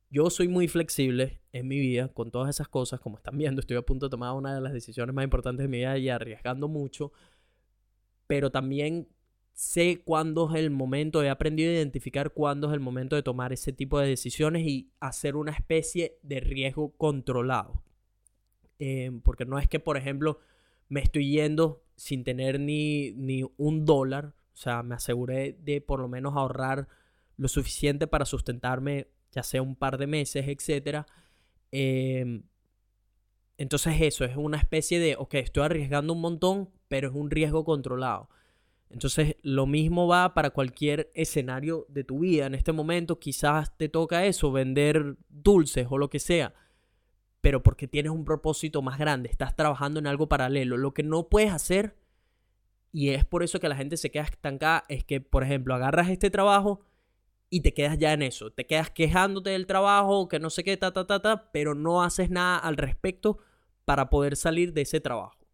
[0.09, 3.77] Yo soy muy flexible en mi vida con todas esas cosas, como están viendo, estoy
[3.77, 6.69] a punto de tomar una de las decisiones más importantes de mi vida y arriesgando
[6.69, 7.13] mucho,
[8.27, 9.09] pero también
[9.57, 13.55] sé cuándo es el momento, he aprendido a identificar cuándo es el momento de tomar
[13.55, 17.83] ese tipo de decisiones y hacer una especie de riesgo controlado.
[18.79, 20.41] Em, porque no es que, por ejemplo,
[20.91, 26.01] me estoy yendo sin tener ni, ni un dólar, o sea, me aseguré de por
[26.01, 26.87] lo menos ahorrar
[27.39, 31.07] lo suficiente para sustentarme ya sea un par de meses, etc.
[31.73, 32.43] Em,
[33.57, 37.65] entonces eso es una especie de, ok, estoy arriesgando un montón, pero es un riesgo
[37.65, 38.29] controlado.
[38.91, 42.47] Entonces lo mismo va para cualquier escenario de tu vida.
[42.47, 46.55] En este momento quizás te toca eso, vender dulces o lo que sea,
[47.41, 50.77] pero porque tienes un propósito más grande, estás trabajando en algo paralelo.
[50.77, 51.97] Lo que no puedes hacer,
[52.93, 56.09] y es por eso que la gente se queda estancada, es que, por ejemplo, agarras
[56.09, 56.81] este trabajo
[57.51, 58.51] y te quedas ya en eso.
[58.51, 62.03] Te quedas quejándote del trabajo, que no sé qué, ta, ta, ta, ta, pero no
[62.03, 63.39] haces nada al respecto
[63.85, 65.46] para poder salir de ese trabajo.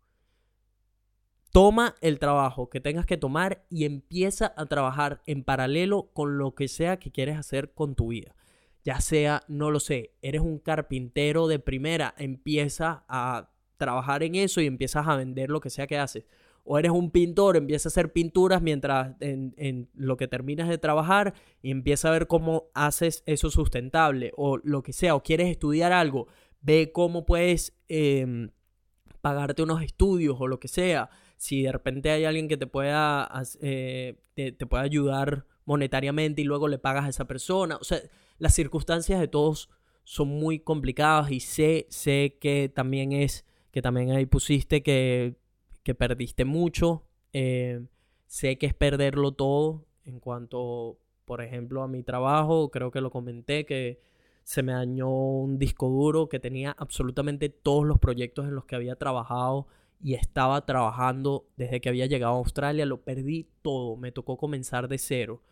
[1.53, 6.55] Toma el trabajo que tengas que tomar y empieza a trabajar en paralelo con lo
[6.55, 8.35] que sea que quieres hacer con tu vida.
[8.83, 14.61] Ya sea, no lo sé, eres un carpintero de primera, empieza a trabajar en eso
[14.61, 16.25] y empiezas a vender lo que sea que haces
[16.65, 21.35] o eres un pintor, empieza a hacer pinturas mientras en, lo que terminas de trabajar
[21.61, 25.93] y empieza a ver cómo haces eso sustentable o lo que sea, o quieres estudiar
[25.93, 26.29] algo,
[26.61, 28.51] ve cómo puedes em,
[29.21, 31.11] pagarte unos estudios o lo que sea.
[31.43, 33.29] Si de repente hay alguien que te pueda,
[33.61, 37.79] eh, te, te pueda ayudar monetariamente y luego le pagas a esa persona.
[37.81, 38.01] O sea,
[38.39, 39.69] las circunstancias de todos
[40.05, 45.37] son muy complicadas y sé, sé que también es, que también ahí pusiste que
[45.83, 47.05] que perdiste mucho.
[47.33, 47.85] Eh,
[48.27, 52.71] sé que es perderlo todo en cuanto, por ejemplo, a mi trabajo.
[52.71, 54.01] Creo que lo comenté que
[54.45, 58.77] se me dañó un disco duro que tenía absolutamente todos los proyectos en los que
[58.77, 59.67] había trabajado
[60.03, 62.85] y estaba trabajando desde que había llegado a Australia.
[62.87, 63.97] Lo perdí todo.
[63.97, 65.43] Me tocó comenzar de cero.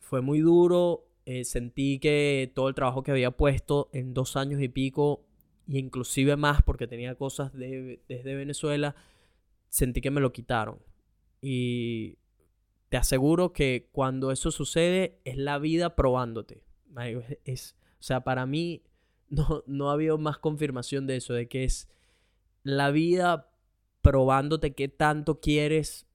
[0.00, 1.06] Fue muy duro.
[1.24, 5.24] Eh, sentí que todo el trabajo que había puesto en dos años y pico,
[5.66, 8.94] y inclusive más porque tenía cosas desde Venezuela,
[9.70, 10.80] sentí que me lo quitaron.
[11.40, 12.18] Y
[12.90, 16.62] te aseguro que cuando eso sucede es la vida probándote.
[17.44, 18.82] Es, o sea, para mí
[19.30, 21.88] no, no ha habido más confirmación de eso, de que es
[22.62, 23.53] la vida
[24.04, 26.06] probándote qué tanto quieres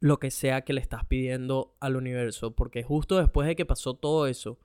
[0.00, 2.56] lo que sea que le estás pidiendo al universo.
[2.56, 4.58] Porque justo después de que pasó todo eso,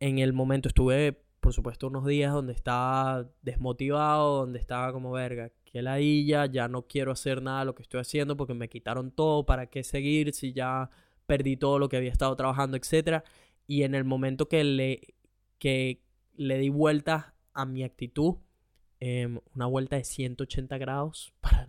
[0.00, 5.52] en el momento estuve, por supuesto, unos días donde estaba desmotivado, donde estaba como verga,
[5.66, 9.44] que ladilla, ya no quiero hacer nada lo que estoy haciendo porque me quitaron todo,
[9.44, 10.88] ¿para qué seguir si ya
[11.26, 13.22] perdí todo lo que había estado trabajando, etcétera?
[13.66, 15.14] Y en el momento que le,
[15.58, 16.02] que
[16.36, 18.36] le di vuelta a mi actitud,
[19.00, 21.68] em, una vuelta de 180 grados, para,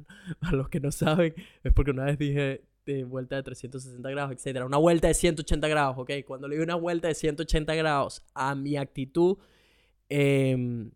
[0.52, 1.34] los que no saben,
[1.64, 4.66] es porque una vez dije de vuelta de 360 grados, etcétera.
[4.66, 6.12] Una vuelta de 180 grados, ¿ok?
[6.26, 9.38] Cuando le di una vuelta de 180 grados a mi actitud,
[10.10, 10.90] eh,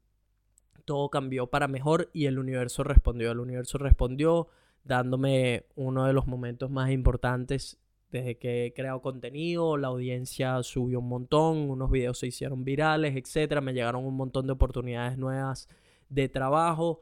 [0.85, 3.31] todo cambió para mejor y el universo respondió.
[3.31, 4.49] El universo respondió
[4.83, 7.79] dándome uno de los momentos más importantes
[8.11, 13.15] desde que he creado contenido, la audiencia subió un montón, unos videos se hicieron virales,
[13.15, 15.69] etcétera, me llegaron un montón de oportunidades nuevas
[16.09, 17.01] de trabajo,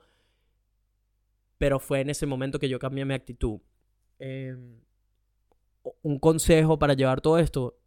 [1.57, 3.59] pero fue en ese momento que yo cambié mi actitud.
[4.19, 4.79] Em,
[6.01, 7.79] un consejo para llevar todo esto,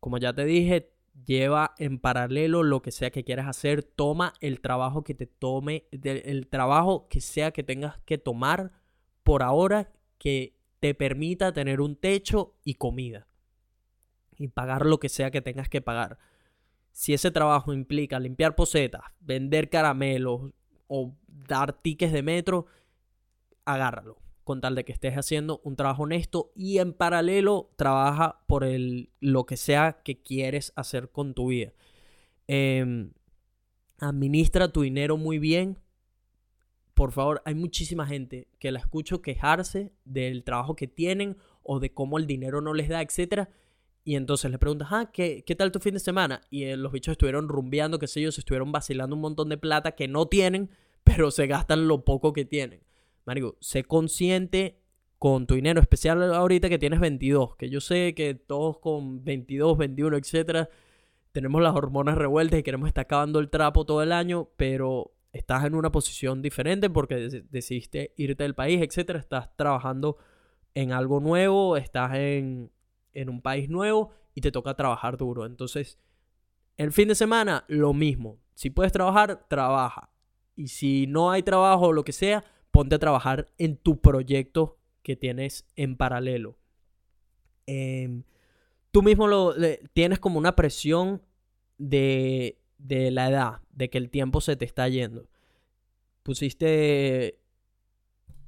[0.00, 0.92] como ya te dije,
[1.24, 5.86] lleva en paralelo lo que sea que quieras hacer, toma el trabajo que te tome,
[5.90, 8.72] el trabajo que sea que tengas que tomar
[9.22, 13.26] por ahora que te permita tener un techo y comida
[14.36, 16.18] y pagar lo que sea que tengas que pagar.
[16.94, 20.52] Si ese trabajo implica limpiar posetas, vender caramelos
[20.86, 22.66] o dar tickets de metro,
[23.64, 28.62] agárralo con tal de que estés haciendo un trabajo honesto y en paralelo trabaja por
[28.62, 31.72] el, lo que sea que quieres hacer con tu vida.
[32.46, 33.10] Em,
[33.98, 35.78] administra tu dinero muy bien.
[36.94, 41.92] Por favor, hay muchísima gente que la escucho quejarse del trabajo que tienen o de
[41.92, 43.48] cómo el dinero no les da, etc.
[44.04, 46.42] Y entonces le preguntas, ah, ¿qué, ¿qué, tal tu fin de semana?
[46.50, 49.56] Y eh, los bichos estuvieron rumbeando, qué sé yo, se estuvieron vacilando un montón de
[49.56, 50.70] plata que no tienen,
[51.04, 52.82] pero se gastan lo poco que tienen.
[53.24, 54.78] Marico, sé consciente
[55.18, 59.78] con tu dinero, especial ahorita que tienes 22, que yo sé que todos con 22,
[59.78, 60.68] 21, etcétera,
[61.32, 65.64] tenemos las hormonas revueltas y queremos estar acabando el trapo todo el año, pero estás
[65.64, 70.18] en una posición diferente porque decidiste irte del país, etcétera, estás trabajando
[70.74, 72.70] en algo nuevo, estás en,
[73.14, 75.46] en un país nuevo y te toca trabajar duro.
[75.46, 75.98] Entonces,
[76.76, 78.38] el fin de semana, lo mismo.
[78.54, 80.10] Si puedes trabajar, trabaja.
[80.56, 84.78] Y si no hay trabajo o lo que sea, ponte a trabajar en tu proyecto
[85.02, 86.58] que tienes en paralelo.
[87.66, 88.24] Em,
[88.90, 89.54] tú mismo lo,
[89.92, 91.22] tienes como una presión
[91.78, 95.28] de, de la edad, de que el tiempo se te está yendo.
[96.22, 97.43] Pusiste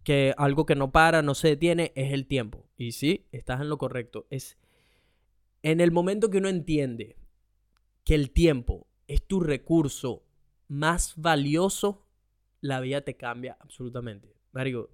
[0.06, 2.64] que algo que no para, no se detiene, es el tiempo.
[2.76, 4.28] Y sí, estás en lo correcto.
[4.30, 4.56] Es
[5.64, 7.16] en el momento que uno entiende
[8.04, 10.22] que el tiempo es tu recurso
[10.68, 12.06] más valioso,
[12.60, 14.32] la vida te cambia absolutamente.
[14.52, 14.90] Marico,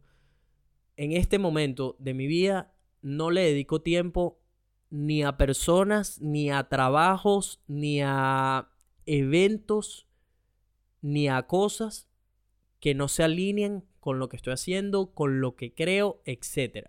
[0.96, 2.72] en este momento de mi vida
[3.02, 4.40] no le dedico tiempo
[4.88, 8.70] ni a personas, ni a trabajos, ni a
[9.04, 10.08] eventos,
[11.02, 12.08] ni a cosas
[12.80, 16.88] que no se alineen con lo que estoy haciendo, con lo que creo, etc.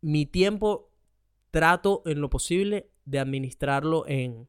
[0.00, 0.88] Mi tiempo
[1.50, 4.48] trato en lo posible de administrarlo en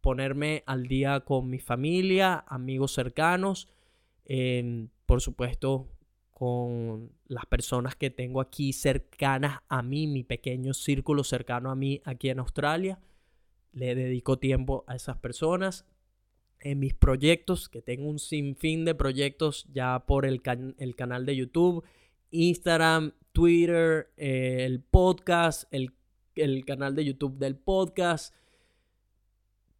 [0.00, 3.66] ponerme al día con mi familia, amigos cercanos,
[5.06, 5.88] por supuesto
[6.30, 12.00] con las personas que tengo aquí cercanas a mí, mi pequeño círculo cercano a mí
[12.04, 13.00] aquí en Australia.
[13.72, 15.84] Le dedico tiempo a esas personas.
[16.64, 20.42] En mis proyectos, que tengo un sinfín de proyectos ya por el,
[20.78, 21.84] el canal de YouTube,
[22.32, 25.92] Instagram, Twitter, eh, el podcast, el,
[26.34, 28.34] el canal de YouTube del podcast,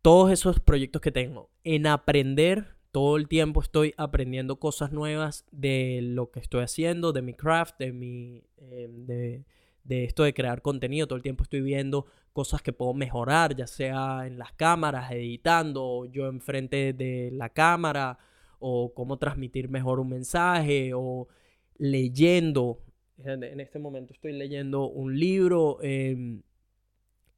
[0.02, 6.01] todos esos proyectos que tengo, en aprender, todo el tiempo estoy aprendiendo cosas nuevas de
[6.02, 8.44] lo que estoy haciendo, de mi craft, de mi...
[8.59, 9.44] Em, de,
[9.89, 14.27] esto de crear contenido, todo el tiempo estoy viendo cosas que puedo mejorar, ya sea
[14.27, 18.19] en las cámaras, editando, yo enfrente de la cámara,
[18.59, 21.28] o cómo transmitir mejor un mensaje, o
[21.77, 22.81] leyendo.
[23.19, 25.78] En este momento estoy leyendo un libro.
[25.82, 26.43] Em,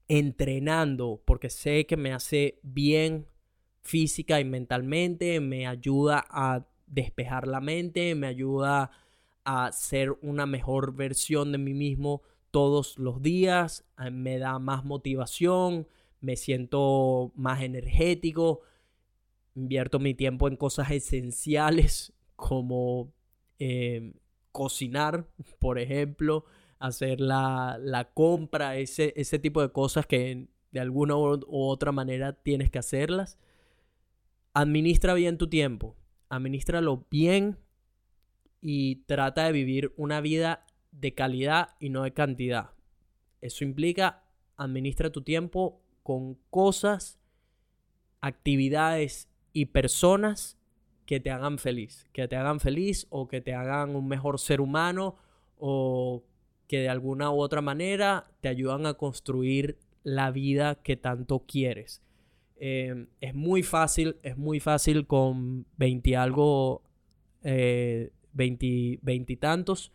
[0.08, 3.26] entrenando porque sé que me hace bien
[3.82, 8.90] física y mentalmente, me ayuda a despejar la mente, me ayuda
[9.44, 12.22] a ser una mejor versión de mí mismo
[12.56, 15.86] todos los días, me da más motivación,
[16.22, 18.62] me siento más energético,
[19.54, 23.12] invierto mi tiempo en cosas esenciales como
[23.58, 24.14] eh,
[24.52, 25.26] cocinar,
[25.58, 26.46] por ejemplo,
[26.78, 32.70] hacer la, compra, ese, ese tipo de cosas que de alguna u otra manera tienes
[32.70, 33.38] que hacerlas.
[34.54, 35.94] Administra bien tu tiempo,
[36.30, 37.58] administralo bien
[38.62, 40.64] y trata de vivir una vida
[41.00, 42.70] de calidad y no de cantidad.
[43.40, 44.24] Eso implica
[44.56, 47.18] administra tu tiempo con cosas,
[48.20, 50.58] actividades y personas
[51.04, 54.60] que te hagan feliz, que te hagan feliz o que te hagan un mejor ser
[54.60, 55.16] humano
[55.58, 56.24] o
[56.66, 62.02] que de alguna u otra manera te ayudan a construir la vida que tanto quieres.
[62.58, 66.82] Em, es muy fácil, es muy fácil con 20 algo,
[67.42, 69.92] eh, 20, tantos,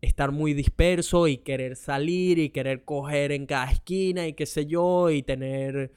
[0.00, 4.66] estar muy disperso y querer salir y querer coger en cada esquina y qué sé
[4.66, 5.92] yo, y tener,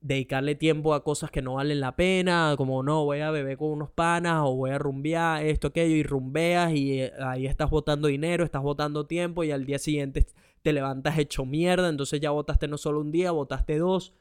[0.00, 3.70] dedicarle tiempo a cosas que no valen la pena, como no, voy a beber con
[3.70, 8.08] unos panas o voy a rumbear esto, aquello, y rumbeas y eh, ahí estás botando
[8.08, 10.26] dinero, estás botando tiempo y al día siguiente
[10.62, 14.14] te levantas hecho mierda, entonces ya votaste no solo un día, votaste dos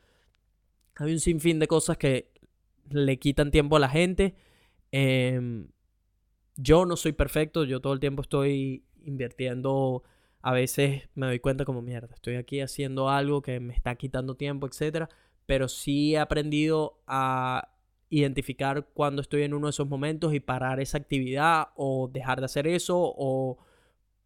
[0.96, 2.30] hay un sinfín de cosas que
[2.90, 4.36] le quitan tiempo a la gente.
[4.92, 5.68] Em,
[6.56, 10.04] yo no soy perfecto, yo todo el tiempo estoy invirtiendo.
[10.42, 14.36] A veces me doy cuenta como mierda, estoy aquí haciendo algo que me está quitando
[14.36, 15.08] tiempo, etc.
[15.46, 17.70] Pero sí he aprendido a
[18.10, 22.46] identificar cuando estoy en uno de esos momentos y parar esa actividad o dejar de
[22.46, 23.58] hacer eso o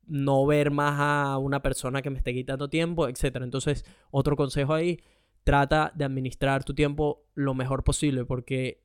[0.07, 3.37] no ver más a una persona que me esté quitando tiempo, etc.
[3.41, 4.99] Entonces, otro consejo ahí
[5.43, 8.83] trata de administrar tu tiempo lo mejor posible porque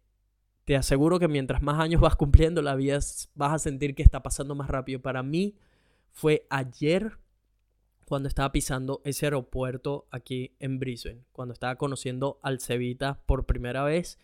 [0.64, 2.98] te aseguro que mientras más años vas cumpliendo la vida
[3.35, 5.01] vas a sentir que está pasando más rápido.
[5.02, 5.56] Para mí
[6.13, 7.19] fue ayer
[8.05, 13.83] cuando estaba pisando ese aeropuerto aquí en Brisbane, cuando estaba conociendo al Cevita por primera
[13.85, 14.19] vez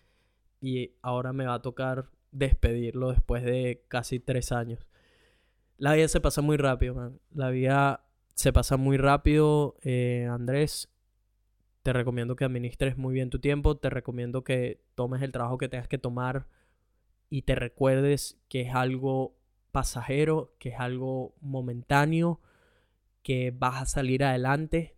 [0.60, 4.86] y ahora me va a tocar despedirlo después de casi tres años.
[5.78, 7.20] La vida se pasa muy rápido, man.
[7.31, 8.05] La vida
[8.35, 10.90] se pasa muy rápido, eh, Andrés
[11.82, 15.70] te recomiendo que administres muy bien tu tiempo, te recomiendo que tomes el trabajo que
[15.70, 16.47] tengas que tomar
[17.31, 19.38] y te recuerdes que es algo
[19.72, 22.40] pasajero, que es algo momentáneo,
[23.22, 24.96] que vas a salir adelante,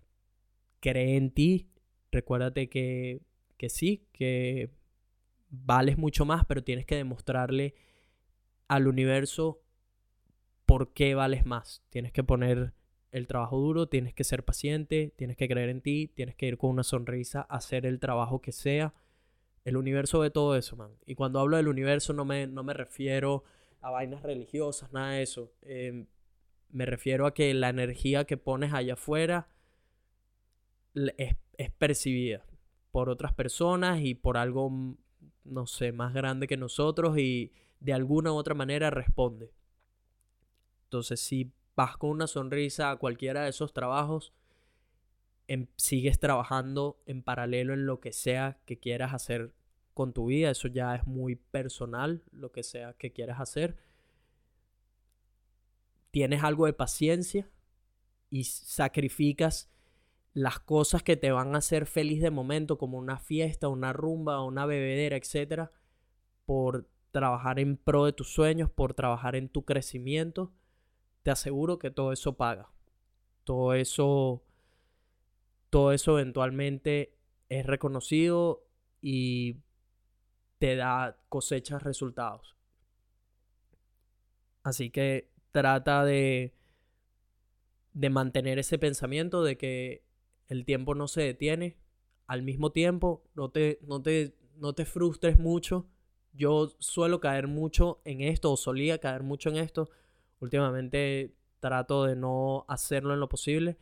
[0.80, 1.70] cree en ti,
[2.12, 3.22] recuérdate que,
[3.56, 4.70] que sí, que
[5.50, 7.74] vales mucho más, pero tienes que demostrarle
[8.68, 9.62] al universo
[10.66, 11.82] por qué vales más.
[11.90, 12.72] Tienes que poner
[13.10, 16.58] el trabajo duro, tienes que ser paciente, tienes que creer en ti, tienes que ir
[16.58, 18.94] con una sonrisa a hacer el trabajo que sea.
[19.64, 20.92] El universo ve todo eso, man.
[21.06, 25.22] Y cuando hablo del universo no me, no me refiero a vainas religiosas, nada de
[25.22, 25.52] eso.
[25.62, 26.06] Em,
[26.68, 29.48] me refiero a que la energía que pones allá afuera
[30.94, 32.44] es, es percibida
[32.90, 34.96] por otras personas y por algo, mm,
[35.44, 39.52] no sé, más grande que nosotros y de alguna u otra manera responde.
[40.84, 44.32] Entonces, si vas con una sonrisa a cualquiera de esos trabajos,
[45.48, 49.54] em, sigues trabajando en paralelo en lo que sea que quieras hacer
[49.94, 50.50] con tu vida.
[50.50, 53.76] Eso ya es muy personal, lo que sea que quieras hacer.
[56.10, 57.48] Tienes algo de paciencia
[58.30, 59.70] y sacrificas
[60.32, 64.44] las cosas que te van a hacer feliz de momento, como una fiesta, una rumba,
[64.44, 65.72] una bebedera, etcétera,
[66.46, 70.52] por trabajar en pro de tus sueños, por trabajar en tu crecimiento
[71.22, 72.70] te aseguro que todo eso paga.
[73.44, 74.42] Todo eso,
[75.70, 77.16] todo eso eventualmente
[77.48, 78.66] es reconocido
[79.02, 79.58] y
[80.60, 82.54] te da cosechas resultados.
[84.62, 86.54] Así que trata de,
[87.94, 90.04] de mantener ese pensamiento de que
[90.48, 91.78] el tiempo no se detiene.
[92.26, 95.88] Al mismo tiempo, no te, no te, no te frustres mucho.
[96.34, 99.90] Yo suelo caer mucho en esto, o solía caer mucho en esto,
[100.40, 103.76] Últimamente trato de no hacerlo en lo posible.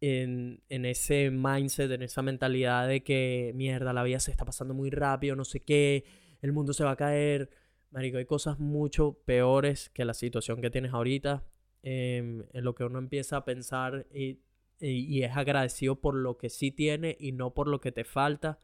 [0.00, 4.90] En, ese mindset, en esa mentalidad de que mierda, la vida se está pasando muy
[4.90, 6.04] rápido, no sé qué,
[6.42, 7.50] el mundo se va a caer.
[7.90, 11.44] Marico, hay cosas mucho peores que la situación que tienes ahorita.
[11.82, 14.40] Em, en lo que uno empieza a pensar y,
[14.80, 18.58] y, es agradecido por lo que sí tiene y no por lo que te falta.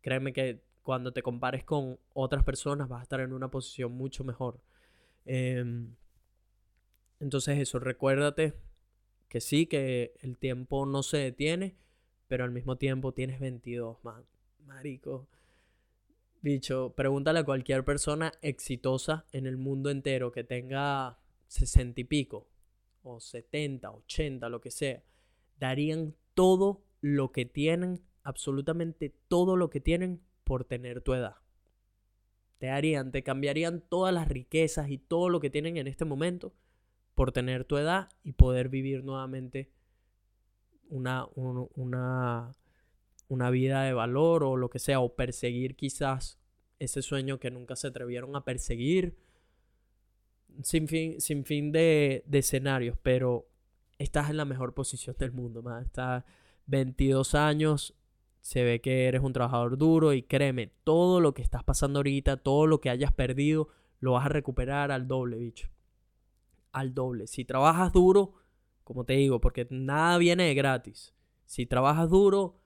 [0.00, 4.24] Créeme que cuando te compares con otras personas vas a estar en una posición mucho
[4.24, 4.60] mejor.
[5.26, 5.64] Eh,
[7.20, 8.54] entonces eso, recuérdate
[9.28, 11.76] que sí, que el tiempo no se detiene,
[12.26, 14.24] pero al mismo tiempo tienes 22, man.
[14.66, 15.28] Marico.
[16.40, 21.18] Bicho, pregúntale a cualquier persona exitosa en el mundo entero que tenga
[21.48, 22.48] 60 y pico,
[23.02, 25.02] o 70, 80, lo que sea.
[25.58, 31.36] Darían todo lo que tienen, absolutamente todo lo que tienen por tener tu edad.
[32.58, 36.54] Te harían, te cambiarían todas las riquezas y todo lo que tienen en este momento
[37.18, 39.72] por tener tu edad y poder vivir nuevamente
[40.88, 42.52] una, una,
[43.26, 46.38] una vida de valor o lo que sea, o perseguir quizás
[46.78, 49.16] ese sueño que nunca se atrevieron a perseguir,
[50.62, 53.48] sin fin, sin fin de, de escenarios, pero
[53.98, 56.22] estás en la mejor posición del mundo, más estás
[56.66, 57.96] 22 años,
[58.42, 62.36] se ve que eres un trabajador duro y créeme, todo lo que estás pasando ahorita,
[62.36, 65.68] todo lo que hayas perdido, lo vas a recuperar al doble, bicho.
[66.72, 67.26] Al doble.
[67.26, 68.34] Si trabajas duro,
[68.84, 71.14] como te digo, porque nada viene de gratis.
[71.44, 72.60] Si trabajas duro,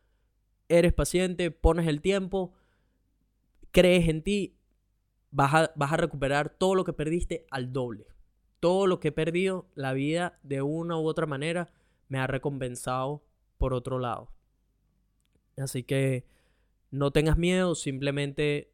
[0.69, 2.53] eres paciente, pones el tiempo,
[3.71, 4.57] crees en ti,
[5.31, 8.07] vas a, vas a recuperar todo lo que perdiste al doble.
[8.61, 11.73] Todo lo que he perdido, la vida de una u otra manera
[12.09, 13.25] me ha recompensado
[13.59, 14.33] por otro lado.
[15.57, 16.25] Así que
[16.91, 18.73] no tengas miedo, simplemente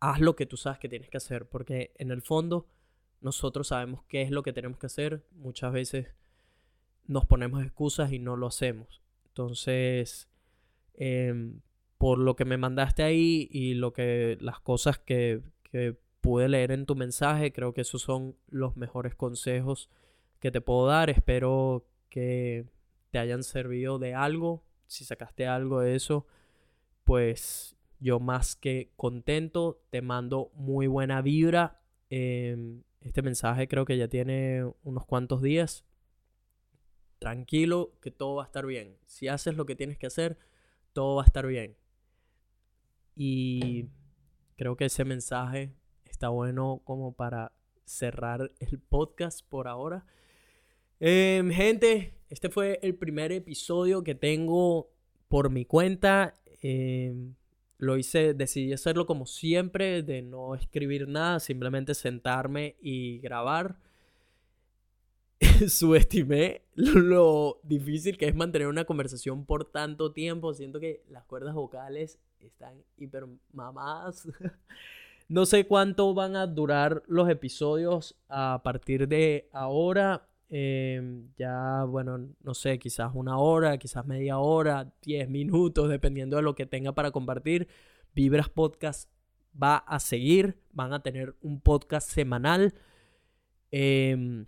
[0.00, 2.66] haz lo que tú sabes que tienes que hacer, porque en el fondo
[3.24, 5.24] nosotros sabemos qué es lo que tenemos que hacer.
[5.32, 6.06] Muchas veces
[7.06, 9.02] nos ponemos excusas y no lo hacemos.
[9.26, 10.28] Entonces,
[10.94, 11.60] em,
[11.98, 16.70] por lo que me mandaste ahí y lo que las cosas que, que pude leer
[16.70, 19.90] en tu mensaje, creo que esos son los mejores consejos
[20.38, 21.10] que te puedo dar.
[21.10, 22.66] Espero que
[23.10, 26.26] te hayan servido de algo si sacaste algo de eso,
[27.04, 31.80] pues yo más que contento, te mando muy buena vibra.
[32.10, 35.84] Em, este mensaje creo que ya tiene unos cuantos días.
[37.18, 38.96] Tranquilo, que todo va a estar bien.
[39.04, 40.38] Si haces lo que tienes que hacer,
[40.94, 41.76] todo va a estar bien.
[43.14, 43.90] Y
[44.56, 45.74] creo que ese mensaje
[46.06, 47.52] está bueno como para
[47.84, 50.06] cerrar el podcast por ahora.
[50.98, 54.90] Em, gente, este fue el primer episodio que tengo
[55.28, 56.34] por mi cuenta.
[56.62, 57.34] Em,
[57.78, 63.76] lo hice, decidí hacerlo como siempre, de no escribir nada, simplemente sentarme y grabar.
[65.68, 70.54] Subestimé lo difícil que es mantener una conversación por tanto tiempo.
[70.54, 74.28] Siento que las cuerdas vocales están hiper mamadas.
[75.28, 80.28] no sé cuánto van a durar los episodios a partir de ahora.
[80.50, 86.42] Em, ya, bueno, no sé, quizás una hora, quizás media hora, diez minutos, dependiendo de
[86.42, 87.68] lo que tenga para compartir.
[88.14, 89.10] Vibras Podcast
[89.60, 92.74] va a seguir, van a tener un podcast semanal.
[93.70, 94.46] Em,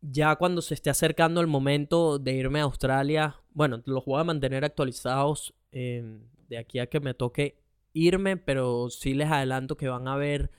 [0.00, 4.24] ya cuando se esté acercando el momento de irme a Australia, bueno, los voy a
[4.24, 7.62] mantener actualizados em, de aquí a que me toque
[7.92, 10.50] irme, pero sí les adelanto que van a haber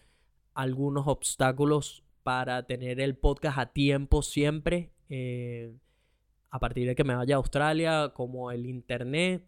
[0.54, 4.90] algunos obstáculos para tener el podcast a tiempo siempre.
[5.10, 5.72] Eh,
[6.50, 9.48] a partir de que me vaya a Australia, como el internet,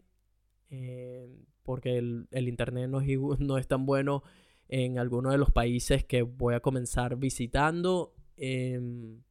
[0.70, 1.28] eh,
[1.64, 3.08] porque el, internet no es,
[3.40, 4.22] no es, tan bueno
[4.68, 8.14] en algunos de los países que voy a comenzar visitando.
[8.36, 9.24] Em,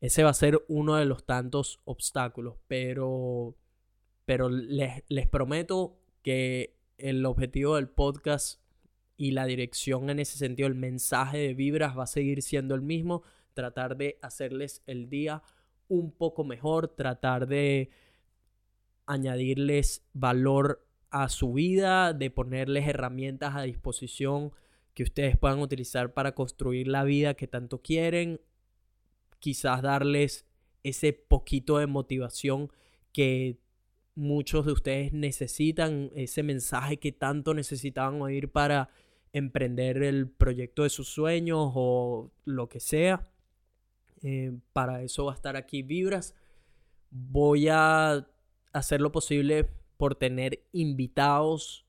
[0.00, 3.54] ese va a ser uno de los tantos obstáculos, pero,
[4.24, 8.61] pero les, les prometo que el objetivo del podcast
[9.22, 12.82] y la dirección en ese sentido, el mensaje de vibras va a seguir siendo el
[12.82, 13.22] mismo,
[13.54, 15.44] tratar de hacerles el día
[15.86, 17.90] un poco mejor, tratar de
[19.06, 24.50] añadirles valor a su vida, de ponerles herramientas a disposición
[24.92, 28.40] que ustedes puedan utilizar para construir la vida que tanto quieren,
[29.38, 30.46] quizás darles
[30.82, 32.72] ese poquito de motivación
[33.12, 33.60] que
[34.16, 38.90] muchos de ustedes necesitan, ese mensaje que tanto necesitaban oír para
[39.32, 43.28] emprender el proyecto de sus sueños o lo que sea.
[44.22, 46.34] Eh, para eso va a estar aquí Vibras.
[47.10, 48.26] Voy a
[48.72, 51.86] hacer lo posible por tener invitados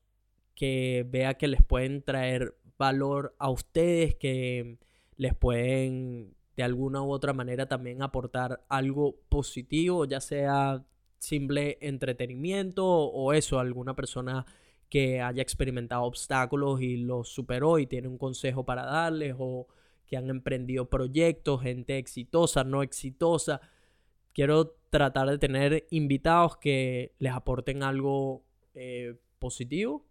[0.54, 4.78] que vea que les pueden traer valor a ustedes, que
[5.16, 10.84] les pueden de alguna u otra manera también aportar algo positivo, ya sea
[11.18, 14.46] simple entretenimiento o eso, alguna persona
[14.94, 19.66] que haya experimentado obstáculos y los superó y tiene un consejo para darles o
[20.06, 23.60] que han emprendido proyectos, gente exitosa, no exitosa.
[24.32, 28.44] Quiero tratar de tener invitados que les aporten algo
[28.74, 30.06] eh, positivo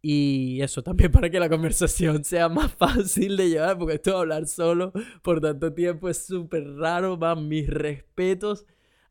[0.00, 4.16] y eso también para que la conversación sea más fácil de llevar, porque esto de
[4.16, 8.64] hablar solo por tanto tiempo es súper raro, van mis respetos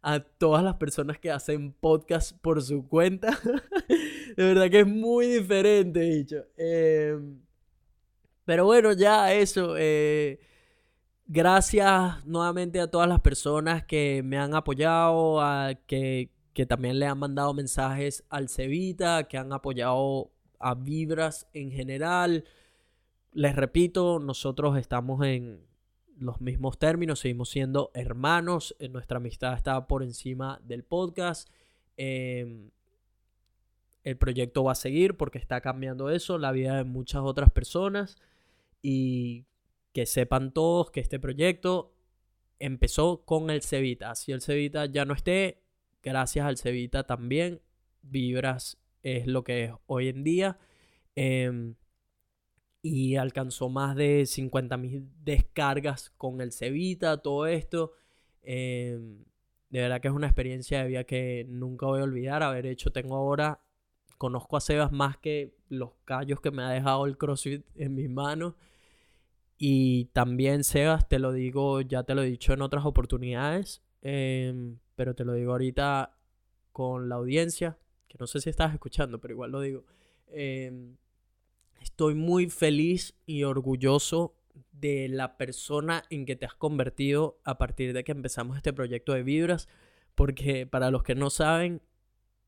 [0.07, 3.39] a todas las personas que hacen podcast por su cuenta.
[4.37, 6.45] de verdad que es muy diferente, dicho.
[6.57, 7.41] Em,
[8.45, 9.73] pero bueno, ya eso.
[9.79, 10.39] Eh,
[11.25, 17.07] gracias nuevamente a todas las personas que me han apoyado, a que, que también le
[17.07, 22.45] han mandado mensajes al Cevita, que han apoyado a Vibras en general.
[23.31, 25.65] Les repito, nosotros estamos en
[26.17, 31.49] los mismos términos, seguimos siendo hermanos, eh, nuestra amistad está por encima del podcast.
[31.97, 32.71] Em,
[34.03, 38.17] el proyecto va a seguir porque está cambiando eso, la vida de muchas otras personas
[38.81, 39.45] y
[39.93, 41.93] que sepan todos que este proyecto
[42.59, 44.13] empezó con el Cevita.
[44.15, 45.63] Si el Cevita ya no esté,
[46.03, 47.61] gracias al Cevita también
[48.03, 50.57] Vibras es lo que es hoy en día.
[51.15, 51.75] Em,
[52.87, 57.93] y alcanzó más de 50.000 descargas con el Cevita, todo esto.
[58.43, 59.25] Em,
[59.71, 62.43] de verdad que es una experiencia de vida que nunca voy a olvidar.
[62.43, 63.59] Haber hecho, tengo ahora,
[64.19, 68.07] conozco a Sebas más que los callos que me ha dejado el CrossFit en mis
[68.07, 68.53] manos.
[69.57, 74.77] Y también, Sebas, te lo digo, ya te lo he dicho en otras oportunidades, em,
[74.95, 76.15] pero te lo digo ahorita
[76.71, 79.85] con la audiencia, que no sé si estás escuchando, pero igual lo digo.
[80.27, 80.97] Em,
[81.85, 84.35] estoy muy feliz y orgulloso
[84.71, 89.13] de la persona en que te has convertido a partir de que empezamos este proyecto
[89.13, 89.69] de Vibras,
[90.15, 91.83] porque para los que no saben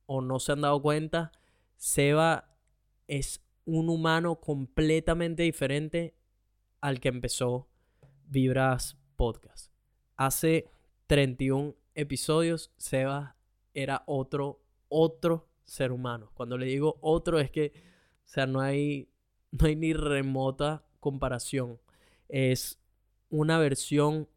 [0.07, 1.31] o no se han dado cuenta,
[1.75, 2.57] Seba
[3.07, 6.15] es un humano completamente diferente
[6.81, 7.69] al que empezó
[8.25, 9.71] Vibras Podcast.
[10.15, 10.71] Hace
[11.05, 13.37] 31 episodios, Seba
[13.75, 16.31] era otro, otro ser humano.
[16.33, 17.71] Cuando le digo otro es que,
[18.25, 19.09] o sea, no hay,
[19.51, 21.79] no hay ni remota comparación.
[22.29, 22.79] Es
[23.29, 24.27] una versión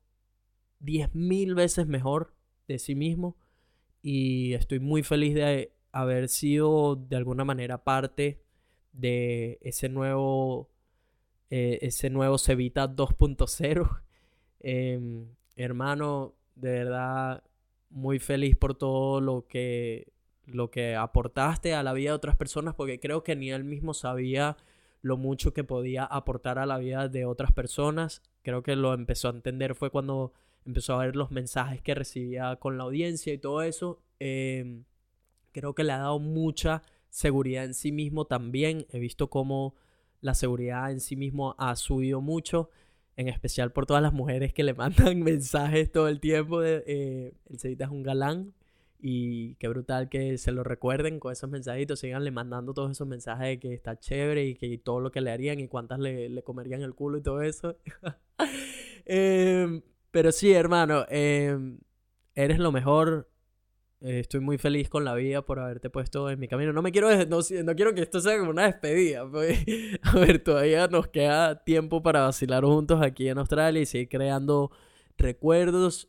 [0.81, 2.35] 10.000 veces mejor
[2.69, 3.37] de sí mismo
[4.03, 8.43] y estoy muy feliz de haber sido de alguna manera parte
[8.93, 10.71] de ese nuevo
[11.51, 14.03] eh, ese nuevo Cevita 2.0.
[14.63, 15.27] Em,
[15.57, 17.43] hermano, de verdad,
[17.89, 20.13] muy feliz por todo lo que,
[20.45, 23.95] lo que aportaste a la vida de otras personas, porque creo que ni él mismo
[23.95, 24.59] sabía
[25.03, 28.23] lo mucho que podía aportar a la vida de otras personas.
[28.43, 30.33] Creo que lo empezó a entender fue cuando
[30.65, 34.03] empezó a ver los mensajes que recibía con la audiencia y todo eso.
[34.19, 34.85] Em,
[35.53, 38.87] creo que le ha dado mucha seguridad en sí mismo también.
[38.91, 39.75] He visto cómo
[40.21, 42.71] la seguridad en sí mismo ha subido mucho,
[43.17, 47.59] en especial por todas las mujeres que le mandan mensajes todo el tiempo eh, el
[47.59, 48.55] Cevita es un galán
[49.03, 53.47] y qué brutal que se lo recuerden con esos mensajitos, siganle mandando todos esos mensajes
[53.47, 56.83] de que está chévere y que todo lo que le harían y cuántas le, comerían
[56.83, 57.77] el culo y todo eso.
[59.07, 59.83] Em,
[60.13, 61.81] pero sí, hermano, em,
[62.35, 63.29] eres lo mejor,
[64.03, 66.73] eh, estoy muy feliz con la vida por haberte puesto en mi camino.
[66.73, 69.29] No me quiero, no, no quiero que esto sea como una despedida.
[69.29, 69.65] Pues.
[70.03, 74.71] A ver, todavía nos queda tiempo para vacilar juntos aquí en Australia y seguir creando
[75.17, 76.09] recuerdos.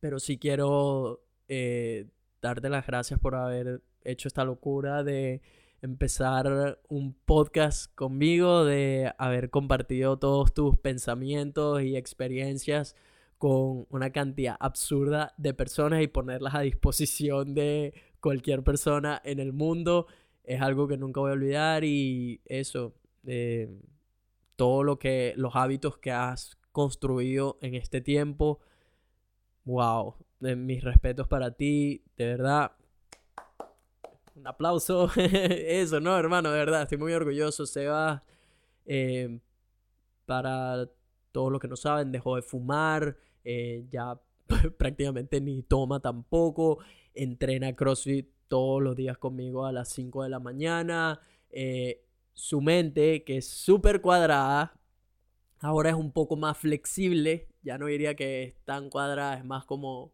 [0.00, 2.06] Pero sí quiero eh,
[2.42, 5.42] darte las gracias por haber hecho esta locura de
[5.82, 12.96] empezar un podcast conmigo, de haber compartido todos tus pensamientos y experiencias
[13.38, 19.52] con una cantidad absurda de personas y ponerlas a disposición de cualquier persona en el
[19.52, 20.06] mundo.
[20.44, 22.94] Es algo que nunca voy a olvidar y eso,
[23.26, 23.68] eh,
[24.56, 28.60] todo lo que, los hábitos que has construido en este tiempo,
[29.64, 32.72] wow, mis respetos para ti, de verdad.
[34.34, 35.10] Un aplauso.
[35.16, 36.50] Eso, ¿no, hermano?
[36.50, 37.66] De verdad, estoy muy orgulloso.
[37.66, 38.22] Seba,
[38.84, 39.40] eh,
[40.26, 40.88] para
[41.32, 44.20] todos los que no saben, dejó de fumar, eh, ya
[44.78, 46.78] prácticamente ni toma tampoco,
[47.14, 51.20] entrena CrossFit todos los días conmigo a las 5 de la mañana.
[51.50, 52.04] Eh,
[52.34, 54.78] su mente, que es súper cuadrada,
[55.60, 57.48] ahora es un poco más flexible.
[57.62, 60.12] Ya no diría que es tan cuadrada, es más como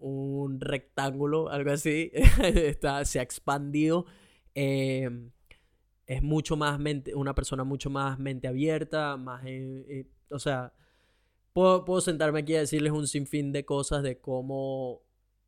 [0.00, 2.10] un rectángulo, algo así.
[2.42, 4.06] Está, se ha expandido.
[4.54, 5.30] Em,
[6.06, 10.72] es mucho más mente, una persona mucho más mente abierta, más, eh, o sea,
[11.52, 15.02] puedo, sentarme aquí a decirles un sinfín de cosas de cómo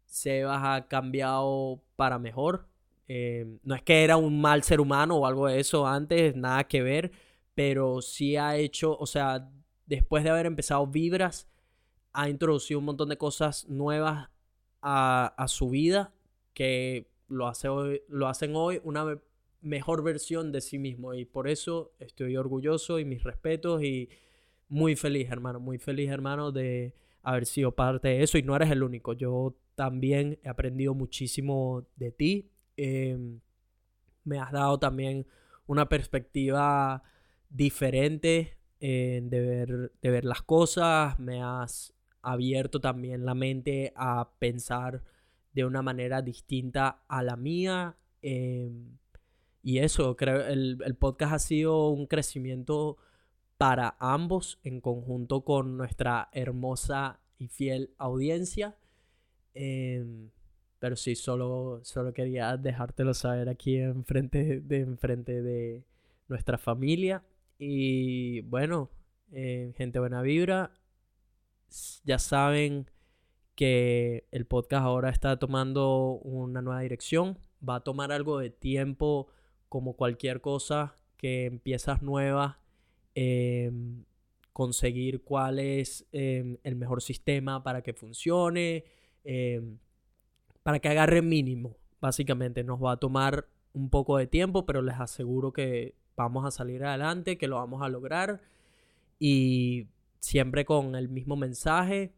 [0.07, 2.69] Sebas ha cambiado para mejor.
[3.09, 6.65] Eh, no es que era un mal ser humano o algo de eso antes, nada
[6.65, 7.13] que ver,
[7.55, 9.51] pero sí ha hecho, o sea,
[9.87, 11.49] después de haber empezado Vibras,
[12.13, 14.31] ha introducido un montón de cosas nuevas
[14.83, 16.13] a, a su vida
[16.55, 19.19] que lo, hace hoy, lo hacen hoy una
[19.63, 24.09] mejor versión de sí mismo y por eso estoy orgulloso y mis respetos y
[24.69, 28.39] muy feliz, hermano, muy feliz, hermano, de haber sido parte de eso.
[28.39, 29.13] Y no eres el único.
[29.13, 32.51] Yo también he aprendido muchísimo de ti.
[32.77, 33.41] Em,
[34.25, 35.27] me has dado también
[35.67, 37.03] una perspectiva
[37.49, 41.19] diferente eh, de, ver, de ver las cosas.
[41.19, 41.93] Me has
[42.23, 45.03] abierto también la mente a pensar
[45.53, 47.97] de una manera distinta a la mía.
[48.23, 48.99] Em,
[49.63, 52.99] y eso, creo, el, el podcast ha sido un crecimiento
[53.59, 58.77] para ambos en conjunto con nuestra hermosa y fiel audiencia.
[59.55, 60.31] Em,
[60.79, 65.85] pero sí, solo, solo quería dejártelo saber aquí enfrente de, enfrente de
[66.29, 67.23] nuestra familia.
[67.59, 68.91] Y bueno,
[69.33, 70.73] eh, gente buena vibra.
[72.05, 72.91] Ya saben
[73.55, 77.39] que el podcast ahora está tomando una nueva dirección.
[77.63, 79.29] va a tomar algo de tiempo
[79.69, 82.59] como cualquier cosa que empiezas nueva.
[83.15, 84.05] Em,
[84.53, 88.85] conseguir cuál es em, el mejor sistema para que funcione,
[89.25, 89.79] em,
[90.63, 91.77] para que agarre mínimo.
[92.01, 96.51] Básicamente nos va a tomar un poco de tiempo, pero les aseguro que vamos a
[96.51, 98.41] salir adelante, que lo vamos a lograr
[99.19, 99.87] y
[100.21, 102.13] siempre con el mismo mensaje.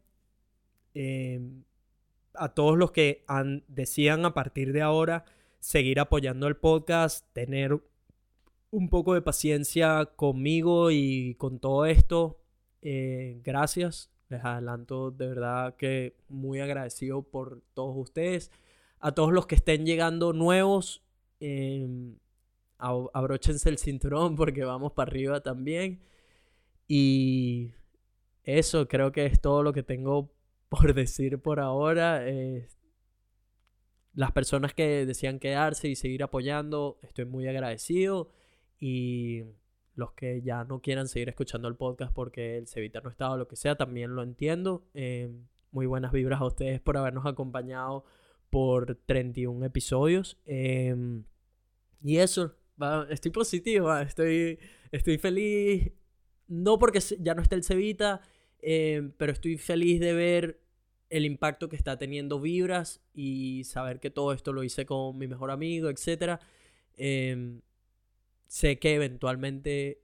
[0.93, 1.63] Em,
[2.35, 5.25] a todos los que han, decían a partir de ahora
[5.59, 7.79] seguir apoyando el podcast, tener
[8.71, 12.39] un poco de paciencia conmigo y con todo esto.
[12.81, 14.11] Eh, gracias.
[14.29, 18.51] Les adelanto de verdad que muy agradecido por todos ustedes.
[18.99, 21.03] A todos los que estén llegando nuevos,
[21.39, 21.87] eh,
[22.77, 26.01] abróchense el cinturón porque vamos para arriba también.
[26.87, 27.71] Y
[28.43, 30.31] eso creo que es todo lo que tengo
[30.69, 32.23] por decir por ahora.
[34.13, 38.29] las personas que decían quedarse y seguir apoyando, estoy muy agradecido.
[38.79, 39.43] Y
[39.95, 43.37] los que ya no quieran seguir escuchando el podcast porque el Cevita no estaba o
[43.37, 44.87] lo que sea, también lo entiendo.
[44.93, 45.31] Eh,
[45.71, 48.05] muy buenas vibras a ustedes por habernos acompañado
[48.49, 50.39] por 31 episodios.
[50.45, 51.23] Em,
[52.03, 52.55] y eso,
[53.09, 54.59] estoy positivo, estoy,
[54.91, 55.91] estoy feliz.
[56.47, 58.21] No porque ya no esté el Cevita,
[58.63, 60.63] em, pero estoy feliz de ver
[61.09, 65.27] el impacto que está teniendo Vibras y saber que todo esto lo hice con mi
[65.27, 66.39] mejor amigo, etc.
[66.97, 67.61] Em,
[68.47, 70.01] sé que eventualmente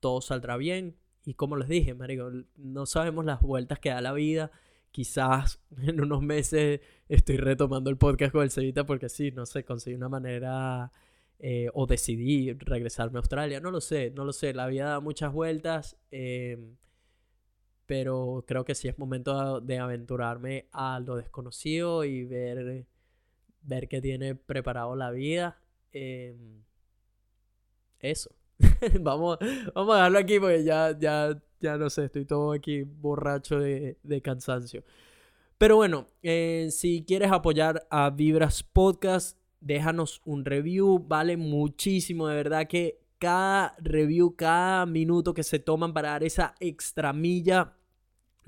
[0.00, 0.96] todo saldrá bien.
[1.24, 4.50] Y como les dije, marico, no sabemos las vueltas que da la vida.
[4.90, 9.64] Quizás en unos meses estoy retomando el podcast con el Cevita porque sí, no sé,
[9.64, 10.92] conseguí una manera
[11.38, 13.60] eh, o decidí regresarme a Australia.
[13.60, 14.54] No lo sé, no lo sé.
[14.54, 15.96] La vida da muchas vueltas.
[16.10, 16.76] Em,
[17.90, 22.86] pero creo que sí es momento de aventurarme a lo desconocido y ver,
[23.62, 25.58] ver qué tiene preparado la vida.
[25.92, 26.62] Em,
[27.98, 28.30] eso.
[29.00, 29.38] vamos,
[29.74, 33.96] vamos a dejarlo aquí porque ya, ya, ya no sé, estoy todo aquí borracho de,
[34.22, 34.84] cansancio.
[35.58, 41.00] Pero bueno, eh, si quieres apoyar a Vibras Podcast, déjanos un review.
[41.08, 46.54] Vale muchísimo, de verdad que cada review, cada minuto que se toman para dar esa
[46.60, 47.74] extra milla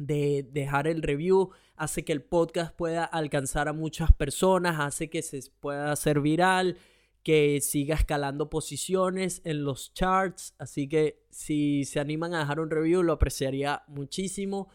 [0.06, 5.22] de dejar el review hace que el podcast pueda alcanzar a muchas personas, hace que
[5.22, 6.76] se pueda hacer viral
[7.22, 10.54] que siga escalando posiciones en los charts.
[10.58, 14.68] Así que si se animan a dejar un review, lo apreciaría muchísimo.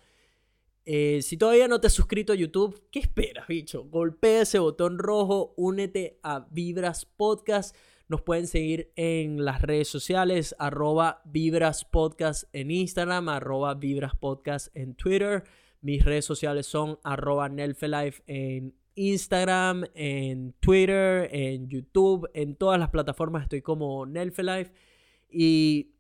[0.86, 3.84] Eh, si todavía no te has suscrito a YouTube, ¿qué esperas, bicho?
[3.84, 7.76] Golpea ese botón rojo, únete a Vibras Podcast.
[8.10, 14.74] Nos pueden seguir en las redes sociales, arroba Vibras Podcast en Instagram, arroba Vibras Podcast
[14.78, 15.44] en Twitter.
[15.82, 22.92] Mis redes sociales son arroba Nelfelife en Instagram, en Twitter, en YouTube, en todas las
[22.92, 24.72] plataformas estoy como Nelfelife.
[25.30, 25.92] Y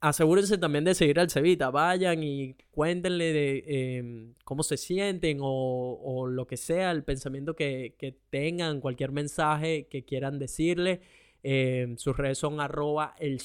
[0.00, 1.70] asegúrense también de seguir al Cevita.
[1.70, 8.18] Vayan y cuéntenle de em, cómo se sienten o, lo que sea, el pensamiento que,
[8.30, 11.02] tengan, cualquier mensaje que quieran decirle.
[11.46, 13.38] Em, sus redes son arroba el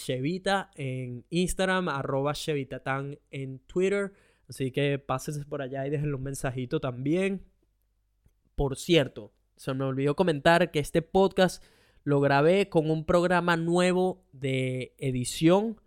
[0.76, 4.14] en Instagram, arroba Chevitatán en Twitter.
[4.48, 7.44] Así que pásense por allá y dejen un mensajito también.
[8.56, 11.62] Por cierto, se me olvidó comentar que este podcast
[12.06, 15.82] lo grabé con un programa nuevo de edición.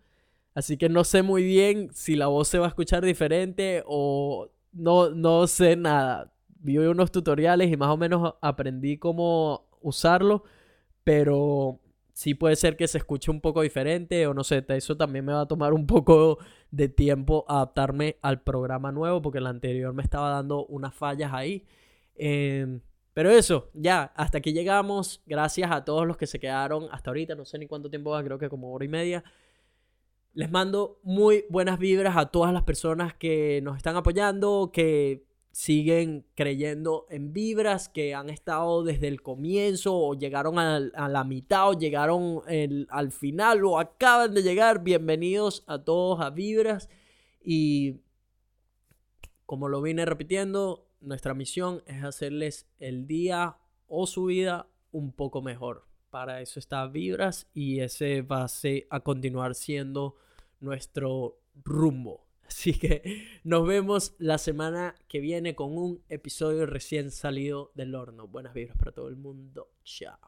[0.55, 4.51] Así que no sé muy bien si la voz se va a escuchar diferente o
[4.73, 6.31] no, no sé nada.
[6.59, 10.45] Vi unos tutoriales y más o menos aprendí cómo usarlo,
[11.05, 11.81] pero
[12.13, 15.33] sí puede ser que se escuche un poco diferente o no sé, eso también me
[15.33, 16.39] va a tomar un poco
[16.71, 21.65] de tiempo adaptarme al programa nuevo porque el anterior me estaba dando unas fallas ahí.
[22.15, 22.81] Em,
[23.15, 25.23] pero eso, ya, hasta aquí llegamos.
[25.27, 27.35] Gracias a todos los que se quedaron hasta ahorita.
[27.35, 29.25] No sé ni cuánto tiempo va, creo que como hora y media.
[30.35, 36.27] Les mando muy buenas vibras a todas las personas que nos están apoyando, que siguen
[36.35, 41.79] creyendo en vibras, que han estado desde el comienzo o llegaron a, la mitad o
[41.79, 42.43] llegaron
[42.89, 44.83] al final o acaban de llegar.
[44.83, 46.89] Bienvenidos a todos a vibras.
[47.45, 48.01] Y
[49.47, 55.43] como lo vine repitiendo, nuestra misión es hacerles el día o su vida un poco
[55.43, 55.87] mejor.
[56.11, 58.47] Para eso está Vibras y ese va
[58.91, 60.17] a, continuar siendo
[60.61, 62.22] nuestro rumbo.
[62.53, 68.29] Así que nos vemos la semana que viene con un episodio recién salido del horno.
[68.29, 69.71] Buenas vibras para todo el mundo.
[69.85, 70.19] Chao.